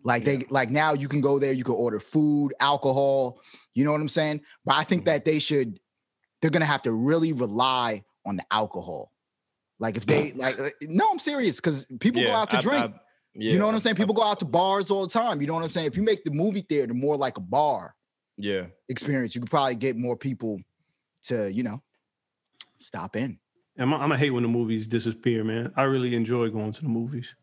Like 0.04 0.24
they 0.24 0.46
like 0.50 0.70
now 0.70 0.94
you 0.94 1.08
can 1.08 1.20
go 1.22 1.40
there, 1.40 1.52
you 1.52 1.64
can 1.64 1.74
order 1.76 2.00
food, 2.00 2.54
alcohol. 2.60 3.40
You 3.74 3.84
know 3.86 3.92
what 3.92 4.02
I'm 4.02 4.08
saying? 4.08 4.42
But 4.64 4.76
I 4.76 4.84
think 4.84 5.02
Mm-hmm. 5.02 5.06
that 5.08 5.26
they 5.26 5.40
should. 5.40 5.80
They're 6.42 6.52
gonna 6.52 6.66
have 6.66 6.84
to 6.84 6.92
really 6.92 7.34
rely 7.34 8.04
on 8.26 8.36
the 8.38 8.44
alcohol. 8.52 9.12
Like 9.80 9.98
if 9.98 10.06
they 10.06 10.32
like, 10.36 10.60
uh, 10.60 10.70
no, 10.84 11.10
I'm 11.12 11.20
serious 11.20 11.60
because 11.60 11.86
people 12.00 12.22
go 12.24 12.34
out 12.36 12.50
to 12.52 12.58
I- 12.58 12.62
drink. 12.62 12.86
I- 12.96 13.00
you 13.38 13.50
yeah, 13.52 13.58
know 13.58 13.66
what 13.66 13.74
I'm 13.74 13.82
saying? 13.82 13.98
People 13.98 14.16
go 14.16 14.24
out 14.24 14.40
to 14.40 14.46
bars 14.46 14.90
all 14.90 15.02
the 15.02 15.10
time. 15.12 15.42
You 15.42 15.48
know 15.48 15.56
what 15.56 15.64
I'm 15.64 15.70
saying? 15.70 15.88
If 15.88 15.98
you 15.98 16.04
make 16.04 16.24
the 16.24 16.32
movie 16.32 16.62
theater 16.62 16.94
more 16.94 17.18
like 17.18 17.36
a 17.36 17.42
bar 17.42 17.94
Yeah, 18.38 18.68
experience, 18.88 19.36
you 19.36 19.42
could 19.42 19.50
probably 19.50 19.76
get 19.76 19.98
more 19.98 20.16
people 20.16 20.62
to, 21.24 21.52
you 21.52 21.62
know, 21.64 21.84
stop 22.78 23.16
in. 23.16 23.40
I'm, 23.78 23.94
I'm 23.94 24.00
gonna 24.00 24.18
hate 24.18 24.30
when 24.32 24.44
the 24.44 24.50
movies 24.50 24.88
disappear, 24.88 25.44
man. 25.44 25.72
I 25.76 25.84
really 25.84 26.16
enjoy 26.16 26.50
going 26.50 26.72
to 26.72 26.82
the 26.82 26.88
movies. 26.90 27.36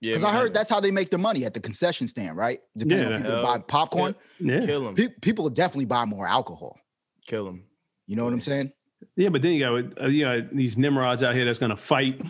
yeah. 0.00 0.10
Because 0.12 0.24
I 0.24 0.32
heard 0.34 0.52
that's 0.54 0.68
how 0.70 0.80
they 0.80 0.90
make 0.90 1.10
their 1.10 1.18
money 1.18 1.44
at 1.44 1.54
the 1.54 1.60
concession 1.60 2.08
stand, 2.08 2.36
right? 2.36 2.60
Depending 2.76 3.08
Yeah, 3.08 3.14
on 3.14 3.18
people 3.20 3.32
that 3.32 3.44
hell, 3.44 3.58
buy 3.58 3.64
popcorn, 3.66 4.14
Yeah, 4.38 4.60
kill 4.66 4.88
him, 4.88 4.94
pe- 4.94 5.08
people 5.22 5.44
will 5.44 5.50
definitely 5.50 5.86
buy 5.86 6.04
more 6.04 6.26
alcohol. 6.26 6.78
kill 7.26 7.44
them. 7.46 7.64
You 8.06 8.16
know 8.16 8.24
what 8.24 8.32
I'm 8.32 8.40
saying? 8.40 8.72
yeah, 9.16 9.28
but 9.30 9.42
then 9.42 9.52
you 9.52 9.60
got 9.60 10.02
uh, 10.04 10.08
you 10.08 10.24
got 10.24 10.54
these 10.54 10.76
nimrods 10.76 11.22
out 11.22 11.34
here 11.34 11.44
that's 11.44 11.58
gonna 11.58 11.76
fight. 11.76 12.20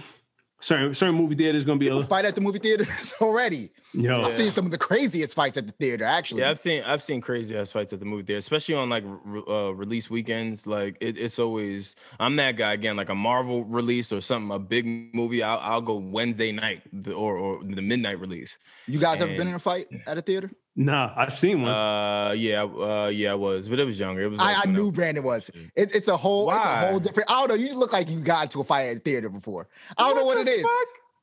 Certain 0.61 0.93
certain 0.93 1.15
movie 1.15 1.37
theaters 1.37 1.65
gonna 1.65 1.79
be 1.79 1.87
a 1.87 2.03
fight 2.03 2.25
at 2.25 2.35
the 2.35 2.41
movie 2.41 2.59
theaters 2.59 3.15
already. 3.21 3.71
yo. 3.95 4.23
I've 4.23 4.35
seen 4.35 4.51
some 4.51 4.65
of 4.65 4.73
the 4.73 4.79
craziest 4.79 5.35
fights 5.37 5.57
at 5.57 5.67
the 5.69 5.73
theater, 5.73 6.05
actually. 6.05 6.41
Yeah, 6.41 6.51
I've 6.51 6.59
seen 6.59 6.83
I've 6.83 7.03
seen 7.03 7.21
crazy 7.21 7.57
ass 7.57 7.71
fights 7.71 7.93
at 7.93 8.01
the 8.01 8.05
movie 8.05 8.25
theater, 8.25 8.41
especially 8.41 8.75
on 8.75 8.91
like 8.91 9.05
re- 9.07 9.43
uh, 9.47 9.71
release 9.71 10.11
weekends. 10.11 10.67
Like 10.67 10.97
it, 11.01 11.17
it's 11.17 11.39
always 11.39 11.95
I'm 12.19 12.35
that 12.37 12.57
guy 12.57 12.73
again. 12.73 12.97
Like 12.97 13.09
a 13.09 13.15
Marvel 13.15 13.65
release 13.65 14.13
or 14.13 14.21
something, 14.21 14.51
a 14.51 14.59
big 14.59 15.15
movie. 15.15 15.45
I'll, 15.45 15.59
I'll 15.61 15.81
go 15.81 15.95
Wednesday 15.95 16.51
night 16.51 16.83
or 17.07 17.37
or 17.39 17.63
the 17.63 17.81
midnight 17.81 18.19
release. 18.19 18.59
You 18.89 18.99
guys 18.99 19.21
ever 19.21 19.37
been 19.37 19.47
in 19.47 19.55
a 19.55 19.59
fight 19.61 19.87
at 20.09 20.19
a 20.19 20.23
theater? 20.23 20.51
Nah, 20.81 21.13
I've 21.17 21.37
seen 21.37 21.63
one. 21.63 21.73
Uh, 21.73 22.33
yeah, 22.37 22.63
uh, 22.63 23.09
yeah, 23.13 23.33
I 23.33 23.35
was, 23.35 23.69
but 23.69 23.81
it 23.81 23.85
was 23.85 23.99
younger. 23.99 24.23
It 24.23 24.31
was. 24.31 24.39
I, 24.39 24.45
like 24.53 24.57
I 24.59 24.61
when 24.67 24.75
knew 24.77 24.93
Brandon 24.93 25.25
was. 25.25 25.49
It, 25.75 25.93
it's 25.95 26.07
a 26.07 26.17
whole, 26.17 26.49
it's 26.55 26.65
a 26.65 26.87
whole 26.87 27.01
different. 27.01 27.29
I 27.29 27.35
don't 27.41 27.49
know. 27.49 27.55
You 27.57 27.77
look 27.77 27.93
like 27.93 28.09
you 28.09 28.21
got 28.21 28.45
into 28.45 28.61
a 28.61 28.65
fight 28.65 28.85
at 28.91 28.97
a 28.99 29.01
theater 29.01 29.29
before. 29.29 29.69
I 29.97 30.07
don't 30.07 30.17
know 30.17 30.25
what 30.25 30.39
it 30.39 30.45
the 30.47 30.53
is. 30.53 30.63
fuck? 30.63 30.71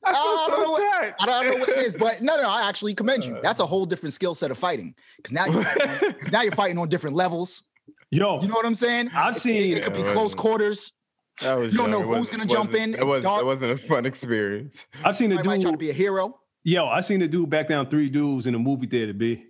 I 0.04 0.10
I 0.10 0.12
feel 0.12 0.22
don't 0.22 0.60
know 0.60 0.64
so 0.66 0.70
what- 0.72 1.14
I 1.20 1.26
don't, 1.26 1.46
know 1.54 1.58
what 1.60 1.68
it 1.70 1.78
is, 1.78 1.96
but 1.96 2.20
no, 2.20 2.36
no, 2.36 2.48
I 2.50 2.68
actually 2.68 2.92
commend 2.94 3.24
you. 3.24 3.38
That's 3.42 3.58
a 3.60 3.66
whole 3.66 3.86
different 3.86 4.12
skill 4.12 4.34
set 4.34 4.50
of 4.50 4.58
fighting. 4.58 4.94
Because 5.16 5.32
now 5.32 5.46
you're 5.46 5.62
fighting 5.64 6.14
now 6.32 6.42
you're 6.42 6.52
fighting 6.52 6.78
on 6.78 6.88
different 6.90 7.16
levels. 7.16 7.64
Yo, 8.10 8.40
You 8.42 8.48
know 8.48 8.54
what 8.54 8.66
I'm 8.66 8.74
saying? 8.74 9.10
I've 9.14 9.36
It- 9.36 9.40
seen- 9.40 9.72
It, 9.72 9.78
it 9.78 9.84
could 9.84 9.94
be 9.94 10.02
close 10.02 10.14
wasn't- 10.16 10.38
quarters. 10.38 10.92
That 11.40 11.58
was 11.58 11.72
You 11.72 11.78
don't 11.78 11.90
know 11.90 12.00
young. 12.00 12.12
It 12.12 12.16
who's 12.18 12.30
gonna 12.30 12.44
jump 12.46 12.74
in. 12.74 12.90
It 12.90 12.96
It's 12.96 13.04
was. 13.04 13.24
dark. 13.24 13.40
It 13.42 13.46
wasn't 13.46 13.72
a 13.72 13.76
fun 13.78 14.04
experience. 14.06 14.86
I've 15.02 15.16
seen 15.16 15.32
I 15.32 15.40
a 15.40 15.44
might 15.44 15.60
try 15.62 15.70
to 15.70 15.76
be 15.78 15.90
a 15.90 15.94
hero. 15.94 16.38
Yo, 16.66 16.88
I 16.88 17.00
seen 17.00 17.22
a 17.22 17.28
dude 17.28 17.48
back 17.48 17.68
down 17.68 17.88
three 17.88 18.10
dudes 18.10 18.48
in 18.48 18.54
a 18.56 18.58
movie 18.58 18.88
theater. 18.88 19.12
B. 19.12 19.44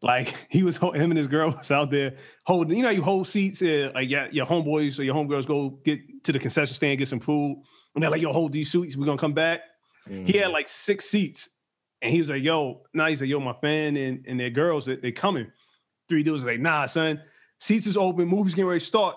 Like 0.00 0.46
he 0.48 0.62
was 0.62 0.78
him 0.78 0.94
and 0.94 1.18
his 1.18 1.26
girl 1.26 1.50
was 1.58 1.70
out 1.70 1.90
there 1.90 2.16
holding. 2.46 2.78
You 2.78 2.84
know, 2.84 2.88
you 2.88 3.02
hold 3.02 3.28
seats. 3.28 3.60
Uh, 3.60 3.90
like 3.94 4.08
yeah, 4.08 4.28
your 4.30 4.46
homeboys 4.46 4.98
or 4.98 5.02
your 5.02 5.14
homegirls 5.14 5.46
go 5.46 5.78
get 5.84 6.00
to 6.24 6.32
the 6.32 6.38
concession 6.38 6.74
stand, 6.74 7.00
get 7.00 7.08
some 7.08 7.20
food, 7.20 7.62
and 7.94 8.02
they're 8.02 8.10
like, 8.10 8.22
"Yo, 8.22 8.32
hold 8.32 8.52
these 8.54 8.72
seats. 8.72 8.96
We're 8.96 9.04
gonna 9.04 9.18
come 9.18 9.34
back." 9.34 9.60
Mm-hmm. 10.08 10.24
He 10.24 10.38
had 10.38 10.50
like 10.50 10.68
six 10.68 11.04
seats, 11.04 11.50
and 12.00 12.10
he 12.10 12.16
was 12.16 12.30
like, 12.30 12.42
"Yo," 12.42 12.80
now 12.94 13.08
he's 13.08 13.20
like, 13.20 13.28
"Yo, 13.28 13.40
my 13.40 13.54
fan 13.60 13.98
and 13.98 14.24
and 14.26 14.40
their 14.40 14.48
girls, 14.48 14.86
they, 14.86 14.96
they 14.96 15.12
coming." 15.12 15.52
Three 16.08 16.22
dudes 16.22 16.46
like, 16.46 16.60
"Nah, 16.60 16.86
son, 16.86 17.20
seats 17.58 17.86
is 17.86 17.98
open. 17.98 18.26
Movies 18.26 18.54
getting 18.54 18.68
ready 18.68 18.80
to 18.80 18.86
start. 18.86 19.16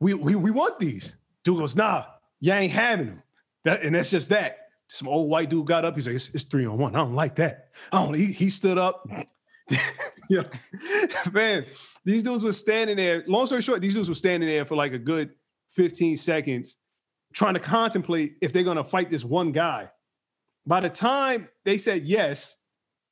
We 0.00 0.14
we 0.14 0.34
we 0.34 0.50
want 0.50 0.78
these." 0.78 1.14
Dude 1.44 1.58
goes, 1.58 1.76
"Nah, 1.76 2.04
you 2.40 2.54
ain't 2.54 2.72
having 2.72 3.08
them." 3.08 3.22
That, 3.64 3.82
and 3.82 3.94
that's 3.94 4.08
just 4.08 4.30
that. 4.30 4.63
Some 4.88 5.08
old 5.08 5.30
white 5.30 5.50
dude 5.50 5.66
got 5.66 5.84
up. 5.84 5.96
He's 5.96 6.06
like, 6.06 6.16
"It's, 6.16 6.30
it's 6.34 6.44
three 6.44 6.66
on 6.66 6.78
one. 6.78 6.94
I 6.94 6.98
don't 6.98 7.14
like 7.14 7.36
that." 7.36 7.70
I 7.92 8.04
don't. 8.04 8.14
He, 8.14 8.26
he 8.26 8.50
stood 8.50 8.78
up. 8.78 9.08
yeah, 10.28 10.42
man. 11.32 11.64
These 12.04 12.22
dudes 12.22 12.44
were 12.44 12.52
standing 12.52 12.96
there. 12.96 13.24
Long 13.26 13.46
story 13.46 13.62
short, 13.62 13.80
these 13.80 13.94
dudes 13.94 14.08
were 14.08 14.14
standing 14.14 14.48
there 14.48 14.64
for 14.64 14.76
like 14.76 14.92
a 14.92 14.98
good 14.98 15.30
15 15.70 16.16
seconds, 16.18 16.76
trying 17.32 17.54
to 17.54 17.60
contemplate 17.60 18.36
if 18.42 18.52
they're 18.52 18.62
gonna 18.62 18.84
fight 18.84 19.10
this 19.10 19.24
one 19.24 19.52
guy. 19.52 19.90
By 20.66 20.80
the 20.80 20.90
time 20.90 21.48
they 21.64 21.78
said 21.78 22.02
yes, 22.02 22.56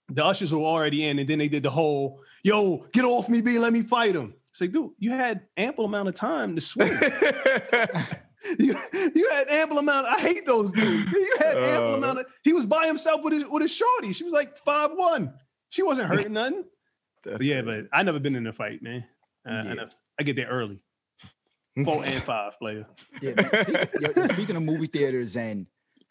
the 0.08 0.24
ushers 0.24 0.52
were 0.52 0.60
already 0.60 1.06
in, 1.06 1.18
and 1.18 1.28
then 1.28 1.38
they 1.38 1.48
did 1.48 1.62
the 1.62 1.70
whole 1.70 2.20
"Yo, 2.42 2.86
get 2.92 3.04
off 3.04 3.28
me, 3.28 3.40
B, 3.40 3.58
let 3.58 3.72
me 3.72 3.82
fight 3.82 4.14
him." 4.14 4.34
It's 4.52 4.60
like, 4.60 4.72
dude, 4.72 4.90
you 4.98 5.12
had 5.12 5.46
ample 5.56 5.86
amount 5.86 6.08
of 6.08 6.14
time 6.14 6.54
to 6.54 6.60
swing. 6.60 6.92
you, 8.58 8.76
you 9.14 9.28
had 9.30 9.48
ample 9.48 9.78
amount. 9.78 10.06
I 10.06 10.18
hate 10.20 10.46
those 10.46 10.72
dudes. 10.72 11.10
You 11.12 11.36
had 11.38 11.56
ample 11.56 11.94
Uh. 11.94 11.96
amount 11.98 12.18
of. 12.20 12.26
He 12.44 12.52
was 12.52 12.66
by 12.66 12.86
himself 12.86 13.22
with 13.22 13.32
his 13.32 13.46
with 13.46 13.62
his 13.62 13.74
shorty. 13.74 14.12
She 14.12 14.24
was 14.24 14.32
like 14.32 14.56
five 14.58 14.90
one. 14.94 15.34
She 15.70 15.82
wasn't 15.82 16.08
hurting 16.08 16.32
nothing. 16.32 16.64
But 17.24 17.40
yeah, 17.42 17.62
crazy. 17.62 17.82
but 17.82 17.88
I 17.96 18.02
never 18.02 18.18
been 18.18 18.34
in 18.36 18.46
a 18.46 18.52
fight, 18.52 18.82
man. 18.82 19.04
Uh, 19.46 19.50
I, 19.50 19.54
Yeah. 19.62 19.74
never- 19.74 19.90
I 20.18 20.22
get 20.24 20.36
there 20.36 20.48
early. 20.48 20.78
Four 21.84 22.04
and 22.04 22.22
five 22.24 22.58
player. 22.58 22.86
Yeah, 23.22 23.34
man, 23.36 23.46
speaking, 23.48 24.00
yo, 24.00 24.08
yo, 24.16 24.26
speaking 24.26 24.56
of 24.56 24.62
movie 24.62 24.86
theaters 24.86 25.36
and 25.36 25.66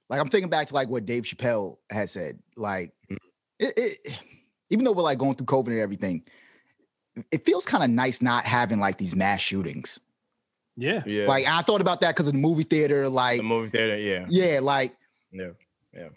like 0.10 0.20
I'm 0.20 0.28
thinking 0.30 0.50
back 0.50 0.68
to 0.68 0.74
like 0.74 0.90
what 0.90 1.06
Dave 1.06 1.24
Chappelle 1.24 1.78
has 1.92 2.12
said. 2.12 2.40
Like, 2.58 2.94
it, 3.60 3.74
it 3.78 4.20
even 4.72 4.86
though 4.86 4.92
we're 4.94 5.04
like 5.04 5.18
going 5.20 5.36
through 5.36 5.46
COVID 5.46 5.68
and 5.68 5.80
everything, 5.80 6.24
it 7.32 7.46
feels 7.46 7.66
kind 7.66 7.84
of 7.84 7.90
nice 7.92 8.22
not 8.22 8.44
having 8.46 8.80
like 8.80 8.98
these 8.98 9.16
mass 9.16 9.40
shootings. 9.42 10.00
Yeah. 10.82 11.04
yeah, 11.06 11.28
Like 11.28 11.48
I 11.48 11.62
thought 11.62 11.82
about 11.82 12.02
that 12.02 12.10
because 12.16 12.28
of 12.28 12.34
the 12.34 12.40
movie 12.40 12.64
theater. 12.64 13.08
Like, 13.10 13.38
the 13.38 13.44
movie 13.44 13.70
theater. 13.70 13.98
Yeah, 13.98 14.26
yeah, 14.30 14.60
like 14.60 14.96
yeah. 15.32 15.50
Yeah. 15.94 16.08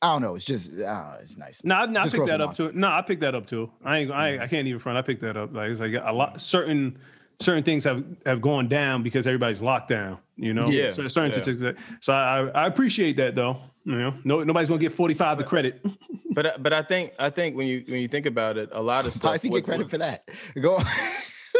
I 0.00 0.12
don't 0.12 0.22
know. 0.22 0.36
It's 0.36 0.44
just 0.44 0.80
uh, 0.80 1.14
it's 1.20 1.36
nice. 1.36 1.60
No, 1.64 1.74
I, 1.74 1.86
no, 1.86 2.00
I 2.00 2.08
picked 2.08 2.26
that 2.26 2.40
of 2.40 2.50
up 2.50 2.56
too. 2.56 2.70
No, 2.72 2.88
I 2.88 3.02
picked 3.02 3.20
that 3.22 3.34
up 3.34 3.46
too. 3.46 3.68
I 3.84 3.98
ain't, 3.98 4.10
I, 4.12 4.38
I 4.44 4.46
can't 4.46 4.66
even 4.68 4.78
front. 4.78 4.96
I 4.96 5.02
picked 5.02 5.22
that 5.22 5.36
up. 5.36 5.52
Like 5.52 5.70
it's 5.70 5.80
like 5.80 5.92
a 5.94 6.12
lot 6.12 6.40
certain 6.40 6.96
certain 7.40 7.64
things 7.64 7.82
have 7.84 8.04
have 8.24 8.40
gone 8.40 8.68
down 8.68 9.02
because 9.02 9.26
everybody's 9.26 9.60
locked 9.60 9.88
down. 9.88 10.18
You 10.36 10.54
know, 10.54 10.62
Yeah, 10.68 10.92
So 10.92 11.06
certain 11.08 11.32
yeah. 11.32 11.42
statistics 11.42 11.60
that- 11.62 11.98
So 12.00 12.12
I, 12.12 12.46
I 12.46 12.66
appreciate 12.68 13.16
that 13.16 13.34
though. 13.34 13.58
You 13.84 13.96
know, 13.98 14.14
no, 14.22 14.44
nobody's 14.44 14.68
gonna 14.68 14.80
get 14.80 14.94
forty 14.94 15.14
five 15.14 15.36
the 15.36 15.42
credit. 15.44 15.84
But 16.32 16.46
I- 16.46 16.56
but 16.58 16.72
I 16.72 16.82
think 16.82 17.14
I 17.18 17.30
think 17.30 17.56
when 17.56 17.66
you 17.66 17.82
when 17.88 18.00
you 18.00 18.06
think 18.06 18.26
about 18.26 18.56
it, 18.56 18.68
a 18.70 18.80
lot 18.80 19.00
of 19.04 19.06
Why 19.14 19.16
stuff. 19.16 19.32
does 19.34 19.42
he 19.42 19.50
get 19.50 19.64
credit 19.64 19.90
for 19.90 19.98
that? 19.98 20.28
Go. 20.60 20.78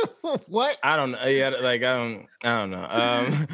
what? 0.47 0.77
I 0.83 0.97
don't 0.97 1.13
know. 1.13 1.25
Yeah, 1.27 1.51
like 1.61 1.83
I 1.83 1.97
don't. 1.97 2.27
I 2.45 2.59
don't 2.61 2.71
know. 2.71 2.85
Um, 2.85 3.47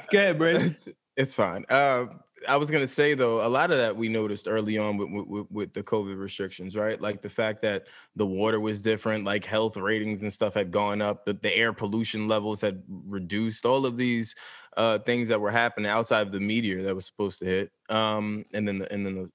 Go 0.10 0.18
ahead, 0.18 0.38
Brandon. 0.38 0.76
it's, 1.16 1.34
fine. 1.34 1.64
Uh, 1.68 2.06
I 2.48 2.56
was 2.56 2.70
gonna 2.70 2.86
say 2.88 3.14
though, 3.14 3.46
a 3.46 3.48
lot 3.48 3.70
of 3.70 3.78
that 3.78 3.96
we 3.96 4.08
noticed 4.08 4.48
early 4.48 4.76
on 4.78 4.96
with, 4.96 5.26
with- 5.28 5.46
with 5.50 5.72
the 5.74 5.82
COVID 5.82 6.18
restrictions, 6.18 6.76
right? 6.76 7.00
Like 7.00 7.22
the 7.22 7.30
fact 7.30 7.62
that 7.62 7.86
the 8.16 8.26
water 8.26 8.58
was 8.58 8.82
different, 8.82 9.24
like 9.24 9.44
health 9.44 9.76
ratings 9.76 10.22
and 10.22 10.32
stuff 10.32 10.54
had 10.54 10.70
gone 10.70 11.00
up, 11.00 11.24
that 11.26 11.42
the 11.42 11.54
air 11.56 11.72
pollution 11.72 12.26
levels 12.28 12.60
had 12.60 12.82
reduced. 12.88 13.64
All 13.64 13.86
of 13.86 13.96
these 13.96 14.34
uh, 14.76 14.98
things 15.00 15.28
that 15.28 15.40
were 15.40 15.50
happening 15.52 15.90
outside 15.90 16.26
of 16.26 16.32
the 16.32 16.40
meteor 16.40 16.82
that 16.82 16.94
was 16.96 17.06
supposed 17.06 17.38
to 17.40 17.44
hit, 17.44 17.70
um, 17.90 18.44
and 18.54 18.66
then 18.66 18.78
the, 18.78 18.92
and 18.92 19.04
then 19.06 19.14
the 19.14 19.30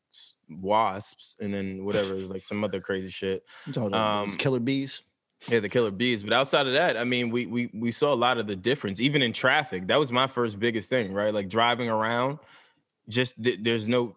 wasps, 0.49 1.35
and 1.39 1.53
then 1.53 1.85
whatever, 1.85 2.11
it 2.13 2.21
was 2.21 2.29
like 2.29 2.43
some 2.43 2.63
other 2.63 2.79
crazy 2.81 3.09
shit. 3.09 3.43
You 3.67 3.73
talking 3.73 3.89
about 3.89 4.23
those 4.25 4.33
Um, 4.33 4.37
killer 4.37 4.59
bees? 4.59 5.03
Yeah, 5.47 5.59
the 5.59 5.69
killer 5.69 5.91
bees. 5.91 6.23
But 6.23 6.33
outside 6.33 6.67
of 6.67 6.73
that, 6.73 6.97
I 6.97 7.03
mean, 7.03 7.29
we 7.29 7.45
we 7.45 7.69
we 7.73 7.91
saw 7.91 8.13
a 8.13 8.15
lot 8.15 8.37
of 8.37 8.47
the 8.47 8.55
difference, 8.55 8.99
even 8.99 9.21
in 9.21 9.33
traffic. 9.33 9.87
That 9.87 9.99
was 9.99 10.11
my 10.11 10.27
first 10.27 10.59
biggest 10.59 10.89
thing, 10.89 11.13
right? 11.13 11.33
Like 11.33 11.47
driving 11.47 11.89
around, 11.89 12.39
just 13.07 13.41
th- 13.41 13.59
there's 13.61 13.87
no, 13.87 14.15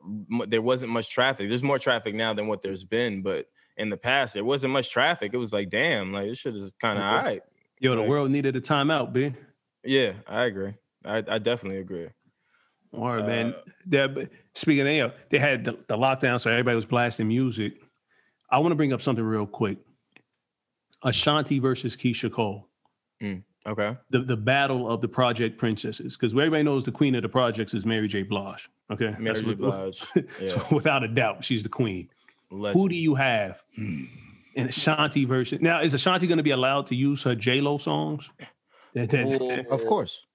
there 0.49 0.63
wasn't 0.63 0.93
much 0.93 1.11
traffic. 1.11 1.49
There's 1.49 1.63
more 1.63 1.79
traffic 1.79 2.15
now 2.15 2.33
than 2.33 2.47
what 2.47 2.63
there's 2.63 2.85
been, 2.85 3.23
but 3.23 3.47
in 3.77 3.91
the 3.91 3.97
past 3.99 4.35
there 4.35 4.45
wasn't 4.45 4.73
much 4.73 4.91
traffic. 4.91 5.33
It 5.35 5.37
was 5.37 5.53
like, 5.53 5.69
damn, 5.69 6.13
like 6.13 6.29
this 6.29 6.39
shit 6.39 6.57
is 6.57 6.73
kind 6.81 6.99
of 6.99 7.05
all 7.05 7.15
right. 7.23 7.43
Yo, 7.79 7.93
the 7.95 7.99
Right. 8.01 8.09
world 8.09 8.31
needed 8.31 8.57
a 8.57 8.61
timeout, 8.61 9.13
B. 9.13 9.33
Yeah, 9.85 10.13
I 10.27 10.45
agree. 10.45 10.75
I, 11.05 11.19
I 11.29 11.39
definitely 11.39 11.79
agree. 11.81 12.09
All 12.93 13.17
right, 13.17 13.27
man. 13.27 13.55
Uh, 13.55 13.71
Yeah, 13.89 14.07
but 14.09 14.31
speaking 14.55 15.01
of, 15.01 15.13
they 15.29 15.39
had 15.39 15.65
the, 15.65 15.73
the 15.87 15.97
lockdown, 15.97 16.41
so 16.41 16.51
everybody 16.51 16.77
was 16.77 16.87
blasting 16.87 17.29
music. 17.29 17.75
I 18.51 18.59
want 18.59 18.73
to 18.73 18.77
bring 18.77 18.93
up 18.93 19.01
something 19.01 19.25
real 19.25 19.47
quick. 19.47 19.79
Ashanti 21.03 21.59
versus 21.59 21.97
Keyshia 21.97 22.31
Cole. 22.33 22.67
Okay. 23.67 23.95
the, 24.09 24.21
the 24.21 24.37
battle 24.37 24.91
of 24.91 25.03
the 25.03 25.09
project 25.09 25.59
princesses 25.59 26.17
because 26.17 26.33
everybody 26.33 26.63
knows 26.63 26.87
the 26.87 26.93
queen 26.93 27.15
of 27.15 27.23
the 27.23 27.29
projects 27.29 27.75
is 27.75 27.85
Mary 27.85 28.09
J. 28.09 28.23
Blige. 28.23 28.71
Okay, 28.91 29.11
Mary 29.19 29.25
That's 29.25 29.41
J. 29.43 29.47
what- 29.49 29.59
Blige. 29.59 30.03
so 30.47 30.63
without 30.75 31.05
a 31.05 31.09
doubt, 31.09 31.45
she's 31.45 31.63
the 31.63 31.69
queen. 31.69 32.09
Legend. 32.51 32.81
Who 32.81 32.89
do 32.89 32.97
you 32.97 33.15
have 33.15 33.63
in 33.77 34.09
Ashanti 34.67 35.25
version? 35.27 35.63
Now, 35.63 35.83
is 35.83 35.93
Ashanti 35.95 36.27
going 36.27 36.39
to 36.39 36.43
be 36.43 36.51
allowed 36.51 36.87
to 36.87 36.97
use 36.97 37.23
her 37.25 37.35
J 37.35 37.61
Lo 37.61 37.77
songs? 37.79 38.31
That- 38.95 39.11
that- 39.11 39.67
Of 39.71 39.85
course. 39.87 40.27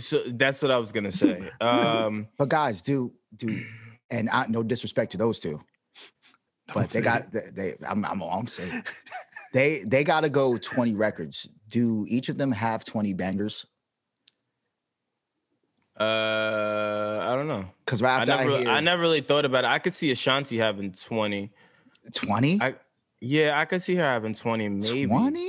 So 0.00 0.24
that's 0.26 0.60
what 0.60 0.70
I 0.72 0.78
was 0.78 0.90
gonna 0.92 1.12
say. 1.12 1.48
Um, 1.60 2.26
But 2.38 2.48
guys, 2.48 2.82
do 2.82 3.12
do, 3.36 3.64
and 4.10 4.28
I, 4.28 4.46
no 4.48 4.62
disrespect 4.64 5.12
to 5.12 5.18
those 5.18 5.38
two, 5.38 5.62
but 6.74 6.90
they 6.90 7.00
got 7.00 7.30
they. 7.30 7.42
they 7.54 7.72
I'm, 7.88 8.04
I'm 8.04 8.20
all 8.20 8.40
I'm 8.40 8.46
saying. 8.48 8.82
They 9.54 9.78
they 9.86 10.04
got 10.04 10.20
to 10.22 10.28
go 10.30 10.58
20 10.58 10.94
records. 10.96 11.48
Do 11.68 12.04
each 12.08 12.28
of 12.28 12.36
them 12.36 12.52
have 12.52 12.84
20 12.84 13.14
bangers? 13.14 13.66
uh, 15.98 17.20
I 17.22 17.34
don't 17.36 17.46
know. 17.46 17.64
Because 17.84 18.02
I 18.02 18.08
after 18.20 18.32
I, 18.32 18.44
never, 18.44 18.58
hear 18.58 18.68
I 18.68 18.80
never 18.80 19.02
really 19.02 19.20
thought 19.20 19.44
about 19.44 19.64
it. 19.64 19.68
I 19.68 19.78
could 19.78 19.94
see 19.94 20.10
Ashanti 20.10 20.58
having 20.58 20.92
twenty. 20.92 21.52
20, 22.12 22.60
I 22.60 22.74
yeah, 23.20 23.58
I 23.58 23.64
could 23.64 23.80
see 23.80 23.94
her 23.94 24.02
having 24.02 24.34
20, 24.34 24.68
maybe. 24.68 25.06
20, 25.06 25.48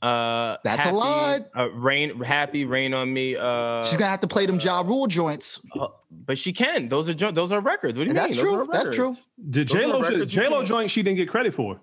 Uh 0.00 0.56
That's 0.64 0.86
a 0.86 0.92
lot. 0.92 1.48
Uh, 1.54 1.68
rain 1.72 2.22
happy, 2.22 2.64
rain 2.64 2.94
on 2.94 3.12
me. 3.12 3.36
Uh 3.36 3.84
she's 3.84 3.98
gonna 3.98 4.10
have 4.10 4.20
to 4.20 4.26
play 4.28 4.46
them 4.46 4.58
Ja 4.58 4.80
Rule 4.80 5.06
joints. 5.06 5.60
uh, 5.78 5.88
but 6.10 6.38
she 6.38 6.52
can. 6.54 6.88
Those 6.88 7.08
are 7.10 7.14
jo- 7.14 7.30
those 7.32 7.52
are 7.52 7.60
records. 7.60 7.98
What 7.98 8.04
do 8.04 8.08
you 8.08 8.14
That's 8.14 8.36
mean? 8.36 8.44
Those 8.44 8.52
true. 8.52 8.62
are 8.62 8.66
That's 8.72 8.90
true. 8.96 9.08
records. 9.08 9.28
the 9.36 9.64
Those 9.64 9.72
J 9.72 9.86
Lo 9.86 10.24
J 10.26 10.48
Lo 10.48 10.64
joint 10.64 10.90
she 10.90 11.02
didn't 11.02 11.18
get 11.18 11.28
credit 11.28 11.52
for. 11.54 11.80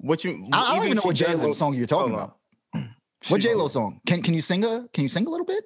What 0.00 0.24
you 0.24 0.46
I, 0.52 0.72
I 0.72 0.76
don't 0.76 0.84
even 0.86 0.96
know 0.96 1.02
what 1.02 1.16
J 1.16 1.34
Lo 1.34 1.52
song 1.52 1.74
you're 1.74 1.86
talking 1.86 2.14
Hold 2.14 2.30
about. 2.74 2.86
What 3.28 3.40
J 3.42 3.54
Lo 3.54 3.68
song? 3.68 4.00
Can 4.06 4.22
can 4.22 4.34
you 4.34 4.40
sing 4.40 4.64
a 4.64 4.88
Can 4.92 5.02
you 5.02 5.08
sing 5.08 5.26
a 5.26 5.30
little 5.30 5.46
bit? 5.46 5.64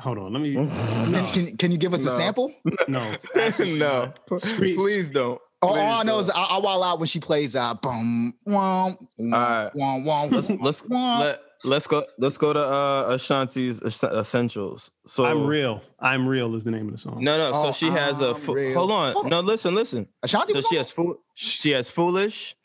Hold 0.00 0.18
on, 0.18 0.32
let 0.32 0.40
me. 0.40 0.54
Can, 0.54 1.12
no, 1.12 1.22
can, 1.34 1.56
can 1.58 1.70
you 1.72 1.76
give 1.78 1.92
us 1.92 2.04
a 2.06 2.10
sample? 2.10 2.50
no, 2.88 3.14
no, 3.58 4.12
Street- 4.38 4.76
please 4.76 5.10
don't. 5.10 5.38
Oh, 5.62 5.68
all 5.68 5.76
I 5.76 6.02
know 6.04 6.12
don't. 6.12 6.20
is 6.22 6.30
I, 6.30 6.42
I 6.52 6.58
wild 6.58 6.82
out 6.84 6.98
when 7.00 7.06
she 7.06 7.20
plays 7.20 7.54
uh 7.54 7.74
boom 7.74 8.32
wom 8.46 8.96
wom 9.18 9.30
right. 9.32 9.70
wom 9.74 10.04
wom. 10.06 10.30
let's 10.30 10.50
let's 10.52 10.82
wom. 10.88 11.20
let, 11.20 11.40
let's 11.64 11.86
go 11.86 12.02
let's 12.18 12.38
go 12.38 12.54
to 12.54 12.60
uh 12.60 13.08
Ashanti's 13.14 13.82
essentials. 13.82 14.90
So 15.06 15.26
I'm 15.26 15.46
real. 15.46 15.82
I'm 15.98 16.26
real 16.26 16.54
is 16.54 16.64
the 16.64 16.70
name 16.70 16.86
of 16.86 16.92
the 16.92 16.98
song. 16.98 17.22
No, 17.22 17.36
no. 17.36 17.52
So 17.52 17.68
Oh, 17.68 17.72
she 17.72 17.90
has 17.90 18.22
a 18.22 18.30
I'm 18.30 18.34
fu- 18.36 18.54
real. 18.54 18.72
hold 18.78 18.90
on. 18.90 19.12
Hold 19.12 19.26
on. 19.26 19.30
No, 19.30 19.40
listen, 19.40 19.74
listen. 19.74 20.08
Ashanti 20.22 20.54
So 20.54 20.62
she 20.62 20.76
on 20.76 20.78
has 20.78 20.90
fool. 20.90 21.16
She 21.34 21.70
has 21.72 21.90
foolish. 21.90 22.56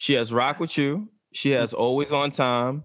She 0.00 0.14
has 0.14 0.32
rock 0.32 0.58
with 0.58 0.78
you. 0.78 1.10
She 1.34 1.50
has 1.50 1.74
always 1.74 2.10
on 2.10 2.30
time. 2.30 2.84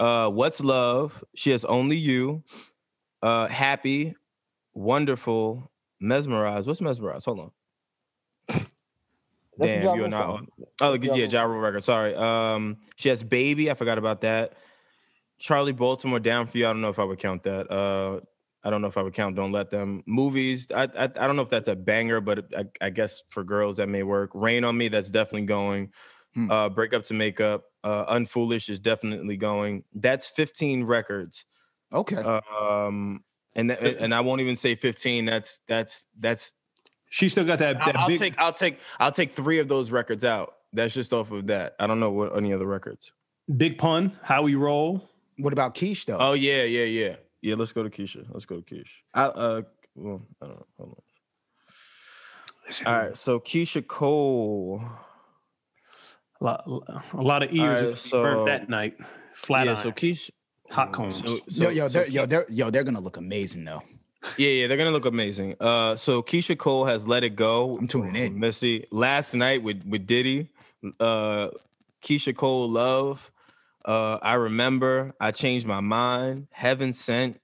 Uh, 0.00 0.28
what's 0.28 0.60
love? 0.60 1.22
She 1.36 1.52
has 1.52 1.64
only 1.64 1.96
you. 1.96 2.42
Uh, 3.22 3.46
happy, 3.46 4.16
wonderful, 4.74 5.70
mesmerized. 6.00 6.66
What's 6.66 6.80
mesmerized? 6.80 7.26
Hold 7.26 7.52
on. 8.50 8.66
Damn, 9.60 9.84
Ja 9.84 9.94
you 9.94 10.04
are 10.04 10.08
not. 10.08 10.20
song. 10.20 10.46
Oh, 10.80 10.96
That's 10.96 11.16
yeah. 11.16 11.26
Ja 11.26 11.42
Rule 11.44 11.60
record. 11.60 11.84
Sorry. 11.84 12.12
Um, 12.16 12.78
she 12.96 13.08
has 13.08 13.22
baby. 13.22 13.70
I 13.70 13.74
forgot 13.74 13.96
about 13.98 14.22
that. 14.22 14.54
Charli 15.40 15.74
Baltimore 15.76 16.18
down 16.18 16.48
for 16.48 16.58
you. 16.58 16.66
I 16.66 16.72
don't 16.72 16.80
know 16.80 16.88
if 16.88 16.98
I 16.98 17.04
would 17.04 17.20
count 17.20 17.44
that. 17.44 17.70
Uh, 17.70 18.18
I 18.64 18.70
don't 18.70 18.82
know 18.82 18.88
if 18.88 18.96
I 18.98 19.02
would 19.02 19.14
count. 19.14 19.36
Don't 19.36 19.52
let 19.52 19.70
them 19.70 20.02
movies. 20.06 20.66
I 20.74 20.82
I, 20.82 21.04
I 21.04 21.06
don't 21.06 21.36
know 21.36 21.42
if 21.42 21.50
that's 21.50 21.68
a 21.68 21.76
banger, 21.76 22.20
but 22.20 22.46
I, 22.56 22.64
I 22.80 22.90
guess 22.90 23.22
for 23.30 23.44
girls 23.44 23.76
that 23.76 23.88
may 23.88 24.02
work. 24.02 24.32
Rain 24.34 24.64
on 24.64 24.76
me. 24.76 24.88
That's 24.88 25.10
definitely 25.10 25.46
going. 25.46 25.92
Hmm. 26.34 26.50
Uh, 26.50 26.68
break 26.68 26.94
up 26.94 27.04
to 27.04 27.14
make 27.14 27.40
up. 27.40 27.64
Uh, 27.82 28.04
unfoolish 28.14 28.68
is 28.68 28.78
definitely 28.80 29.36
going. 29.36 29.84
That's 29.94 30.28
15 30.28 30.84
records. 30.84 31.44
Okay. 31.92 32.16
Um, 32.16 33.24
and 33.54 33.70
th- 33.70 33.96
and 33.98 34.14
I 34.14 34.20
won't 34.20 34.40
even 34.40 34.56
say 34.56 34.74
15. 34.74 35.24
That's 35.24 35.60
that's 35.66 36.06
that's 36.18 36.54
She 37.08 37.28
still 37.28 37.44
got 37.44 37.58
that. 37.60 37.78
that 37.78 37.96
I'll, 37.96 38.02
I'll 38.02 38.08
big, 38.08 38.18
take 38.18 38.38
I'll 38.38 38.52
take 38.52 38.78
I'll 39.00 39.12
take 39.12 39.34
three 39.34 39.58
of 39.58 39.68
those 39.68 39.90
records 39.90 40.24
out. 40.24 40.54
That's 40.72 40.92
just 40.92 41.12
off 41.12 41.30
of 41.30 41.46
that. 41.46 41.74
I 41.80 41.86
don't 41.86 41.98
know 41.98 42.10
what 42.10 42.36
any 42.36 42.52
other 42.52 42.66
records. 42.66 43.12
Big 43.56 43.78
Pun, 43.78 44.18
How 44.22 44.42
We 44.42 44.54
Roll. 44.54 45.08
What 45.38 45.54
about 45.54 45.74
Keish 45.74 46.04
though? 46.04 46.18
Oh 46.18 46.32
yeah, 46.34 46.64
yeah, 46.64 46.84
yeah, 46.84 47.16
yeah. 47.40 47.54
Let's 47.54 47.72
go 47.72 47.82
to 47.82 47.88
Keyshia. 47.90 48.26
Let's 48.30 48.44
go 48.44 48.60
to 48.60 48.62
Keish. 48.62 48.90
I 49.14 49.22
uh, 49.22 49.62
well, 49.94 50.22
I 50.42 50.46
don't 50.46 50.56
know. 50.56 50.66
Hold 50.76 50.90
on. 50.90 51.02
All 52.86 52.98
right, 52.98 53.16
so 53.16 53.40
Keyshia 53.40 53.86
Cole. 53.86 54.82
A 56.40 56.44
lot, 56.44 56.64
a 57.14 57.22
lot 57.22 57.42
of 57.42 57.52
ears 57.52 57.60
All 57.60 57.66
right, 57.74 57.84
were 57.90 57.96
so- 57.96 58.22
burnt 58.22 58.46
that 58.46 58.68
night. 58.68 58.96
Flat 59.34 59.66
yeah, 59.66 59.72
irons, 59.72 59.82
so 59.82 59.92
Keyshia. 59.92 60.30
hot 60.70 60.92
cones. 60.92 61.16
So, 61.24 61.38
so, 61.48 61.64
yo, 61.64 61.70
yo, 61.70 61.88
so 61.88 61.98
they're, 62.00 62.08
yo, 62.10 62.26
they're 62.26 62.46
yo, 62.48 62.70
they're 62.70 62.84
gonna 62.84 63.00
look 63.00 63.16
amazing 63.16 63.64
though. 63.64 63.82
Yeah, 64.36 64.48
yeah, 64.48 64.66
they're 64.66 64.76
gonna 64.76 64.90
look 64.90 65.06
amazing. 65.06 65.54
Uh, 65.60 65.94
so 65.94 66.22
Keyshia 66.22 66.58
Cole 66.58 66.84
has 66.86 67.06
"Let 67.06 67.22
It 67.22 67.36
Go." 67.36 67.74
I'm 67.74 67.86
tuning 67.86 68.16
in. 68.16 68.32
from 68.32 68.40
Missy 68.40 68.84
last 68.90 69.34
night 69.34 69.62
with 69.62 69.84
with 69.86 70.06
Diddy. 70.06 70.48
Uh, 70.98 71.48
Keyshia 72.02 72.34
Cole 72.36 72.68
"Love." 72.68 73.30
Uh, 73.84 74.18
I 74.20 74.34
remember. 74.34 75.14
I 75.20 75.30
changed 75.30 75.66
my 75.66 75.80
mind. 75.80 76.48
Heaven 76.50 76.92
sent. 76.92 77.40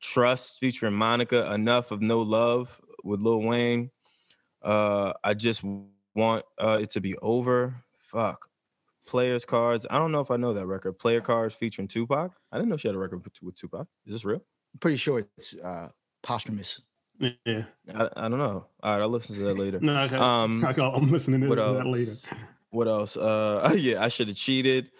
Trust 0.00 0.58
featuring 0.60 0.94
Monica. 0.94 1.52
Enough 1.52 1.90
of 1.90 2.00
no 2.00 2.22
love 2.22 2.80
with 3.04 3.20
Lil 3.20 3.42
Wayne. 3.42 3.90
Uh, 4.62 5.12
I 5.22 5.34
just 5.34 5.62
want 6.14 6.44
uh, 6.58 6.78
it 6.80 6.90
to 6.92 7.00
be 7.00 7.16
over. 7.18 7.76
Fuck. 8.18 8.48
Players 9.06 9.44
cards. 9.44 9.86
I 9.88 9.96
don't 9.98 10.10
know 10.10 10.20
if 10.20 10.30
I 10.32 10.36
know 10.36 10.52
that 10.54 10.66
record. 10.66 10.98
Player 10.98 11.20
cards 11.20 11.54
featuring 11.54 11.86
Tupac. 11.86 12.32
I 12.50 12.56
didn't 12.56 12.68
know 12.68 12.76
she 12.76 12.88
had 12.88 12.96
a 12.96 12.98
record 12.98 13.22
with, 13.24 13.32
with 13.40 13.54
Tupac. 13.54 13.86
Is 14.06 14.12
this 14.12 14.24
real? 14.24 14.42
Pretty 14.80 14.96
sure 14.96 15.20
it's 15.36 15.56
uh 15.60 15.88
posthumous. 16.22 16.80
Yeah. 17.20 17.62
I, 17.94 18.08
I 18.16 18.28
don't 18.28 18.38
know. 18.38 18.66
All 18.82 18.92
right, 18.92 19.00
I'll 19.02 19.08
listen 19.08 19.36
to 19.36 19.42
that 19.42 19.58
later. 19.58 19.78
No, 19.82 20.02
okay. 20.02 20.16
Um, 20.16 20.64
I 20.68 20.72
got- 20.72 20.94
I'm 20.96 21.10
listening 21.12 21.42
to 21.42 21.54
that 21.54 21.86
later. 21.86 22.12
What 22.70 22.88
else? 22.88 23.16
Uh, 23.16 23.72
yeah, 23.78 24.02
I 24.02 24.08
should 24.08 24.28
have 24.28 24.36
cheated. 24.36 24.90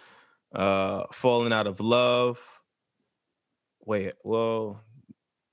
Uh, 0.55 1.03
falling 1.11 1.51
out 1.53 1.67
of 1.67 1.79
love. 1.81 2.39
Wait, 3.85 4.13
well, 4.23 4.81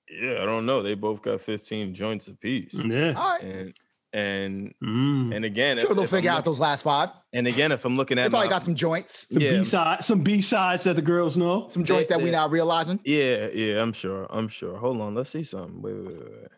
yeah, 0.08 0.42
I 0.42 0.46
don't 0.46 0.66
know. 0.66 0.82
They 0.82 0.94
both 0.94 1.20
got 1.20 1.40
15 1.40 1.94
joints 1.94 2.28
apiece, 2.28 2.74
Yeah. 2.74 3.12
All 3.16 3.32
right, 3.34 3.42
and 3.42 3.74
and 4.12 4.72
Mm. 4.82 5.34
and 5.34 5.44
again, 5.44 5.76
sure 5.76 5.90
if- 5.90 5.94
they'll 5.96 6.04
if 6.04 6.12
I'm 6.12 6.16
figure 6.18 6.30
out 6.30 6.36
look- 6.36 6.44
those 6.46 6.61
last 6.61 6.82
five. 6.82 7.11
And 7.32 7.46
again, 7.46 7.70
if 7.72 7.84
I'm 7.84 7.96
looking 7.96 8.16
They 8.16 8.22
at 8.22 8.30
probably 8.30 8.48
my, 8.48 8.52
got 8.52 8.62
some 8.62 8.74
joints, 8.74 9.26
Some 9.30 9.42
yeah. 9.42 9.59
B 9.59 9.64
side, 9.64 10.04
some 10.04 10.20
B 10.22 10.40
sides 10.40 10.84
that 10.84 10.96
the 10.96 11.02
girls 11.02 11.36
know. 11.36 11.66
some 11.66 11.84
joints 11.84 12.09
that 12.09 12.18
we 12.18 12.26
they- 12.26 12.30
not 12.30 12.50
realizing. 12.50 12.98
yeah, 13.04 13.48
yeah, 13.52 13.82
I'm 13.82 13.92
sure, 13.92 14.26
I'm 14.30 14.48
sure. 14.48 14.78
Hold 14.78 15.00
on, 15.00 15.14
let's 15.14 15.30
see 15.30 15.42
something. 15.42 15.82
Wait, 15.82 15.94
wait, 15.94 16.07
wait, 16.07 16.18
wait. 16.30 16.48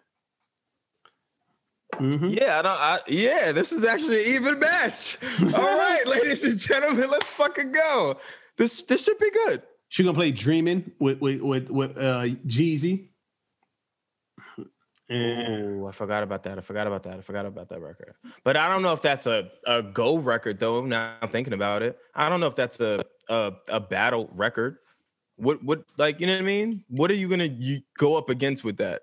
Mhm. 2.01 2.38
Yeah, 2.38 2.59
I 2.59 2.62
don't. 2.62 2.78
I, 2.78 3.01
yeah, 3.09 3.51
this 3.53 3.72
is 3.72 3.84
actually 3.84 4.24
an 4.26 4.34
even 4.34 4.59
match. 4.59 5.16
All 5.42 5.49
right, 5.78 6.03
ladies 6.07 6.44
and 6.44 6.59
gentlemen, 6.59 7.11
let's 7.11 7.26
fucking 7.26 7.72
go. 7.72 8.18
This 8.57 8.82
this 8.82 9.05
should 9.05 9.18
be 9.18 9.30
good. 9.30 9.62
She 9.88 10.05
gonna 10.05 10.14
play 10.14 10.30
"Dreaming" 10.30 10.92
with 11.01 11.20
with 11.20 11.40
with, 11.40 11.70
with 11.70 11.96
uh, 11.96 12.26
Jeezy. 12.46 13.09
Oh, 15.11 15.86
I 15.86 15.92
forgot 15.92 16.22
about 16.22 16.42
that. 16.42 16.59
I 16.59 16.61
forgot 16.61 16.86
about 16.86 17.02
that. 17.04 17.14
I 17.18 17.20
forgot 17.22 17.46
about 17.46 17.68
that 17.70 17.80
record. 17.80 18.14
But 18.44 18.56
I 18.59 18.68
don't 18.68 18.82
know 18.82 18.92
if 18.92 19.00
that's 19.00 19.26
a, 19.26 19.50
a 19.66 19.82
go 19.82 20.18
record 20.18 20.59
though. 20.61 20.84
Now 20.84 21.14
I'm 21.22 21.30
thinking 21.30 21.54
about 21.54 21.82
it. 21.82 21.98
I 22.14 22.28
don't 22.28 22.40
know 22.40 22.46
if 22.46 22.56
that's 22.56 22.78
a 22.80 23.00
a, 23.28 23.52
a 23.68 23.80
battle 23.80 24.28
record. 24.34 24.78
What 25.36 25.62
what 25.64 25.84
like 25.96 26.20
you 26.20 26.26
know 26.26 26.34
what 26.34 26.42
I 26.42 26.44
mean? 26.44 26.84
What 26.88 27.11
are 27.11 27.14
you 27.14 27.28
gonna 27.28 27.44
you 27.44 27.80
go 27.96 28.16
up 28.16 28.28
against 28.28 28.64
with 28.64 28.76
that? 28.78 29.02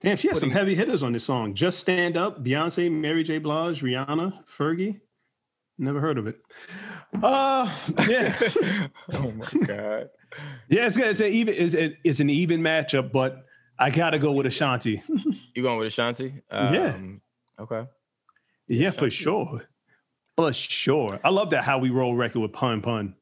damn, 0.00 0.16
she 0.16 0.26
has 0.28 0.34
What 0.36 0.40
some 0.40 0.48
you- 0.50 0.54
heavy 0.56 0.74
hitters 0.74 1.02
on 1.02 1.12
this 1.12 1.24
song. 1.24 1.54
Just 1.54 1.78
Stand 1.80 2.16
Up, 2.16 2.42
Beyonce, 2.44 2.90
Mary 2.90 3.22
J. 3.22 3.38
Blige, 3.38 3.82
Rihanna, 3.82 4.44
Fergie. 4.46 5.00
Never 5.78 6.00
heard 6.00 6.18
of 6.18 6.26
it. 6.28 6.40
Uh 7.22 7.68
yeah. 8.08 8.36
oh 9.14 9.32
my 9.32 9.66
god. 9.66 10.08
yeah, 10.68 10.86
it's, 10.86 10.96
it's 10.98 11.20
an 11.20 11.26
even 11.32 11.54
it's, 11.56 11.74
a- 11.74 11.96
it's 12.04 12.20
an 12.20 12.30
even 12.30 12.60
matchup, 12.60 13.10
but 13.10 13.44
I 13.78 13.90
gotta 13.90 14.18
go 14.18 14.32
with 14.32 14.46
Ashanti. 14.46 15.02
You 15.54 15.62
going 15.62 15.78
with 15.78 15.88
Ashanti? 15.88 16.34
Yeah. 16.50 16.94
Um, 16.94 17.20
Okay. 17.60 17.86
Yeah, 18.66 18.90
for 18.90 19.10
sure. 19.10 19.62
For 20.36 20.52
sure. 20.52 21.20
I 21.22 21.28
love 21.28 21.50
that 21.50 21.62
how 21.64 21.78
we 21.78 21.90
roll 21.90 22.14
record 22.16 22.40
with 22.40 22.52
pun 22.52 22.80
pun. 22.80 23.14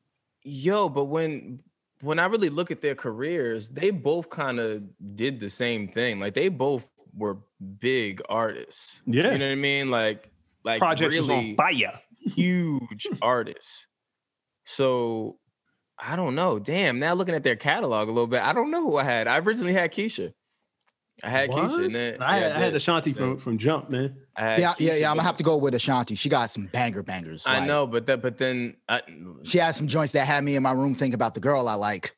Yo, 0.45 0.89
but 0.89 1.05
when 1.07 1.61
when 2.01 2.19
I 2.19 2.27
really 2.27 2.49
look 2.49 2.71
at 2.71 2.81
their 2.81 2.95
careers, 2.95 3.69
they 3.69 3.91
both 3.91 4.31
kind 4.31 4.59
of 4.59 4.83
did 5.17 5.41
the 5.41 5.51
same 5.51 5.89
thing. 5.89 6.21
Like 6.21 6.35
they 6.35 6.49
both 6.49 6.89
were 7.15 7.39
big 7.81 8.23
artists. 8.29 9.01
Yeah. 9.07 9.33
You 9.33 9.39
know 9.39 9.47
what 9.47 9.53
I 9.53 9.57
mean? 9.57 9.91
Like 9.91 10.31
like 10.65 10.79
Project 10.79 11.11
really 11.13 11.55
fire. 11.57 12.01
huge 12.19 13.07
artists. 13.23 13.87
So 14.65 15.39
I 15.99 16.17
don't 16.17 16.35
know. 16.35 16.59
Damn, 16.59 16.99
now 16.99 17.13
looking 17.15 17.35
at 17.35 17.43
their 17.43 17.57
catalog 17.57 18.09
a 18.09 18.13
little 18.13 18.27
bit, 18.29 18.41
I 18.43 18.53
don't 18.53 18.71
know 18.71 18.83
who 18.83 18.97
I 18.97 19.05
had. 19.05 19.27
I 19.27 19.39
originally 19.39 19.73
had 19.75 19.93
Keyshia. 19.93 20.33
I 21.23 21.31
had 21.31 21.51
Keyshia. 21.51 21.71
What? 21.71 21.85
And 21.85 21.95
then, 21.95 22.23
I, 22.23 22.39
yeah, 22.39 22.43
had, 22.49 22.53
I 22.53 22.59
had. 22.59 22.75
Ashanti 22.75 23.13
from, 23.13 23.37
from 23.37 23.59
Jump, 23.59 23.91
man. 23.91 24.17
I 24.37 24.43
had 24.43 24.61
Yeah, 24.61 24.75
yeah, 24.79 24.95
yeah. 24.95 25.11
I'm 25.11 25.17
gonna 25.17 25.27
have 25.27 25.37
to 25.39 25.43
go 25.43 25.57
with 25.57 25.75
Ashanti. 25.75 26.15
She 26.15 26.29
got 26.29 26.51
some 26.51 26.67
banger 26.67 27.03
bangers. 27.03 27.47
I 27.47 27.59
like, 27.59 27.69
know, 27.69 27.87
but 27.87 28.07
that, 28.07 28.23
but 28.23 28.39
then 28.39 28.77
I, 28.89 29.03
She 29.43 29.59
had 29.59 29.75
some 29.75 29.87
joints 29.87 30.13
that 30.13 30.27
had 30.27 30.43
me 30.45 30.57
in 30.57 30.63
my 30.63 30.73
room 30.73 30.95
thinking 30.95 31.15
about 31.15 31.35
the 31.35 31.41
girl 31.41 31.69
I 31.69 31.75
like. 31.75 32.17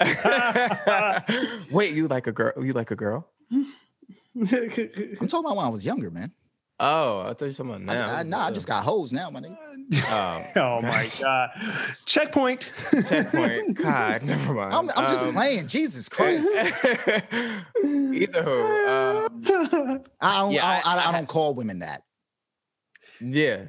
Wait, 1.70 1.94
you 1.94 2.08
like 2.08 2.26
a 2.26 2.32
girl? 2.32 2.52
You 2.62 2.72
like 2.72 2.90
a 2.90 2.96
girl? 2.96 3.28
I'm 3.52 3.66
talking 4.46 5.40
about 5.40 5.56
when 5.56 5.66
I 5.66 5.68
was 5.68 5.84
younger, 5.84 6.10
man. 6.10 6.32
Oh, 6.82 7.20
I 7.20 7.34
thought 7.34 7.40
you 7.42 7.46
were 7.48 7.52
talking 7.52 7.84
about 7.84 7.96
I, 7.96 8.00
now. 8.00 8.14
I, 8.16 8.22
nah, 8.22 8.46
I 8.46 8.50
just 8.52 8.66
got 8.66 8.82
hoes 8.82 9.12
now, 9.12 9.28
my 9.30 9.40
nigga. 9.40 9.56
Oh, 10.06 10.42
oh 10.56 10.80
my 10.80 11.06
God. 11.20 11.50
Checkpoint. 12.06 12.70
checkpoint. 13.08 13.74
God, 13.74 14.22
never 14.24 14.54
mind. 14.54 14.72
I'm, 14.72 14.88
I'm 14.96 15.08
just 15.10 15.26
Um, 15.26 15.32
playing. 15.34 15.66
Jesus 15.66 16.08
Christ. 16.08 16.48
Either 17.84 18.42
who. 18.42 18.50
Uh, 18.50 19.28
I 20.20 20.40
don't, 20.40 20.52
Yeah, 20.52 20.66
I, 20.66 20.80
don't, 20.80 20.86
I- 20.86 20.96
I, 20.96 20.96
I 21.04 21.08
I- 21.08 21.12
don't 21.12 21.26
call 21.28 21.54
women 21.54 21.80
that. 21.80 22.02
yeah. 23.20 23.66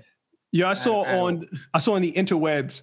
Yeah, 0.54 0.70
I 0.70 0.74
saw 0.74 1.04
I 1.06 1.18
on 1.20 1.46
I 1.74 1.80
saw 1.80 1.94
on 1.96 2.02
the 2.02 2.12
interwebs 2.12 2.82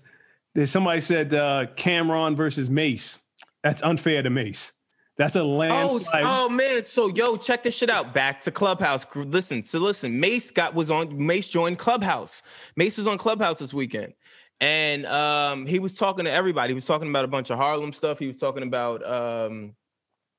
that 0.55 0.69
somebody 0.69 1.03
said 1.03 1.35
uh, 1.35 1.67
Cam'ron 1.77 2.35
versus 2.35 2.71
Mase. 2.71 3.19
That's 3.63 3.83
unfair 3.83 4.23
to 4.23 4.31
Mase. 4.31 4.73
That's 5.19 5.37
a 5.37 5.41
Oh, 5.41 5.45
landslide. 5.47 6.25
oh 6.25 6.49
man! 6.49 6.85
So 6.85 7.09
yo, 7.09 7.37
check 7.37 7.65
this 7.65 7.77
shit 7.77 7.91
out. 7.91 8.15
Back 8.15 8.41
to 8.43 8.53
Clubhouse. 8.53 9.05
Listen, 9.17 9.65
so 9.65 9.81
listen. 9.81 10.21
Mase 10.21 10.53
got 10.53 10.75
was 10.75 10.91
on. 10.91 11.27
Mase 11.27 11.51
joined 11.51 11.79
Clubhouse. 11.79 12.43
Mase 12.77 12.99
was 12.99 13.09
on 13.09 13.19
Clubhouse 13.19 13.59
this 13.59 13.75
weekend, 13.75 14.15
and 14.61 15.05
um, 15.07 15.67
he 15.67 15.81
was 15.81 15.97
talking 15.97 16.25
to 16.25 16.31
everybody. 16.31 16.71
He 16.71 16.75
was 16.77 16.87
talking 16.87 17.11
about 17.11 17.25
a 17.25 17.29
bunch 17.29 17.51
of 17.51 17.59
Harlem 17.59 17.93
stuff. 17.93 18.19
He 18.21 18.29
was 18.29 18.39
talking 18.39 18.63
about. 18.63 19.05
Um, 19.05 19.75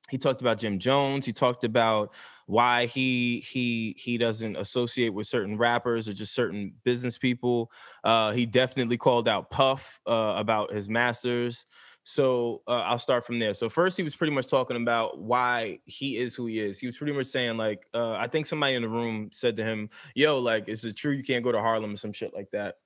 he 0.10 0.18
talked 0.18 0.42
about 0.42 0.58
Jim 0.60 0.80
Jones. 0.80 1.26
He 1.26 1.34
talked 1.34 1.64
about 1.64 2.14
why 2.48 2.88
he 2.88 3.42
he 3.42 3.96
he 4.00 4.18
doesn't 4.18 4.56
associate 4.56 5.10
with 5.10 5.28
certain 5.28 5.58
rappers 5.58 6.10
or 6.10 6.14
just 6.14 6.34
certain 6.34 6.74
business 6.84 7.18
people. 7.18 7.72
Uh, 8.04 8.32
he 8.32 8.46
definitely 8.46 8.98
called 8.98 9.28
out 9.28 9.50
Puff 9.52 10.00
uh, 10.08 10.34
about 10.38 10.74
his 10.74 10.90
masters. 10.90 11.66
So 12.10 12.64
uh, 12.68 12.82
I'll 12.88 12.98
start 12.98 13.24
from 13.24 13.38
there. 13.38 13.54
So 13.54 13.70
first, 13.70 13.96
he 13.96 14.02
was 14.02 14.16
pretty 14.16 14.34
much 14.34 14.48
talking 14.48 14.78
about 14.78 15.20
why 15.20 15.78
he 15.86 16.18
is 16.18 16.34
who 16.34 16.48
he 16.48 16.60
is. 16.60 16.80
He 16.80 16.88
was 16.88 16.98
pretty 16.98 17.14
much 17.14 17.28
saying 17.28 17.58
like, 17.58 17.86
uh, 17.94 18.14
I 18.14 18.28
think 18.28 18.48
somebody 18.48 18.74
in 18.74 18.82
the 18.82 18.90
room 18.90 19.30
said 19.32 19.56
to 19.58 19.64
him, 19.64 19.92
"Yo, 20.16 20.40
like, 20.40 20.68
is 20.68 20.84
it 20.86 20.96
true 20.96 21.12
you 21.12 21.22
can't 21.22 21.44
go 21.44 21.52
to 21.52 21.60
Harlem 21.60 21.94
or 21.94 21.98
some 21.98 22.12
shit 22.12 22.34
like 22.34 22.50
that?" 22.50 22.78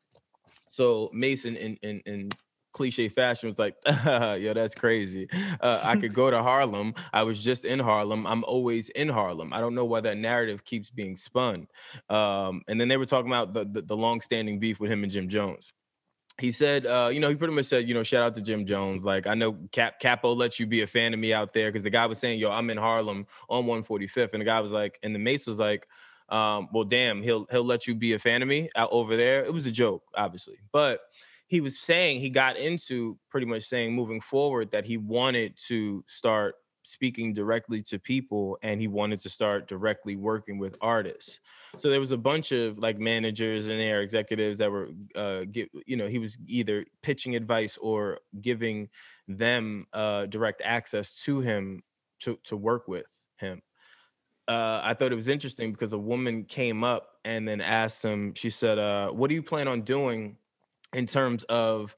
So 0.67 1.09
Mason 1.13 1.55
in 1.55 1.77
in, 1.77 2.01
in 2.05 2.31
cliche 2.73 3.07
fashion 3.07 3.47
was 3.47 3.57
like, 3.57 3.75
"Yo, 3.85 4.53
that's 4.53 4.75
crazy. 4.75 5.29
Uh, 5.61 5.79
I 5.81 5.95
could 5.95 6.13
go 6.13 6.29
to 6.29 6.43
Harlem. 6.43 6.93
I 7.13 7.23
was 7.23 7.41
just 7.41 7.63
in 7.63 7.79
Harlem. 7.79 8.27
I'm 8.27 8.43
always 8.43 8.89
in 8.89 9.07
Harlem. 9.07 9.53
I 9.53 9.61
don't 9.61 9.73
know 9.73 9.85
why 9.85 10.01
that 10.01 10.17
narrative 10.17 10.65
keeps 10.65 10.89
being 10.89 11.15
spun." 11.15 11.67
Um, 12.09 12.61
and 12.67 12.77
then 12.77 12.89
they 12.89 12.97
were 12.97 13.05
talking 13.05 13.31
about 13.31 13.53
the, 13.53 13.63
the 13.63 13.83
the 13.83 13.95
long-standing 13.95 14.59
beef 14.59 14.81
with 14.81 14.91
him 14.91 15.01
and 15.01 15.11
Jim 15.13 15.29
Jones 15.29 15.71
he 16.39 16.51
said, 16.51 16.85
uh, 16.85 17.09
you 17.13 17.19
know, 17.19 17.29
he 17.29 17.35
pretty 17.35 17.53
much 17.53 17.65
said, 17.65 17.87
you 17.87 17.93
know, 17.93 18.03
shout 18.03 18.23
out 18.23 18.35
to 18.35 18.41
Jim 18.41 18.65
Jones. 18.65 19.03
Like, 19.03 19.27
I 19.27 19.35
know 19.35 19.53
Cap 19.71 19.99
Capo 19.99 20.33
lets 20.33 20.59
you 20.59 20.65
be 20.65 20.81
a 20.81 20.87
fan 20.87 21.13
of 21.13 21.19
me 21.19 21.33
out 21.33 21.53
there 21.53 21.69
because 21.69 21.83
the 21.83 21.89
guy 21.89 22.05
was 22.07 22.19
saying, 22.19 22.39
yo, 22.39 22.49
I'm 22.51 22.69
in 22.69 22.77
Harlem 22.77 23.27
on 23.49 23.65
145th, 23.65 24.33
and 24.33 24.41
the 24.41 24.45
guy 24.45 24.59
was 24.59 24.71
like, 24.71 24.99
and 25.03 25.13
the 25.13 25.19
Mase 25.19 25.45
was 25.45 25.59
like, 25.59 25.87
um, 26.29 26.69
well, 26.73 26.85
damn, 26.85 27.21
he'll 27.21 27.45
he'll 27.51 27.65
let 27.65 27.85
you 27.85 27.93
be 27.93 28.13
a 28.13 28.19
fan 28.19 28.41
of 28.41 28.47
me 28.47 28.69
out 28.75 28.89
over 28.91 29.15
there. 29.15 29.43
It 29.43 29.53
was 29.53 29.67
a 29.67 29.71
joke, 29.71 30.03
obviously, 30.15 30.57
but 30.71 31.01
he 31.47 31.61
was 31.61 31.79
saying 31.79 32.19
he 32.19 32.29
got 32.29 32.57
into 32.57 33.17
pretty 33.29 33.45
much 33.45 33.63
saying 33.63 33.93
moving 33.93 34.21
forward 34.21 34.71
that 34.71 34.85
he 34.85 34.97
wanted 34.97 35.55
to 35.67 36.03
start 36.07 36.55
speaking 36.83 37.33
directly 37.33 37.81
to 37.81 37.97
people 37.97 38.57
and 38.61 38.79
he 38.79 38.87
wanted 38.87 39.19
to 39.19 39.29
start 39.29 39.67
directly 39.67 40.15
working 40.15 40.57
with 40.57 40.77
artists 40.81 41.39
so 41.77 41.89
there 41.89 41.99
was 41.99 42.11
a 42.11 42.17
bunch 42.17 42.51
of 42.51 42.77
like 42.77 42.99
managers 42.99 43.67
and 43.67 43.79
their 43.79 44.01
executives 44.01 44.59
that 44.59 44.71
were 44.71 44.89
uh 45.15 45.41
get, 45.51 45.69
you 45.85 45.95
know 45.95 46.07
he 46.07 46.19
was 46.19 46.37
either 46.47 46.85
pitching 47.01 47.35
advice 47.35 47.77
or 47.77 48.19
giving 48.41 48.89
them 49.27 49.87
uh 49.93 50.25
direct 50.27 50.61
access 50.63 51.23
to 51.23 51.39
him 51.39 51.81
to 52.19 52.37
to 52.43 52.55
work 52.55 52.87
with 52.87 53.07
him 53.37 53.61
uh, 54.47 54.81
I 54.83 54.93
thought 54.93 55.11
it 55.11 55.15
was 55.15 55.29
interesting 55.29 55.71
because 55.71 55.93
a 55.93 55.97
woman 55.97 56.43
came 56.43 56.83
up 56.83 57.17
and 57.23 57.47
then 57.47 57.61
asked 57.61 58.03
him. 58.03 58.33
She 58.33 58.49
said, 58.49 58.77
uh, 58.77 59.09
"What 59.11 59.29
do 59.29 59.35
you 59.35 59.43
plan 59.43 59.67
on 59.67 59.83
doing 59.83 60.37
in 60.93 61.05
terms 61.05 61.43
of?" 61.45 61.95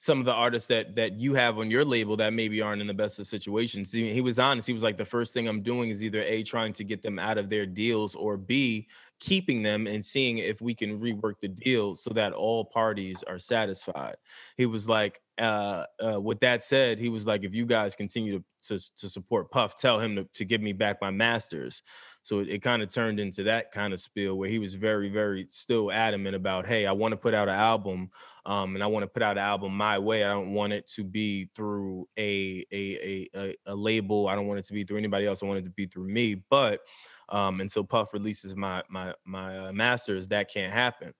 Some 0.00 0.20
of 0.20 0.24
the 0.24 0.32
artists 0.32 0.68
that 0.68 0.94
that 0.94 1.20
you 1.20 1.34
have 1.34 1.58
on 1.58 1.70
your 1.70 1.84
label 1.84 2.16
that 2.16 2.32
maybe 2.32 2.62
aren't 2.62 2.80
in 2.80 2.86
the 2.86 2.94
best 2.94 3.18
of 3.18 3.26
situations. 3.26 3.92
He, 3.92 4.20
was 4.20 4.38
honest. 4.38 4.66
He 4.68 4.72
was 4.72 4.82
like, 4.82 4.96
the 4.96 5.04
first 5.04 5.34
thing 5.34 5.48
I'm 5.48 5.60
doing 5.60 5.90
is 5.90 6.02
either 6.02 6.22
a 6.22 6.44
trying 6.44 6.72
to 6.74 6.84
get 6.84 7.02
them 7.02 7.18
out 7.18 7.36
of 7.36 7.50
their 7.50 7.66
deals, 7.66 8.14
or 8.14 8.36
b 8.36 8.86
keeping 9.20 9.62
them 9.62 9.88
and 9.88 10.04
seeing 10.04 10.38
if 10.38 10.60
we 10.60 10.72
can 10.72 11.00
rework 11.00 11.34
the 11.42 11.48
deal 11.48 11.96
so 11.96 12.10
that 12.10 12.32
all 12.32 12.64
parties 12.64 13.24
are 13.26 13.40
satisfied. 13.40 14.14
He 14.56 14.64
was 14.64 14.88
like, 14.88 15.20
uh, 15.38 15.84
uh, 16.00 16.20
with 16.20 16.38
that 16.40 16.62
said, 16.62 17.00
he 17.00 17.08
was 17.08 17.26
like, 17.26 17.42
if 17.42 17.52
you 17.52 17.66
guys 17.66 17.96
continue 17.96 18.38
to 18.38 18.44
to, 18.68 18.78
to 18.98 19.08
support 19.08 19.50
Puff, 19.50 19.76
tell 19.80 19.98
him 19.98 20.16
to, 20.16 20.24
to 20.34 20.44
give 20.44 20.60
me 20.60 20.72
back 20.72 21.00
my 21.00 21.10
masters. 21.10 21.82
So 22.22 22.40
it, 22.40 22.48
it 22.48 22.62
kind 22.62 22.82
of 22.82 22.92
turned 22.92 23.20
into 23.20 23.44
that 23.44 23.72
kind 23.72 23.94
of 23.94 24.00
spiel 24.00 24.36
where 24.36 24.50
he 24.50 24.58
was 24.58 24.74
very, 24.74 25.08
very 25.08 25.46
still 25.48 25.90
adamant 25.90 26.36
about, 26.36 26.66
hey, 26.66 26.86
I 26.86 26.92
want 26.92 27.12
to 27.12 27.16
put 27.16 27.32
out 27.32 27.48
an 27.48 27.54
album, 27.54 28.10
um, 28.44 28.74
and 28.74 28.84
I 28.84 28.86
want 28.86 29.04
to 29.04 29.08
put 29.08 29.22
out 29.22 29.38
an 29.38 29.44
album 29.44 29.74
my 29.76 29.98
way. 29.98 30.24
I 30.24 30.28
don't 30.28 30.52
want 30.52 30.72
it 30.72 30.86
to 30.94 31.04
be 31.04 31.48
through 31.54 32.08
a 32.18 32.66
a 32.72 33.28
a, 33.34 33.56
a 33.66 33.74
label. 33.74 34.28
I 34.28 34.34
don't 34.34 34.46
want 34.46 34.58
it 34.58 34.66
to 34.66 34.72
be 34.72 34.84
through 34.84 34.98
anybody 34.98 35.26
else. 35.26 35.42
I 35.42 35.46
want 35.46 35.60
it 35.60 35.64
to 35.64 35.70
be 35.70 35.86
through 35.86 36.08
me. 36.08 36.42
But 36.50 36.80
um, 37.28 37.60
until 37.60 37.84
Puff 37.84 38.12
releases 38.12 38.54
my 38.54 38.82
my 38.88 39.14
my 39.24 39.68
uh, 39.68 39.72
masters, 39.72 40.28
that 40.28 40.52
can't 40.52 40.72
happen. 40.72 41.14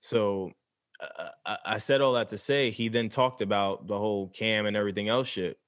So 0.00 0.52
uh, 1.00 1.28
I, 1.44 1.58
I 1.64 1.78
said 1.78 2.00
all 2.00 2.14
that 2.14 2.30
to 2.30 2.38
say 2.38 2.70
he 2.70 2.88
then 2.88 3.08
talked 3.08 3.40
about 3.40 3.86
the 3.86 3.98
whole 3.98 4.28
cam 4.28 4.66
and 4.66 4.76
everything 4.76 5.08
else 5.08 5.28
shit, 5.28 5.58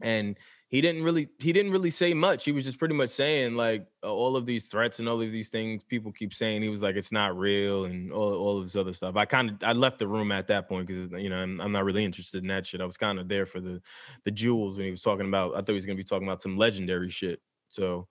and 0.00 0.36
he 0.72 0.80
didn't 0.80 1.04
really 1.04 1.28
he 1.38 1.52
didn't 1.52 1.70
really 1.70 1.90
say 1.90 2.14
much. 2.14 2.46
He 2.46 2.50
was 2.50 2.64
just 2.64 2.78
pretty 2.78 2.94
much 2.94 3.10
saying 3.10 3.56
like 3.56 3.86
all 4.02 4.36
of 4.38 4.46
these 4.46 4.68
threats 4.68 5.00
and 5.00 5.08
all 5.08 5.20
of 5.20 5.30
these 5.30 5.50
things 5.50 5.82
people 5.82 6.10
keep 6.10 6.32
saying. 6.32 6.62
He 6.62 6.70
was 6.70 6.82
like 6.82 6.96
it's 6.96 7.12
not 7.12 7.36
real 7.36 7.84
and 7.84 8.10
all, 8.10 8.32
all 8.32 8.58
of 8.58 8.64
this 8.64 8.74
other 8.74 8.94
stuff. 8.94 9.14
I 9.14 9.26
kind 9.26 9.50
of 9.50 9.56
I 9.62 9.74
left 9.74 9.98
the 9.98 10.08
room 10.08 10.32
at 10.32 10.46
that 10.46 10.70
point 10.70 10.86
because 10.86 11.10
you 11.22 11.28
know 11.28 11.36
I'm, 11.36 11.60
I'm, 11.60 11.72
not 11.72 11.84
really 11.84 12.06
interested 12.06 12.42
in 12.42 12.48
that 12.48 12.66
shit. 12.66 12.80
I 12.80 12.86
was 12.86 12.96
kind 12.96 13.18
of 13.18 13.28
there 13.28 13.44
for 13.44 13.60
the 13.60 13.82
the 14.24 14.30
jewels 14.30 14.76
when 14.76 14.86
he 14.86 14.90
was 14.90 15.02
talking 15.02 15.28
about. 15.28 15.52
I 15.52 15.56
thought 15.56 15.68
he 15.68 15.74
was 15.74 15.84
gonna 15.84 15.94
be 15.94 16.04
talking 16.04 16.26
about 16.26 16.40
some 16.40 16.56
legendary 16.56 17.10
shit. 17.10 17.42
So, 17.68 18.08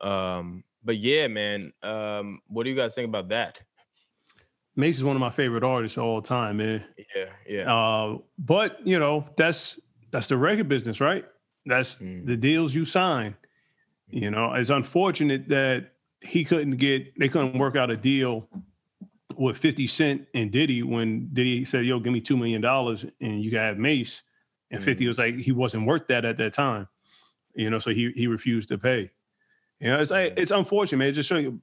um, 0.00 0.64
but 0.82 0.96
yeah, 0.96 1.28
man. 1.28 1.72
Um, 1.80 2.40
what 2.48 2.64
do 2.64 2.70
you 2.70 2.76
guys 2.76 2.92
think 2.92 3.06
about 3.06 3.28
that? 3.28 3.62
Mase 4.74 4.98
is 4.98 5.04
one 5.04 5.14
of 5.14 5.20
my 5.20 5.30
favorite 5.30 5.62
artists 5.62 5.96
of 5.96 6.02
all 6.02 6.22
time, 6.22 6.56
man. 6.56 6.84
Yeah, 7.14 7.26
yeah. 7.48 7.72
Uh, 7.72 8.18
but 8.36 8.84
you 8.84 8.98
know 8.98 9.24
that's 9.36 9.78
that's 10.10 10.26
the 10.26 10.36
record 10.36 10.68
business, 10.68 11.00
right? 11.00 11.24
That's 11.66 11.98
mm. 11.98 12.26
the 12.26 12.36
deals 12.36 12.74
you 12.74 12.84
sign. 12.84 13.36
You 14.08 14.30
know, 14.30 14.52
it's 14.54 14.70
unfortunate 14.70 15.48
that 15.48 15.92
he 16.22 16.44
couldn't 16.44 16.76
get 16.76 17.18
they 17.18 17.28
couldn't 17.28 17.58
work 17.58 17.76
out 17.76 17.90
a 17.90 17.96
deal 17.96 18.48
with 19.36 19.56
50 19.56 19.86
Cent 19.86 20.26
and 20.34 20.50
Diddy 20.50 20.82
when 20.82 21.30
Diddy 21.32 21.64
said, 21.64 21.86
Yo, 21.86 21.98
give 22.00 22.12
me 22.12 22.20
two 22.20 22.36
million 22.36 22.60
dollars 22.60 23.06
and 23.20 23.42
you 23.42 23.50
got 23.50 23.62
have 23.62 23.78
Mase. 23.78 24.22
And 24.70 24.82
50 24.82 25.04
mm. 25.04 25.08
was 25.08 25.18
like, 25.18 25.36
he 25.36 25.50
wasn't 25.50 25.86
worth 25.86 26.06
that 26.08 26.24
at 26.24 26.36
that 26.38 26.52
time. 26.52 26.88
You 27.54 27.70
know, 27.70 27.78
so 27.78 27.90
he 27.90 28.12
he 28.14 28.26
refused 28.26 28.68
to 28.68 28.78
pay. 28.78 29.10
You 29.80 29.88
know, 29.88 30.00
it's 30.00 30.10
like, 30.10 30.34
it's 30.36 30.50
unfortunate, 30.50 30.98
man. 30.98 31.08
It's 31.08 31.16
just 31.16 31.28
showing 31.28 31.44
you 31.44 31.60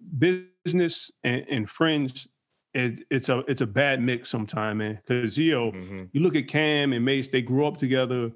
business 0.65 1.11
and, 1.23 1.45
and 1.49 1.69
friends. 1.69 2.27
It, 2.73 2.99
it's 3.09 3.29
a 3.29 3.39
it's 3.47 3.61
a 3.61 3.67
bad 3.67 4.01
mix 4.01 4.29
sometimes, 4.29 4.77
man. 4.77 4.99
Because 5.05 5.37
you 5.37 5.51
know, 5.51 5.71
mm-hmm. 5.71 6.03
you 6.11 6.21
look 6.21 6.35
at 6.35 6.47
Cam 6.47 6.93
and 6.93 7.05
Mase, 7.05 7.29
they 7.29 7.41
grew 7.41 7.65
up 7.65 7.77
together 7.77 8.31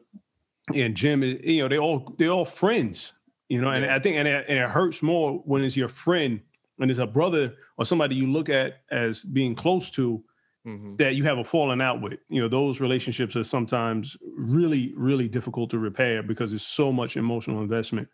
and 0.73 0.95
Jim, 0.95 1.23
you 1.23 1.63
know, 1.63 1.67
they 1.67 1.77
all 1.77 2.13
they 2.17 2.27
all 2.27 2.45
friends, 2.45 3.13
you 3.49 3.61
know, 3.61 3.69
and 3.69 3.85
I 3.85 3.99
think 3.99 4.17
and 4.17 4.27
it, 4.27 4.45
and 4.47 4.59
it 4.59 4.69
hurts 4.69 5.01
more 5.01 5.41
when 5.45 5.63
it's 5.63 5.77
your 5.77 5.89
friend 5.89 6.41
and 6.79 6.89
it's 6.89 6.99
a 6.99 7.07
brother 7.07 7.55
or 7.77 7.85
somebody 7.85 8.15
you 8.15 8.27
look 8.27 8.49
at 8.49 8.81
as 8.91 9.23
being 9.23 9.55
close 9.55 9.91
to 9.91 10.23
mm-hmm. 10.65 10.95
that 10.97 11.15
you 11.15 11.23
have 11.23 11.37
a 11.37 11.43
falling 11.43 11.81
out 11.81 12.01
with. 12.01 12.19
You 12.29 12.41
know, 12.41 12.47
those 12.47 12.81
relationships 12.81 13.35
are 13.35 13.43
sometimes 13.43 14.17
really, 14.35 14.93
really 14.95 15.27
difficult 15.27 15.69
to 15.71 15.79
repair 15.79 16.23
because 16.23 16.51
there's 16.51 16.65
so 16.65 16.91
much 16.91 17.17
emotional 17.17 17.61
investment. 17.61 18.07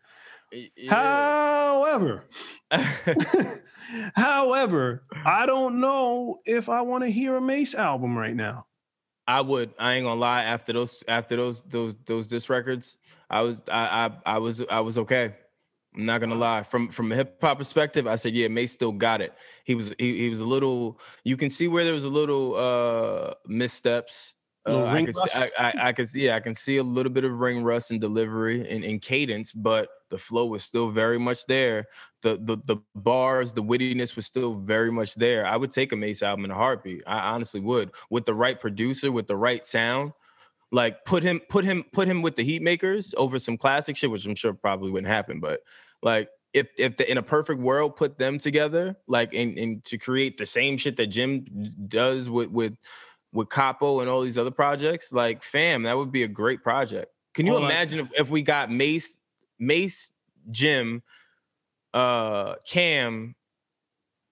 Yeah. 0.51 0.93
However, 0.93 2.25
however, 4.15 5.03
I 5.25 5.45
don't 5.45 5.79
know 5.79 6.39
if 6.45 6.69
I 6.69 6.81
want 6.81 7.03
to 7.03 7.09
hear 7.09 7.35
a 7.35 7.41
Mase 7.41 7.75
album 7.75 8.17
right 8.17 8.35
now. 8.35 8.66
I 9.27 9.41
would. 9.41 9.73
I 9.77 9.93
ain't 9.93 10.05
gonna 10.05 10.19
lie. 10.19 10.43
After 10.43 10.73
those, 10.73 11.03
after 11.07 11.35
those, 11.35 11.61
those, 11.63 11.95
those 12.05 12.27
disc 12.27 12.49
records, 12.49 12.97
I 13.29 13.41
was, 13.41 13.61
I, 13.69 14.07
I, 14.25 14.35
I 14.35 14.37
was, 14.37 14.63
I 14.69 14.79
was 14.79 14.97
okay. 14.99 15.35
I'm 15.95 16.05
not 16.05 16.21
gonna 16.21 16.35
lie. 16.35 16.63
From 16.63 16.89
from 16.89 17.11
a 17.11 17.15
hip 17.15 17.37
hop 17.41 17.57
perspective, 17.57 18.07
I 18.07 18.15
said, 18.15 18.33
yeah, 18.33 18.47
May 18.47 18.67
still 18.67 18.91
got 18.91 19.19
it. 19.19 19.33
He 19.63 19.75
was, 19.75 19.93
he, 19.97 20.19
he 20.19 20.29
was 20.29 20.39
a 20.39 20.45
little. 20.45 20.99
You 21.23 21.37
can 21.37 21.49
see 21.49 21.67
where 21.67 21.83
there 21.83 21.93
was 21.93 22.03
a 22.03 22.09
little 22.09 22.55
uh 22.55 23.33
missteps 23.47 24.35
uh, 24.67 24.85
I 24.85 25.05
could, 25.05 25.15
see, 25.15 25.29
I, 25.33 25.51
I, 25.57 25.73
I, 25.87 25.93
could, 25.93 26.13
yeah, 26.13 26.35
I 26.35 26.39
can 26.39 26.53
see 26.53 26.77
a 26.77 26.83
little 26.83 27.11
bit 27.11 27.23
of 27.23 27.31
ring 27.31 27.63
rust 27.63 27.91
in 27.91 27.99
delivery 27.99 28.69
and, 28.69 28.83
and 28.83 29.01
cadence, 29.01 29.51
but 29.51 29.89
the 30.09 30.17
flow 30.17 30.45
was 30.45 30.63
still 30.63 30.89
very 30.89 31.17
much 31.17 31.45
there. 31.47 31.87
The, 32.21 32.37
the 32.41 32.57
the 32.65 32.77
bars, 32.95 33.53
the 33.53 33.63
wittiness 33.63 34.15
was 34.15 34.25
still 34.25 34.55
very 34.55 34.91
much 34.91 35.15
there. 35.15 35.45
I 35.45 35.57
would 35.57 35.71
take 35.71 35.91
a 35.91 35.95
Mase 35.95 36.23
album 36.23 36.45
in 36.45 36.51
a 36.51 36.55
heartbeat. 36.55 37.03
I 37.05 37.19
honestly 37.19 37.59
would, 37.59 37.91
with 38.09 38.25
the 38.25 38.33
right 38.33 38.59
producer, 38.59 39.11
with 39.11 39.27
the 39.27 39.37
right 39.37 39.65
sound. 39.65 40.13
Like 40.69 41.05
put 41.05 41.23
him, 41.23 41.39
put 41.47 41.63
him, 41.63 41.85
put 41.93 42.09
him 42.09 42.21
with 42.21 42.35
the 42.35 42.43
heat 42.43 42.61
makers 42.61 43.13
over 43.17 43.39
some 43.39 43.55
classic 43.55 43.95
shit, 43.95 44.11
which 44.11 44.25
I'm 44.25 44.35
sure 44.35 44.53
probably 44.53 44.91
wouldn't 44.91 45.11
happen. 45.11 45.39
But 45.39 45.61
like 46.01 46.29
if 46.53 46.67
if 46.77 46.97
the, 46.97 47.09
in 47.09 47.17
a 47.17 47.23
perfect 47.23 47.61
world 47.61 47.95
put 47.95 48.17
them 48.17 48.37
together, 48.37 48.97
like 49.07 49.33
and, 49.33 49.57
and 49.57 49.83
to 49.85 49.97
create 49.97 50.37
the 50.37 50.45
same 50.45 50.77
shit 50.77 50.97
that 50.97 51.07
Jim 51.07 51.45
does 51.87 52.29
with 52.29 52.49
with 52.49 52.73
with 53.37 53.49
Capo 53.49 53.99
and 53.99 54.09
all 54.09 54.21
these 54.21 54.37
other 54.39 54.49
projects, 54.49 55.13
like 55.13 55.43
fam, 55.43 55.83
that 55.83 55.95
would 55.95 56.11
be 56.11 56.23
a 56.23 56.27
great 56.27 56.63
project. 56.63 57.13
Can 57.35 57.45
you 57.45 57.55
imagine 57.55 57.99
if, 57.99 58.09
if 58.17 58.29
we 58.31 58.41
got 58.41 58.71
Mase, 58.71 59.19
Mase, 59.59 60.11
Jim, 60.49 61.03
uh, 61.93 62.55
Cam, 62.67 63.35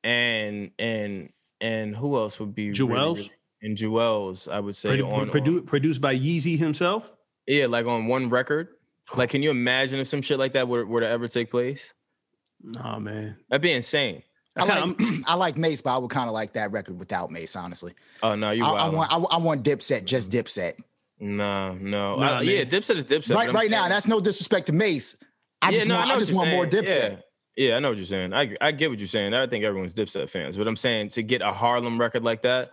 and 0.04 0.72
and 0.80 1.30
and 1.62 1.96
who 1.96 2.18
else 2.18 2.40
would 2.40 2.56
be 2.56 2.72
Juelz? 2.72 3.16
Really, 3.16 3.32
and 3.62 3.78
Juelz, 3.78 4.52
I 4.52 4.60
would 4.60 4.76
say 4.76 4.98
Produ- 4.98 5.14
on, 5.14 5.30
produ- 5.30 5.60
on, 5.60 5.66
produced 5.68 6.02
by 6.02 6.16
Yeezy 6.18 6.58
himself. 6.58 7.08
Yeah, 7.46 7.68
like 7.68 7.86
on 7.86 8.08
one 8.08 8.30
record. 8.30 8.70
Like, 9.16 9.30
can 9.30 9.44
you 9.44 9.52
imagine 9.52 10.00
if 10.00 10.08
some 10.08 10.24
shit 10.24 10.40
like 10.40 10.54
that 10.54 10.68
were, 10.68 10.84
were 10.84 11.02
to 11.02 11.08
ever 11.08 11.28
take 11.28 11.52
place? 11.52 11.94
Nah, 12.60 12.98
man, 12.98 13.38
that'd 13.48 13.62
be 13.62 13.72
insane. 13.72 14.24
I 14.58 14.64
like 14.64 15.02
I 15.28 15.36
like 15.36 15.58
Mase, 15.58 15.82
but 15.82 15.96
I 15.96 15.98
would 15.98 16.10
kind 16.10 16.28
of 16.28 16.34
like 16.34 16.54
that 16.54 16.72
record 16.72 16.98
without 16.98 17.30
Mase, 17.32 17.56
honestly. 17.56 17.94
Oh 18.24 18.36
no, 18.36 18.52
you. 18.52 18.64
I, 18.64 18.86
I, 18.86 18.90
want 18.90 19.12
I, 19.12 19.18
I, 19.18 19.38
want 19.38 19.64
Dipset, 19.64 20.06
just 20.06 20.32
Dipset. 20.32 20.74
No, 21.20 21.74
no, 21.76 22.18
nah, 22.18 22.40
yeah, 22.40 22.64
Dipset 22.64 22.96
is 22.98 23.06
Dipset. 23.06 23.36
Right, 23.36 23.52
right 23.52 23.70
now, 23.70 23.88
that's 23.90 24.08
no 24.08 24.20
disrespect 24.20 24.68
to 24.68 24.74
Mase. 24.74 25.22
I 25.62 25.70
yeah, 25.70 25.76
just 25.76 25.88
no, 25.88 25.96
want, 25.96 26.10
I, 26.10 26.16
I 26.16 26.20
just 26.20 26.34
want 26.34 26.48
saying. 26.48 26.56
more 26.56 26.66
Dipset. 26.66 27.12
Yeah. 27.12 27.16
Yeah, 27.58 27.78
I 27.78 27.80
know 27.80 27.90
what 27.90 27.98
you're 27.98 28.06
saying. 28.06 28.34
I 28.34 28.54
I 28.60 28.72
get 28.72 28.90
what 28.90 29.00
you're 29.00 29.08
saying. 29.08 29.34
I 29.34 29.48
think 29.48 29.64
everyone's 29.64 29.94
Dipset 29.94 30.30
fans, 30.30 30.58
but 30.58 30.68
I'm 30.68 30.76
saying 30.76 31.10
to 31.10 31.24
get 31.24 31.42
a 31.42 31.52
Harlem 31.52 32.00
record 32.00 32.24
like 32.24 32.42
that. 32.42 32.70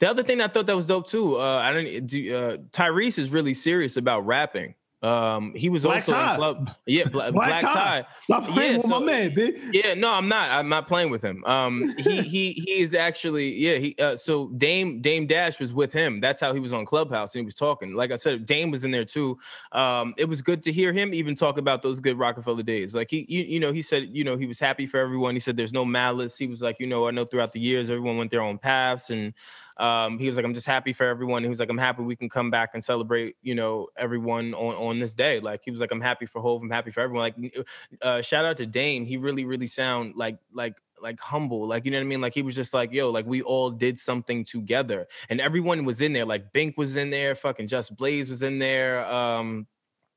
The 0.00 0.10
other 0.10 0.24
thing 0.24 0.40
I 0.40 0.48
thought 0.48 0.66
that 0.66 0.74
was 0.74 0.88
dope 0.88 1.06
too. 1.06 1.40
Uh, 1.40 1.60
I 1.62 1.72
don't. 1.72 2.06
Do, 2.06 2.34
uh, 2.34 2.56
Tyrese 2.70 3.18
is 3.18 3.30
really 3.30 3.54
serious 3.54 3.96
about 3.96 4.26
rapping. 4.26 4.74
Um, 5.02 5.52
he 5.54 5.68
was 5.68 5.82
Black 5.82 5.96
also 5.96 6.12
tie. 6.12 6.30
in 6.30 6.36
club. 6.36 6.70
Yeah, 6.86 7.08
Black, 7.08 7.32
Black, 7.32 7.60
Black 7.60 7.60
tie. 7.62 7.74
tie. 7.74 8.06
Stop 8.22 8.46
playing 8.48 8.74
yeah, 8.74 8.86
so, 8.86 9.00
man. 9.00 9.34
Yeah, 9.72 9.94
no, 9.94 10.12
I'm 10.12 10.28
not. 10.28 10.50
I'm 10.50 10.68
not 10.68 10.86
playing 10.86 11.10
with 11.10 11.22
him. 11.22 11.44
Um, 11.44 11.92
he 11.98 12.22
he 12.22 12.52
he 12.52 12.80
is 12.80 12.94
actually 12.94 13.52
yeah. 13.54 13.78
He 13.78 13.96
uh, 13.98 14.16
so 14.16 14.48
Dame 14.50 15.00
Dame 15.00 15.26
Dash 15.26 15.58
was 15.58 15.72
with 15.72 15.92
him. 15.92 16.20
That's 16.20 16.40
how 16.40 16.54
he 16.54 16.60
was 16.60 16.72
on 16.72 16.86
Clubhouse 16.86 17.34
and 17.34 17.40
he 17.40 17.44
was 17.44 17.54
talking. 17.54 17.94
Like 17.94 18.12
I 18.12 18.16
said, 18.16 18.46
Dame 18.46 18.70
was 18.70 18.84
in 18.84 18.92
there 18.92 19.04
too. 19.04 19.38
Um, 19.72 20.14
it 20.16 20.28
was 20.28 20.40
good 20.40 20.62
to 20.62 20.72
hear 20.72 20.92
him 20.92 21.12
even 21.12 21.34
talk 21.34 21.58
about 21.58 21.82
those 21.82 21.98
good 21.98 22.16
Rockefeller 22.16 22.62
days. 22.62 22.94
Like 22.94 23.10
he 23.10 23.26
you, 23.28 23.42
you 23.42 23.60
know 23.60 23.72
he 23.72 23.82
said 23.82 24.10
you 24.12 24.22
know 24.22 24.36
he 24.36 24.46
was 24.46 24.60
happy 24.60 24.86
for 24.86 24.98
everyone. 24.98 25.34
He 25.34 25.40
said 25.40 25.56
there's 25.56 25.72
no 25.72 25.84
malice. 25.84 26.38
He 26.38 26.46
was 26.46 26.62
like 26.62 26.78
you 26.78 26.86
know 26.86 27.08
I 27.08 27.10
know 27.10 27.24
throughout 27.24 27.52
the 27.52 27.60
years 27.60 27.90
everyone 27.90 28.18
went 28.18 28.30
their 28.30 28.42
own 28.42 28.58
paths 28.58 29.10
and 29.10 29.34
um, 29.82 30.16
he 30.20 30.28
was 30.28 30.36
like, 30.36 30.44
I'm 30.44 30.54
just 30.54 30.68
happy 30.68 30.92
for 30.92 31.04
everyone. 31.04 31.42
He 31.42 31.48
was 31.48 31.58
like, 31.58 31.68
I'm 31.68 31.76
happy 31.76 32.04
we 32.04 32.14
can 32.14 32.28
come 32.28 32.52
back 32.52 32.70
and 32.72 32.84
celebrate, 32.84 33.34
you 33.42 33.56
know, 33.56 33.88
everyone 33.98 34.54
on, 34.54 34.76
on 34.76 35.00
this 35.00 35.12
day. 35.12 35.40
Like 35.40 35.62
he 35.64 35.72
was 35.72 35.80
like, 35.80 35.90
I'm 35.90 36.00
happy 36.00 36.24
for 36.24 36.40
Hove. 36.40 36.62
I'm 36.62 36.70
happy 36.70 36.92
for 36.92 37.00
everyone. 37.00 37.32
Like 37.36 37.66
uh, 38.00 38.22
shout 38.22 38.44
out 38.44 38.58
to 38.58 38.66
Dame. 38.66 39.04
He 39.04 39.16
really, 39.16 39.44
really 39.44 39.66
sound 39.66 40.14
like 40.14 40.38
like 40.52 40.80
like 41.02 41.18
humble. 41.18 41.66
Like 41.66 41.84
you 41.84 41.90
know 41.90 41.96
what 41.98 42.04
I 42.04 42.06
mean? 42.06 42.20
Like 42.20 42.32
he 42.32 42.42
was 42.42 42.54
just 42.54 42.72
like, 42.72 42.92
yo, 42.92 43.10
like 43.10 43.26
we 43.26 43.42
all 43.42 43.70
did 43.70 43.98
something 43.98 44.44
together. 44.44 45.08
And 45.28 45.40
everyone 45.40 45.84
was 45.84 46.00
in 46.00 46.12
there. 46.12 46.26
Like 46.26 46.52
Bink 46.52 46.78
was 46.78 46.94
in 46.94 47.10
there, 47.10 47.34
fucking 47.34 47.66
Just 47.66 47.96
Blaze 47.96 48.30
was 48.30 48.44
in 48.44 48.60
there. 48.60 49.04
Um, 49.06 49.66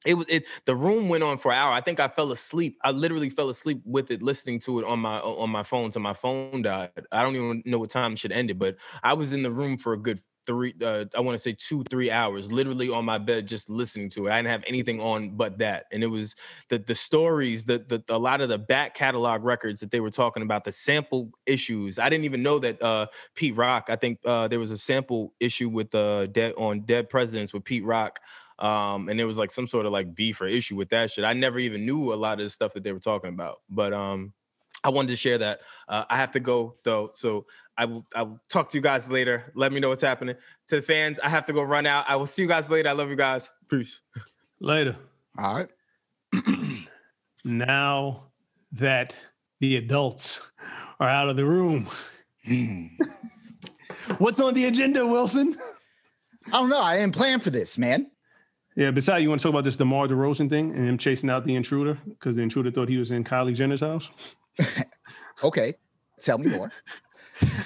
it 0.06 0.14
was 0.16 0.26
it 0.30 0.45
the 0.66 0.76
room 0.76 1.10
went 1.10 1.24
on 1.24 1.38
for 1.38 1.51
an 1.51 1.58
hour 1.58 1.72
i 1.72 1.82
think 1.82 1.99
i 1.99 2.08
fell 2.08 2.32
asleep 2.32 2.78
i 2.84 2.91
literally 2.91 3.30
fell 3.30 3.49
asleep 3.49 3.82
with 3.86 4.12
it 4.12 4.22
listening 4.22 4.60
to 4.60 4.80
it 4.80 4.86
on 4.86 4.99
my 4.99 5.20
on 5.20 5.49
my 5.49 5.64
phone 5.64 5.91
so 5.91 5.99
my 5.99 6.14
phone 6.14 6.62
died 6.62 6.91
i 7.12 7.22
don't 7.22 7.36
even 7.36 7.64
know 7.66 7.80
what 7.80 7.89
time 7.89 8.16
should 8.16 8.32
end 8.32 8.49
it 8.49 8.60
but 8.60 8.76
i 9.03 9.14
was 9.14 9.34
in 9.34 9.43
the 9.43 9.51
room 9.51 9.78
for 9.78 9.93
a 9.93 9.97
good 9.97 10.20
three, 10.45 10.74
uh, 10.84 11.06
I 11.16 11.22
want 11.22 11.36
to 11.36 11.39
say 11.39 11.56
two, 11.58 11.84
three 11.89 12.12
hours, 12.12 12.51
literally 12.51 12.89
on 12.89 13.06
my 13.06 13.18
bed, 13.18 13.47
just 13.47 13.70
listening 13.70 14.10
to 14.12 14.28
it. 14.28 14.32
I 14.32 14.38
didn't 14.38 14.51
have 14.51 14.64
anything 14.68 14.99
on 14.99 15.32
but 15.32 15.58
that, 15.60 15.86
and 15.91 16.03
it 16.03 16.10
was 16.10 16.36
the 16.70 16.78
the 16.78 16.95
stories, 16.95 17.66
the 17.66 17.80
the 17.80 18.03
a 18.14 18.18
lot 18.18 18.41
of 18.41 18.49
the 18.49 18.58
back 18.58 18.95
catalog 18.95 19.43
records 19.43 19.80
that 19.80 19.91
they 19.91 19.99
were 19.99 20.12
talking 20.12 20.43
about, 20.43 20.64
the 20.64 20.72
sample 20.72 21.32
issues. 21.45 21.99
I 21.99 22.10
didn't 22.10 22.26
even 22.26 22.43
know 22.43 22.60
that 22.60 22.82
uh, 22.82 23.08
Pete 23.36 23.56
Rock. 23.56 23.88
I 23.89 23.95
think 23.95 24.20
uh, 24.26 24.47
there 24.47 24.60
was 24.60 24.72
a 24.72 24.78
sample 24.78 25.34
issue 25.39 25.70
with 25.70 25.93
uh, 25.95 26.28
dead 26.28 26.53
on 26.58 26.82
Dead 26.82 27.10
Presidents 27.10 27.53
with 27.53 27.64
Pete 27.64 27.84
Rock. 27.84 28.20
Um, 28.60 29.10
and 29.10 29.20
there 29.20 29.28
was 29.28 29.38
like 29.38 29.51
some 29.51 29.68
sort 29.68 29.86
of 29.86 29.91
like 29.91 30.16
beef 30.16 30.39
or 30.41 30.47
issue 30.47 30.76
with 30.76 30.89
that 30.89 31.12
shit. 31.12 31.26
I 31.26 31.34
never 31.34 31.60
even 31.60 31.86
knew 31.86 32.14
a 32.14 32.16
lot 32.16 32.39
of 32.39 32.45
the 32.45 32.49
stuff 32.49 32.74
that 32.74 32.84
they 32.84 32.93
were 32.93 32.99
talking 32.99 33.30
about, 33.30 33.62
but 33.70 33.91
um, 33.93 34.34
I 34.84 34.89
wanted 34.89 35.10
to 35.10 35.16
share 35.18 35.38
that. 35.39 35.60
Uh, 35.88 36.06
I 36.10 36.18
have 36.18 36.32
to 36.34 36.39
go 36.39 36.76
though, 36.84 37.12
so 37.14 37.45
I 37.78 37.86
will 37.86 38.06
I 38.16 38.24
will 38.24 38.39
talk 38.49 38.70
to 38.70 38.78
you 38.78 38.82
guys 38.82 39.10
later. 39.12 39.51
Let 39.56 39.74
me 39.74 39.80
know 39.80 39.89
what's 39.89 40.01
happening. 40.01 40.36
To 40.68 40.76
the 40.78 40.82
fans, 40.82 41.20
I 41.20 41.30
have 41.30 41.45
to 41.45 41.53
go 41.53 41.62
run 41.64 41.86
out. 41.86 42.06
I 42.08 42.16
will 42.16 42.28
see 42.28 42.43
you 42.43 42.47
guys 42.47 42.70
later. 42.70 42.89
I 42.89 42.93
love 42.93 43.10
you 43.10 43.16
guys. 43.18 43.49
Peace. 43.70 44.01
Later. 44.60 44.95
All 45.38 45.56
right. 45.56 45.70
Now 47.43 48.24
that 48.72 49.16
the 49.60 49.76
adults 49.78 50.41
are 50.99 51.08
out 51.10 51.30
of 51.30 51.36
the 51.36 51.45
room, 51.45 51.88
Hmm. 52.45 52.88
what's 54.18 54.39
on 54.39 54.53
the 54.53 54.66
agenda, 54.66 54.99
Wylson? 55.01 55.56
I 56.47 56.51
don't 56.51 56.70
know. 56.70 56.80
I 56.80 56.97
didn't 56.97 57.16
plan 57.16 57.39
for 57.39 57.49
this, 57.49 57.78
man. 57.78 58.10
Yeah, 58.76 58.91
besides, 58.91 59.23
you 59.23 59.30
want 59.30 59.39
to 59.41 59.43
talk 59.43 59.51
about 59.51 59.63
this 59.63 59.78
DeMar 59.78 60.07
DeRozan 60.07 60.49
thing 60.49 60.71
and 60.76 60.88
him 60.88 60.97
chasing 60.97 61.30
out 61.30 61.45
the 61.45 61.55
intruder 61.55 61.97
because 62.09 62.36
the 62.36 62.41
intruder 62.41 62.71
thought 62.71 62.89
he 62.89 62.97
was 62.97 63.11
in 63.11 63.23
Kylie 63.23 63.55
Jenner's 63.55 63.82
house? 63.82 64.09
Okay. 65.43 65.73
Tell 66.19 66.38
me 66.38 66.49
more. 66.51 66.71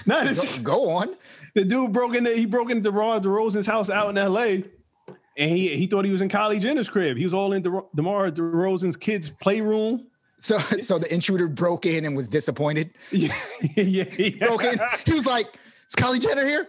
No, 0.07 0.26
this 0.26 0.39
Go, 0.39 0.43
is, 0.43 0.57
go 0.57 0.89
on. 0.89 1.16
the 1.53 1.64
dude 1.64 1.93
broke 1.93 2.16
into 2.16 2.32
he 2.32 2.47
broke 2.47 2.72
into 2.72 2.89
DeMar 2.89 3.20
DeRozan's 3.20 3.68
house 3.68 3.91
out 3.91 4.10
in 4.10 4.18
L.A. 4.18 4.64
and 5.38 5.51
he 5.51 5.76
he 5.76 5.86
thought 5.86 6.05
he 6.05 6.12
was 6.12 6.22
in 6.22 6.28
Kylie 6.30 6.60
Jenner's 6.60 6.89
crib. 6.89 7.18
He 7.18 7.24
was 7.24 7.36
all 7.36 7.53
in 7.53 7.62
De- 7.62 7.84
DeMar 7.95 8.32
DeRozan's 8.32 8.97
kids' 8.97 9.30
playroom. 9.30 10.07
So, 10.39 10.57
so 10.80 10.97
the 10.97 11.14
intruder 11.14 11.47
broke 11.47 11.86
in 11.86 12.05
and 12.05 12.16
was 12.16 12.28
disappointed. 12.28 12.89
Yeah, 13.12 13.32
yeah, 13.76 14.05
yeah. 14.18 14.47
Broke 14.47 14.64
in. 14.64 14.80
He 15.05 15.14
was 15.14 15.28
like, 15.28 15.45
"Is 15.88 15.95
Kylie 15.95 16.20
Jenner 16.20 16.47
here?" 16.47 16.68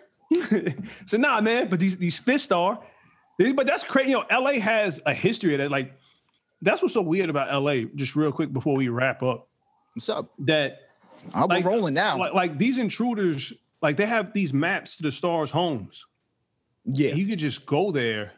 so 1.07 1.17
nah, 1.17 1.41
man. 1.41 1.69
But 1.71 1.81
these 1.81 1.97
these 1.97 2.19
fists 2.19 2.53
are, 2.53 2.79
but 3.55 3.67
that's 3.67 3.85
crazy. 3.85 4.11
You 4.11 4.19
know, 4.31 4.41
LA 4.41 4.53
has 4.61 5.01
a 5.07 5.15
history 5.15 5.55
of 5.55 5.59
that. 5.59 5.71
Like, 5.71 5.93
that's 6.63 6.83
what's 6.83 6.95
so 6.95 7.03
weird 7.03 7.31
about 7.31 7.51
LA. 7.63 7.85
Just 7.95 8.17
real 8.17 8.33
quick 8.33 8.53
before 8.53 8.77
we 8.77 8.89
wrap 8.89 9.23
up, 9.23 9.49
What's 9.95 10.09
up? 10.09 10.31
that 10.41 10.79
I'm 11.35 11.49
Like- 11.49 11.65
rolling 11.65 11.95
now. 11.95 12.19
like, 12.19 12.33
like 12.35 12.59
these 12.59 12.79
intruders, 12.79 13.53
like 13.83 13.97
they 13.97 14.07
have 14.07 14.33
these 14.33 14.53
maps 14.53 14.97
to 14.99 15.03
the 15.05 15.13
stars' 15.13 15.51
homes. 15.51 16.07
yeah, 16.85 17.15
You 17.15 17.27
could 17.27 17.39
just 17.39 17.67
go 17.67 17.91
there 17.91 18.33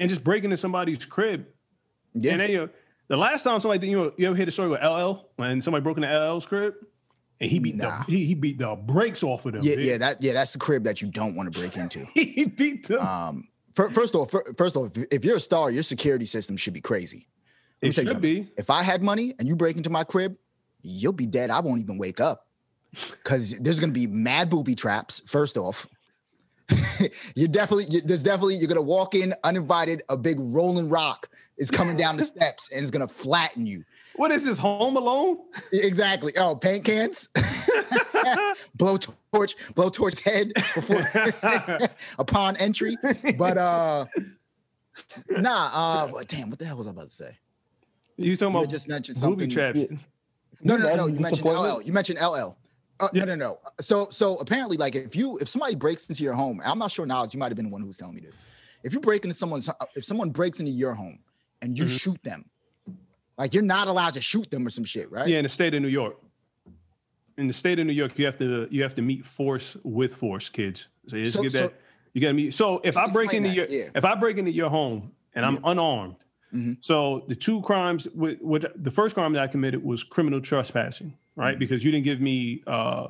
and 0.00 0.08
just 0.10 0.22
break 0.24 0.44
into 0.44 0.56
somebody's 0.56 1.04
crib. 1.04 1.46
yeah. 2.14 2.32
And 2.32 2.40
they, 2.40 2.56
uh, 2.56 2.66
the 3.08 3.16
last 3.16 3.44
time 3.44 3.60
somebody, 3.60 3.88
you 3.88 3.96
know, 3.96 4.12
you 4.16 4.26
ever 4.26 4.36
hear 4.36 4.44
the 4.46 4.50
story 4.52 4.68
with 4.68 4.82
LL 4.82 5.28
when 5.36 5.62
somebody 5.62 5.82
broke 5.82 5.96
into 5.96 6.08
LL's 6.08 6.44
crib 6.46 6.74
and 7.40 7.50
he 7.50 7.58
beat 7.60 7.76
Nah. 7.76 8.02
the 8.04 8.12
he, 8.12 8.24
he 8.26 8.34
beat 8.34 8.58
the 8.58 8.74
brakes 8.74 9.22
off 9.22 9.46
of 9.46 9.52
them. 9.52 9.62
yeah, 9.64 9.76
dude. 9.76 9.86
yeah, 9.86 9.98
that 9.98 10.22
yeah, 10.22 10.32
that's 10.32 10.52
the 10.52 10.58
crib 10.58 10.84
that 10.84 11.00
you 11.00 11.08
don't 11.08 11.34
want 11.36 11.52
to 11.52 11.58
break 11.58 11.76
into. 11.76 12.04
he 12.14 12.44
beat 12.44 12.88
them. 12.88 13.00
Um, 13.06 13.48
first 13.76 14.14
off, 14.14 14.30
fir- 14.30 14.54
first 14.56 14.76
off, 14.76 14.90
if- 15.10 15.24
you're 15.24 15.36
a 15.36 15.40
star, 15.40 15.70
your 15.70 15.82
security 15.82 16.26
system 16.26 16.56
should 16.56 16.74
be 16.74 16.80
crazy. 16.80 17.28
It 17.82 17.94
should 17.94 18.20
be. 18.20 18.50
If 18.56 18.70
I 18.70 18.82
had 18.82 19.02
money 19.02 19.34
and 19.38 19.46
you 19.46 19.54
break 19.54 19.76
into 19.76 19.90
my 19.90 20.02
crib, 20.02 20.36
you'll 20.82 21.12
be 21.12 21.26
dead. 21.26 21.50
I 21.50 21.60
won't 21.60 21.80
even 21.80 21.98
wake 21.98 22.20
up 22.20 22.46
because 22.92 23.58
there's 23.58 23.78
gonna 23.78 23.92
be 23.92 24.06
mad 24.06 24.48
booby 24.48 24.74
traps. 24.74 25.20
First 25.26 25.56
off, 25.56 25.86
you're 27.36 27.48
definitely 27.48 27.84
you, 27.90 28.00
there's 28.00 28.22
definitely 28.22 28.56
you're 28.56 28.68
gonna 28.68 28.80
walk 28.80 29.14
in 29.14 29.34
uninvited. 29.44 30.02
A 30.08 30.16
big 30.16 30.38
rolling 30.40 30.88
rock 30.88 31.28
is 31.58 31.70
coming 31.70 31.96
down 31.96 32.16
the 32.16 32.24
steps 32.26 32.72
and 32.72 32.80
it's 32.80 32.90
gonna 32.90 33.06
flatten 33.08 33.66
you. 33.66 33.84
What 34.16 34.30
is 34.32 34.44
this? 34.44 34.58
Home 34.58 34.96
Alone? 34.96 35.38
Exactly. 35.72 36.32
Oh, 36.36 36.56
paint 36.56 36.84
cans, 36.84 37.28
blow 38.74 38.96
torch, 39.32 39.54
blow 39.74 39.88
torch 39.88 40.22
head 40.24 40.52
before 40.54 41.06
upon 42.18 42.56
entry. 42.56 42.96
But 43.38 43.58
uh, 43.58 44.06
nah. 45.30 45.70
Uh, 45.72 46.08
what- 46.08 46.28
damn. 46.28 46.50
What 46.50 46.58
the 46.58 46.64
hell 46.66 46.76
was 46.78 46.86
I 46.86 46.90
about 46.90 47.04
to 47.08 47.10
say? 47.10 47.38
You 48.16 48.34
talking 48.36 48.54
You 48.54 48.60
about 48.60 48.70
just 48.70 48.88
mentioned 48.88 49.20
booby 49.20 49.44
something. 49.44 49.50
traps? 49.50 49.78
Yeah. 49.78 49.96
No, 50.62 50.76
no, 50.76 50.84
Imagine 50.84 50.96
no. 50.96 51.06
You 51.08 51.20
mentioned. 51.20 51.46
LL. 51.48 51.82
You 51.82 51.92
mentioned 51.92 52.18
LL. 52.20 52.56
Uh, 52.98 53.08
Yeah. 53.12 53.24
No, 53.26 53.34
no, 53.34 53.46
no. 53.48 53.58
So, 53.80 54.08
so 54.10 54.36
apparently, 54.38 54.78
like, 54.78 54.94
if 54.94 55.14
you 55.14 55.36
if 55.38 55.48
somebody 55.50 55.74
breaks 55.74 56.08
into 56.08 56.22
your 56.24 56.32
home, 56.32 56.62
I'm 56.64 56.78
not 56.78 56.90
sure 56.90 57.04
now. 57.04 57.24
You 57.30 57.38
might 57.38 57.48
have 57.48 57.56
been 57.56 57.66
the 57.66 57.70
one 57.72 57.82
who 57.82 57.86
was 57.86 57.98
telling 57.98 58.14
me 58.14 58.22
this. 58.22 58.38
If 58.82 58.94
you 58.94 59.00
break 59.00 59.24
into 59.24 59.34
someone's, 59.36 59.68
if 59.94 60.04
someone 60.06 60.30
breaks 60.30 60.60
into 60.60 60.72
your 60.72 60.94
home 60.94 61.18
and 61.60 61.76
you 61.76 61.84
Mhm. 61.84 62.00
shoot 62.00 62.22
them, 62.24 62.46
like 63.38 63.54
you're 63.54 63.62
not 63.62 63.88
allowed 63.88 64.14
to 64.14 64.22
shoot 64.22 64.50
them 64.50 64.66
or 64.66 64.70
some 64.70 64.84
shit, 64.84 65.10
right? 65.10 65.28
Yeah, 65.28 65.38
in 65.38 65.42
the 65.44 65.48
state 65.48 65.74
of 65.74 65.82
New 65.82 65.88
York. 65.88 66.16
In 67.38 67.46
the 67.46 67.52
state 67.52 67.78
of 67.78 67.86
New 67.86 67.92
York, 67.92 68.18
you 68.18 68.24
have 68.24 68.38
to 68.38 68.66
you 68.70 68.82
have 68.82 68.94
to 68.94 69.02
meet 69.02 69.26
force 69.26 69.76
with 69.82 70.14
force, 70.14 70.48
kids. 70.48 70.88
So 71.08 71.16
you 71.16 71.26
So- 71.26 71.42
get 71.42 71.52
so- 71.52 71.72
You 72.14 72.22
gotta 72.22 72.32
meet. 72.32 72.54
So 72.54 72.80
if 72.82 72.96
I 72.96 73.10
break 73.12 73.34
into 73.34 73.50
your 73.50 73.66
yeah. 73.66 73.90
if 73.94 74.04
I 74.06 74.14
break 74.14 74.38
into 74.38 74.50
your 74.50 74.70
home 74.70 75.12
and 75.34 75.44
I'm 75.44 75.54
Yeah. 75.56 75.60
unarmed, 75.64 76.16
Mhm. 76.54 76.78
so 76.80 77.24
the 77.28 77.34
two 77.36 77.60
crimes, 77.60 78.08
with, 78.14 78.40
with 78.40 78.64
the 78.82 78.90
first 78.90 79.14
crime 79.14 79.34
that 79.34 79.42
I 79.42 79.48
committed 79.48 79.84
was 79.84 80.02
criminal 80.02 80.40
trespassing, 80.40 81.12
right? 81.34 81.56
Mhm. 81.56 81.58
Because 81.58 81.84
you 81.84 81.90
didn't 81.90 82.04
give 82.04 82.22
me 82.22 82.62
uh, 82.66 83.08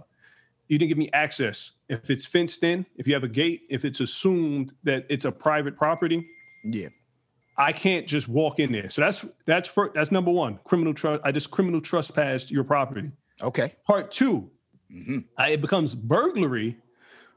you 0.66 0.76
didn't 0.76 0.88
give 0.88 0.98
me 0.98 1.08
access. 1.12 1.74
If 1.88 2.10
it's 2.10 2.26
fenced 2.26 2.64
in, 2.64 2.84
if 2.96 3.06
you 3.06 3.14
have 3.14 3.22
a 3.22 3.28
gate, 3.28 3.62
if 3.70 3.84
it's 3.84 4.00
assumed 4.00 4.72
that 4.82 5.06
it's 5.08 5.24
a 5.24 5.30
private 5.30 5.76
property, 5.76 6.26
Yeah. 6.64 6.88
I 7.58 7.72
can't 7.72 8.06
just 8.06 8.28
walk 8.28 8.58
in 8.58 8.72
there. 8.72 8.90
So 8.90 9.00
that's 9.02 9.24
that's 9.46 9.68
for 9.68 9.90
that's 9.94 10.12
number 10.12 10.30
one. 10.30 10.58
Criminal 10.64 10.92
trust. 10.94 11.22
I 11.24 11.32
just 11.32 11.50
criminal 11.50 11.80
trespassed 11.80 12.50
your 12.50 12.64
property. 12.64 13.10
Okay. 13.42 13.74
Part 13.86 14.10
two, 14.12 14.50
hmm 14.90 15.18
uh, 15.38 15.44
it 15.50 15.60
becomes 15.60 15.94
burglary 15.94 16.76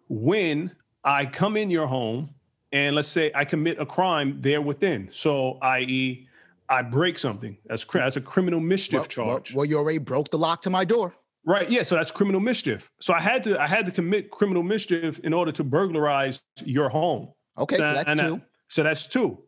when 0.08 0.72
I 1.04 1.26
come 1.26 1.58
in 1.58 1.70
your 1.70 1.88
home 1.88 2.30
and 2.72 2.96
let's 2.96 3.08
say 3.08 3.32
I 3.34 3.46
commit 3.46 3.80
a 3.80 3.86
crime 3.86 4.38
there 4.42 4.62
within. 4.62 5.10
So, 5.12 5.58
i.e., 5.62 6.28
I 6.68 6.82
break 6.84 7.18
something. 7.18 7.58
That's 7.66 7.84
that's 7.86 8.16
a 8.18 8.22
criminal 8.22 8.60
mischief 8.60 9.08
Well, 9.18 9.26
well, 9.26 9.36
charge. 9.38 9.54
well, 9.56 9.66
you 9.66 9.78
already 9.78 9.98
broke 9.98 10.30
the 10.30 10.38
lock 10.38 10.62
to 10.64 10.70
my 10.70 10.86
door. 10.86 11.16
Right. 11.46 11.68
Yeah. 11.70 11.82
So 11.84 11.96
that's 11.96 12.12
criminal 12.12 12.40
mischief. 12.42 12.92
So 13.00 13.12
I 13.14 13.20
had 13.20 13.44
to 13.46 13.60
I 13.60 13.66
had 13.68 13.86
to 13.88 13.92
commit 13.92 14.30
criminal 14.30 14.62
mischief 14.62 15.18
in 15.20 15.34
order 15.34 15.52
to 15.54 15.64
burglarize 15.64 16.42
your 16.64 16.90
home. 16.90 17.30
Okay, 17.58 17.78
so 17.78 17.84
Uh, 17.84 17.94
that's 17.94 18.10
and 18.10 18.22
I- 18.22 18.28
two. 18.28 18.42
so 18.68 18.84
that's 18.84 19.08
two. 19.08 19.40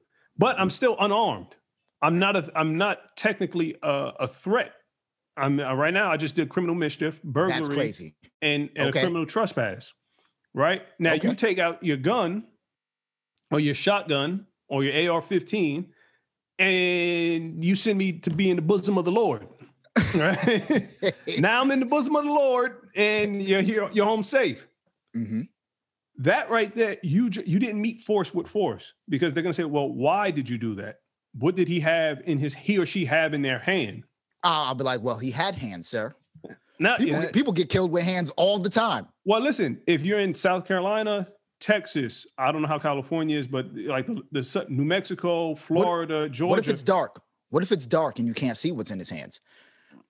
But 0.42 0.60
I'm 0.60 0.72
still 0.72 0.98
unarmed. 1.00 1.56
I'm 2.02 2.18
not 2.20 2.36
a. 2.36 2.52
I'm 2.56 2.78
not 2.78 3.16
technically 3.16 3.78
a, 3.84 4.12
a 4.22 4.28
threat. 4.28 4.74
I'm 5.38 5.60
uh, 5.60 5.74
right 5.76 5.94
now. 5.94 6.12
I 6.12 6.18
just 6.18 6.36
did 6.36 6.50
criminal 6.50 6.76
mischief, 6.76 7.22
burglary, 7.24 7.94
and, 8.42 8.70
and 8.76 8.90
Okay. 8.90 9.00
a 9.00 9.04
criminal 9.04 9.26
trespass. 9.28 9.94
Right 10.56 10.82
now, 11.00 11.14
you 11.14 11.36
take 11.36 11.60
out 11.60 11.84
your 11.84 11.98
gun, 11.98 12.46
or 13.52 13.60
your 13.60 13.76
shotgun, 13.76 14.48
or 14.68 14.84
your 14.84 15.14
AR-15, 15.14 15.86
and 16.60 17.64
you 17.64 17.76
send 17.76 18.00
me 18.00 18.14
to 18.20 18.32
be 18.32 18.50
in 18.50 18.56
the 18.58 18.62
bosom 18.64 18.98
of 18.98 19.06
the 19.06 19.12
Lord. 19.12 19.48
Right 20.16 20.38
now, 21.40 21.62
I'm 21.62 21.72
in 21.72 21.80
the 21.80 21.86
bosom 21.86 22.16
of 22.16 22.26
the 22.26 22.32
Lord, 22.32 22.90
and 22.96 23.42
you're 23.44 23.62
you're, 23.62 23.92
you're 23.92 24.06
home 24.08 24.24
safe 24.24 24.68
hmm 25.14 25.44
that 26.22 26.50
right 26.50 26.74
there, 26.76 26.98
you 27.04 27.30
you 27.46 27.60
didn't 27.60 27.82
meet 27.82 28.02
force 28.02 28.34
with 28.34 28.48
force 28.48 28.94
because 29.10 29.34
they're 29.34 29.44
gonna 29.44 29.54
say, 29.54 29.64
well, 29.64 29.90
why 29.90 30.32
did 30.32 30.50
you 30.50 30.58
do 30.58 30.76
that? 30.76 30.98
What 31.34 31.56
did 31.56 31.68
he 31.68 31.80
have 31.80 32.22
in 32.26 32.38
his 32.38 32.54
he 32.54 32.78
or 32.78 32.86
she 32.86 33.06
have 33.06 33.34
in 33.34 33.42
their 33.42 33.60
hand? 33.60 34.04
I'll 34.44 34.76
be 34.76 34.84
like, 34.84 35.02
well, 35.02 35.18
he 35.18 35.32
had 35.32 35.56
hands, 35.56 35.88
sir. 35.88 36.14
Not 36.80 37.00
People, 37.00 37.14
yeah. 37.14 37.22
get, 37.22 37.34
people 37.34 37.54
get 37.54 37.70
killed 37.70 37.92
with 37.92 38.04
hands 38.04 38.32
all 38.38 38.58
the 38.58 38.70
time. 38.70 39.08
well, 39.26 39.42
listen, 39.42 39.80
if 39.86 40.04
you're 40.04 40.20
in 40.20 40.34
South 40.34 40.66
Carolina, 40.66 41.28
Texas, 41.60 42.26
I 42.40 42.52
don't 42.52 42.64
know 42.64 42.68
how 42.68 42.80
California 42.80 43.38
is, 43.38 43.48
but 43.48 43.68
like 43.74 44.08
the, 44.08 44.24
the 44.32 44.66
New 44.70 44.86
Mexico, 44.86 45.54
Florida, 45.56 46.28
Georgia. 46.28 46.48
What 46.48 46.60
if 46.60 46.68
it's 46.68 46.84
dark? 46.84 47.22
What 47.50 47.62
if 47.62 47.72
it's 47.72 47.86
dark 47.86 48.18
and 48.20 48.28
you 48.28 48.34
can't 48.34 48.58
see 48.58 48.72
what's 48.72 48.92
in 48.92 48.98
his 49.00 49.10
hands? 49.10 49.42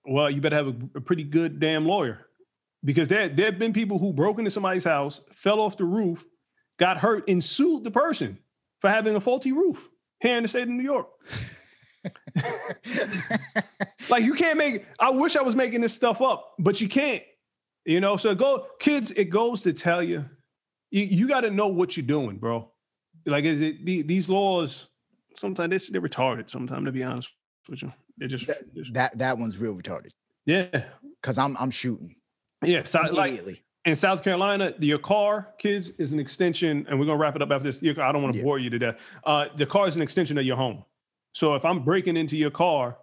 well, 0.04 0.30
you 0.30 0.40
better 0.40 0.56
have 0.56 0.68
a, 0.68 0.74
a 0.96 1.00
pretty 1.00 1.24
good 1.24 1.60
damn 1.60 1.86
lawyer 1.86 2.26
because 2.84 3.08
there 3.08 3.28
there 3.28 3.46
have 3.46 3.58
been 3.58 3.72
people 3.72 3.98
who 3.98 4.12
broke 4.12 4.38
into 4.38 4.50
somebody's 4.50 4.84
house, 4.84 5.20
fell 5.32 5.60
off 5.60 5.76
the 5.76 5.84
roof, 5.84 6.24
got 6.78 6.98
hurt, 6.98 7.28
and 7.28 7.42
sued 7.42 7.84
the 7.84 7.90
person 7.90 8.38
for 8.80 8.90
having 8.90 9.14
a 9.14 9.20
faulty 9.20 9.52
roof 9.52 9.88
here 10.20 10.36
in 10.36 10.42
the 10.42 10.48
state 10.48 10.62
of 10.62 10.68
New 10.70 10.82
York. 10.82 11.08
Like 14.10 14.24
you 14.24 14.34
can't 14.34 14.58
make. 14.58 14.84
I 14.98 15.10
wish 15.10 15.36
I 15.36 15.42
was 15.42 15.56
making 15.56 15.80
this 15.80 15.94
stuff 15.94 16.20
up, 16.20 16.54
but 16.58 16.80
you 16.80 16.88
can't. 16.88 17.22
You 17.84 18.00
know. 18.00 18.16
So 18.16 18.34
go, 18.34 18.66
kids. 18.78 19.10
It 19.12 19.26
goes 19.26 19.62
to 19.62 19.72
tell 19.72 20.02
you, 20.02 20.24
you, 20.90 21.04
you 21.04 21.28
got 21.28 21.42
to 21.42 21.50
know 21.50 21.68
what 21.68 21.96
you're 21.96 22.04
doing, 22.06 22.36
bro. 22.36 22.70
Like 23.24 23.44
is 23.44 23.60
it 23.60 23.84
the, 23.86 24.02
these 24.02 24.28
laws? 24.28 24.88
Sometimes 25.34 25.88
they're, 25.88 26.02
retarded. 26.02 26.50
Sometimes 26.50 26.84
to 26.86 26.92
be 26.92 27.02
honest 27.02 27.30
with 27.68 27.82
you, 27.82 27.92
they're 28.18 28.28
just, 28.28 28.44
just- 28.74 28.92
that 28.92 29.16
that 29.18 29.38
one's 29.38 29.56
real 29.56 29.74
retarded. 29.76 30.10
yeah, 30.44 30.84
Cause 31.22 31.38
I'm 31.38 31.56
I'm 31.58 31.70
shooting 31.70 32.16
yeah. 32.62 32.82
So, 32.84 33.00
like 33.12 33.40
in 33.84 33.96
South 33.96 34.22
Carolina, 34.22 34.74
your 34.78 34.98
car, 34.98 35.48
kids, 35.58 35.90
is 35.98 36.12
an 36.12 36.20
extension, 36.20 36.86
and 36.88 36.98
we're 37.00 37.06
gonna 37.06 37.18
wrap 37.18 37.36
it 37.36 37.42
up 37.42 37.50
after 37.50 37.70
this. 37.70 37.82
I 37.98 38.12
don't 38.12 38.22
want 38.22 38.34
to 38.34 38.38
Yeah. 38.38 38.44
bore 38.44 38.58
you 38.58 38.70
to 38.70 38.78
death. 38.78 38.96
Uh, 39.24 39.46
the 39.56 39.66
car 39.66 39.88
is 39.88 39.96
an 39.96 40.02
extension 40.02 40.38
of 40.38 40.44
your 40.44 40.56
home. 40.56 40.84
So 41.32 41.54
if 41.54 41.64
I'm 41.64 41.84
breaking 41.84 42.16
into 42.16 42.36
your 42.36 42.50
car, 42.50 42.98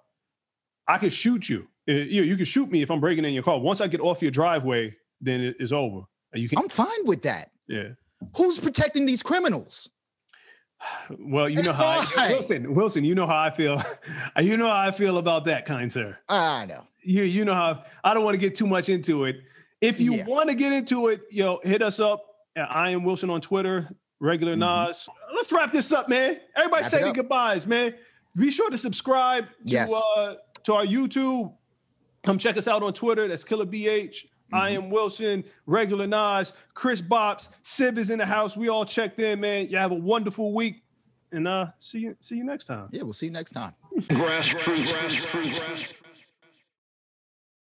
I 0.88 0.98
can 0.98 1.10
shoot 1.10 1.50
you. 1.50 1.68
Uh, 1.88 1.94
You, 1.94 2.24
you 2.24 2.36
can 2.38 2.46
shoot 2.46 2.72
me 2.72 2.82
if 2.82 2.92
I'm 2.92 3.00
breaking 3.00 3.26
in 3.26 3.34
your 3.34 3.44
car. 3.44 3.60
Once 3.60 3.82
I 3.82 3.88
get 3.88 4.00
off 4.02 4.22
your 4.22 4.32
driveway, 4.32 4.96
then 5.20 5.42
it 5.42 5.56
is 5.60 5.74
over. 5.74 6.02
You 6.34 6.48
can, 6.48 6.60
I'm 6.60 6.70
fine 6.70 7.06
with 7.06 7.24
that. 7.24 7.52
yeah. 7.68 7.90
Who's 8.36 8.60
protecting 8.60 9.06
these 9.06 9.24
criminals? 9.24 9.90
Well, 11.20 11.50
you 11.50 11.62
know 11.64 11.74
how 11.74 11.88
I? 11.88 12.06
Wylson, 12.34 12.66
Wylson, 12.68 13.04
you 13.04 13.16
know 13.16 13.28
how 13.28 13.38
I 13.40 13.50
feel. 13.50 13.82
you 14.40 14.56
know 14.58 14.68
how 14.70 14.78
I 14.80 14.92
feel 14.92 15.18
about 15.18 15.46
that, 15.46 15.66
kind 15.66 15.92
sir. 15.92 16.18
I 16.30 16.66
know. 16.68 16.84
You 17.02 17.24
you 17.24 17.46
know 17.46 17.54
how 17.54 17.84
I 18.04 18.14
don't 18.14 18.24
want 18.24 18.36
to 18.36 18.40
get 18.40 18.56
too 18.56 18.68
much 18.68 18.90
into 18.90 19.26
it. 19.26 19.38
If 19.82 20.00
you 20.02 20.14
Yeah. 20.16 20.26
want 20.26 20.50
to 20.50 20.56
get 20.56 20.74
into 20.74 21.08
it, 21.08 21.22
you 21.32 21.44
know, 21.44 21.60
hit 21.64 21.82
us 21.82 22.00
up. 22.00 22.26
at 22.56 22.70
I 22.70 22.90
am 22.90 23.02
Wylson 23.02 23.30
on 23.30 23.40
Twitter, 23.42 23.88
regular 24.20 24.56
Naz. 24.56 25.08
Let's 25.36 25.52
wrap 25.52 25.72
this 25.72 25.92
up, 25.92 26.10
man. 26.10 26.40
Everybody 26.56 26.84
Mm-hmm. 26.84 26.84
Wrap 26.84 26.86
say 26.92 26.98
it 27.00 27.04
their 27.06 27.14
goodbyes, 27.14 27.66
man. 27.68 27.96
Be 28.36 28.52
sure 28.52 28.70
to 28.70 28.78
subscribe 28.78 29.46
to 29.48 29.54
Yes. 29.64 29.94
uh 29.94 30.36
to 30.64 30.74
our 30.74 30.86
YouTube. 30.86 31.54
Come 32.24 32.38
check 32.38 32.58
us 32.58 32.68
out 32.68 32.84
on 32.84 32.92
Twitter. 32.94 33.28
That's 33.30 33.44
Killa 33.46 33.66
BH. 33.66 34.26
I 34.52 34.72
Mm-hmm. 34.72 34.84
am 34.86 34.92
Wylson, 34.92 35.44
regular 35.68 36.08
Naz, 36.08 36.52
Kris 36.74 37.02
Bops, 37.02 37.48
Civ 37.62 37.98
is 37.98 38.10
in 38.10 38.18
the 38.20 38.26
house. 38.26 38.58
We 38.58 38.68
all 38.68 38.84
checked 38.84 39.20
in, 39.20 39.40
man. 39.40 39.68
You 39.70 39.78
have 39.78 39.92
a 39.92 39.96
wonderful 39.96 40.54
week. 40.54 40.84
And 41.32 41.48
uh 41.48 41.68
see 41.80 42.00
you 42.00 42.18
see 42.20 42.36
you 42.36 42.44
next 42.44 42.66
time. 42.66 42.88
Yeah, 42.92 43.04
we'll 43.04 43.14
see 43.14 43.28
you 43.28 43.32
next 43.32 43.52
time. 43.52 43.74
Grass 44.10 44.52
Routes. 44.54 44.68
Grassroots. 44.92 45.86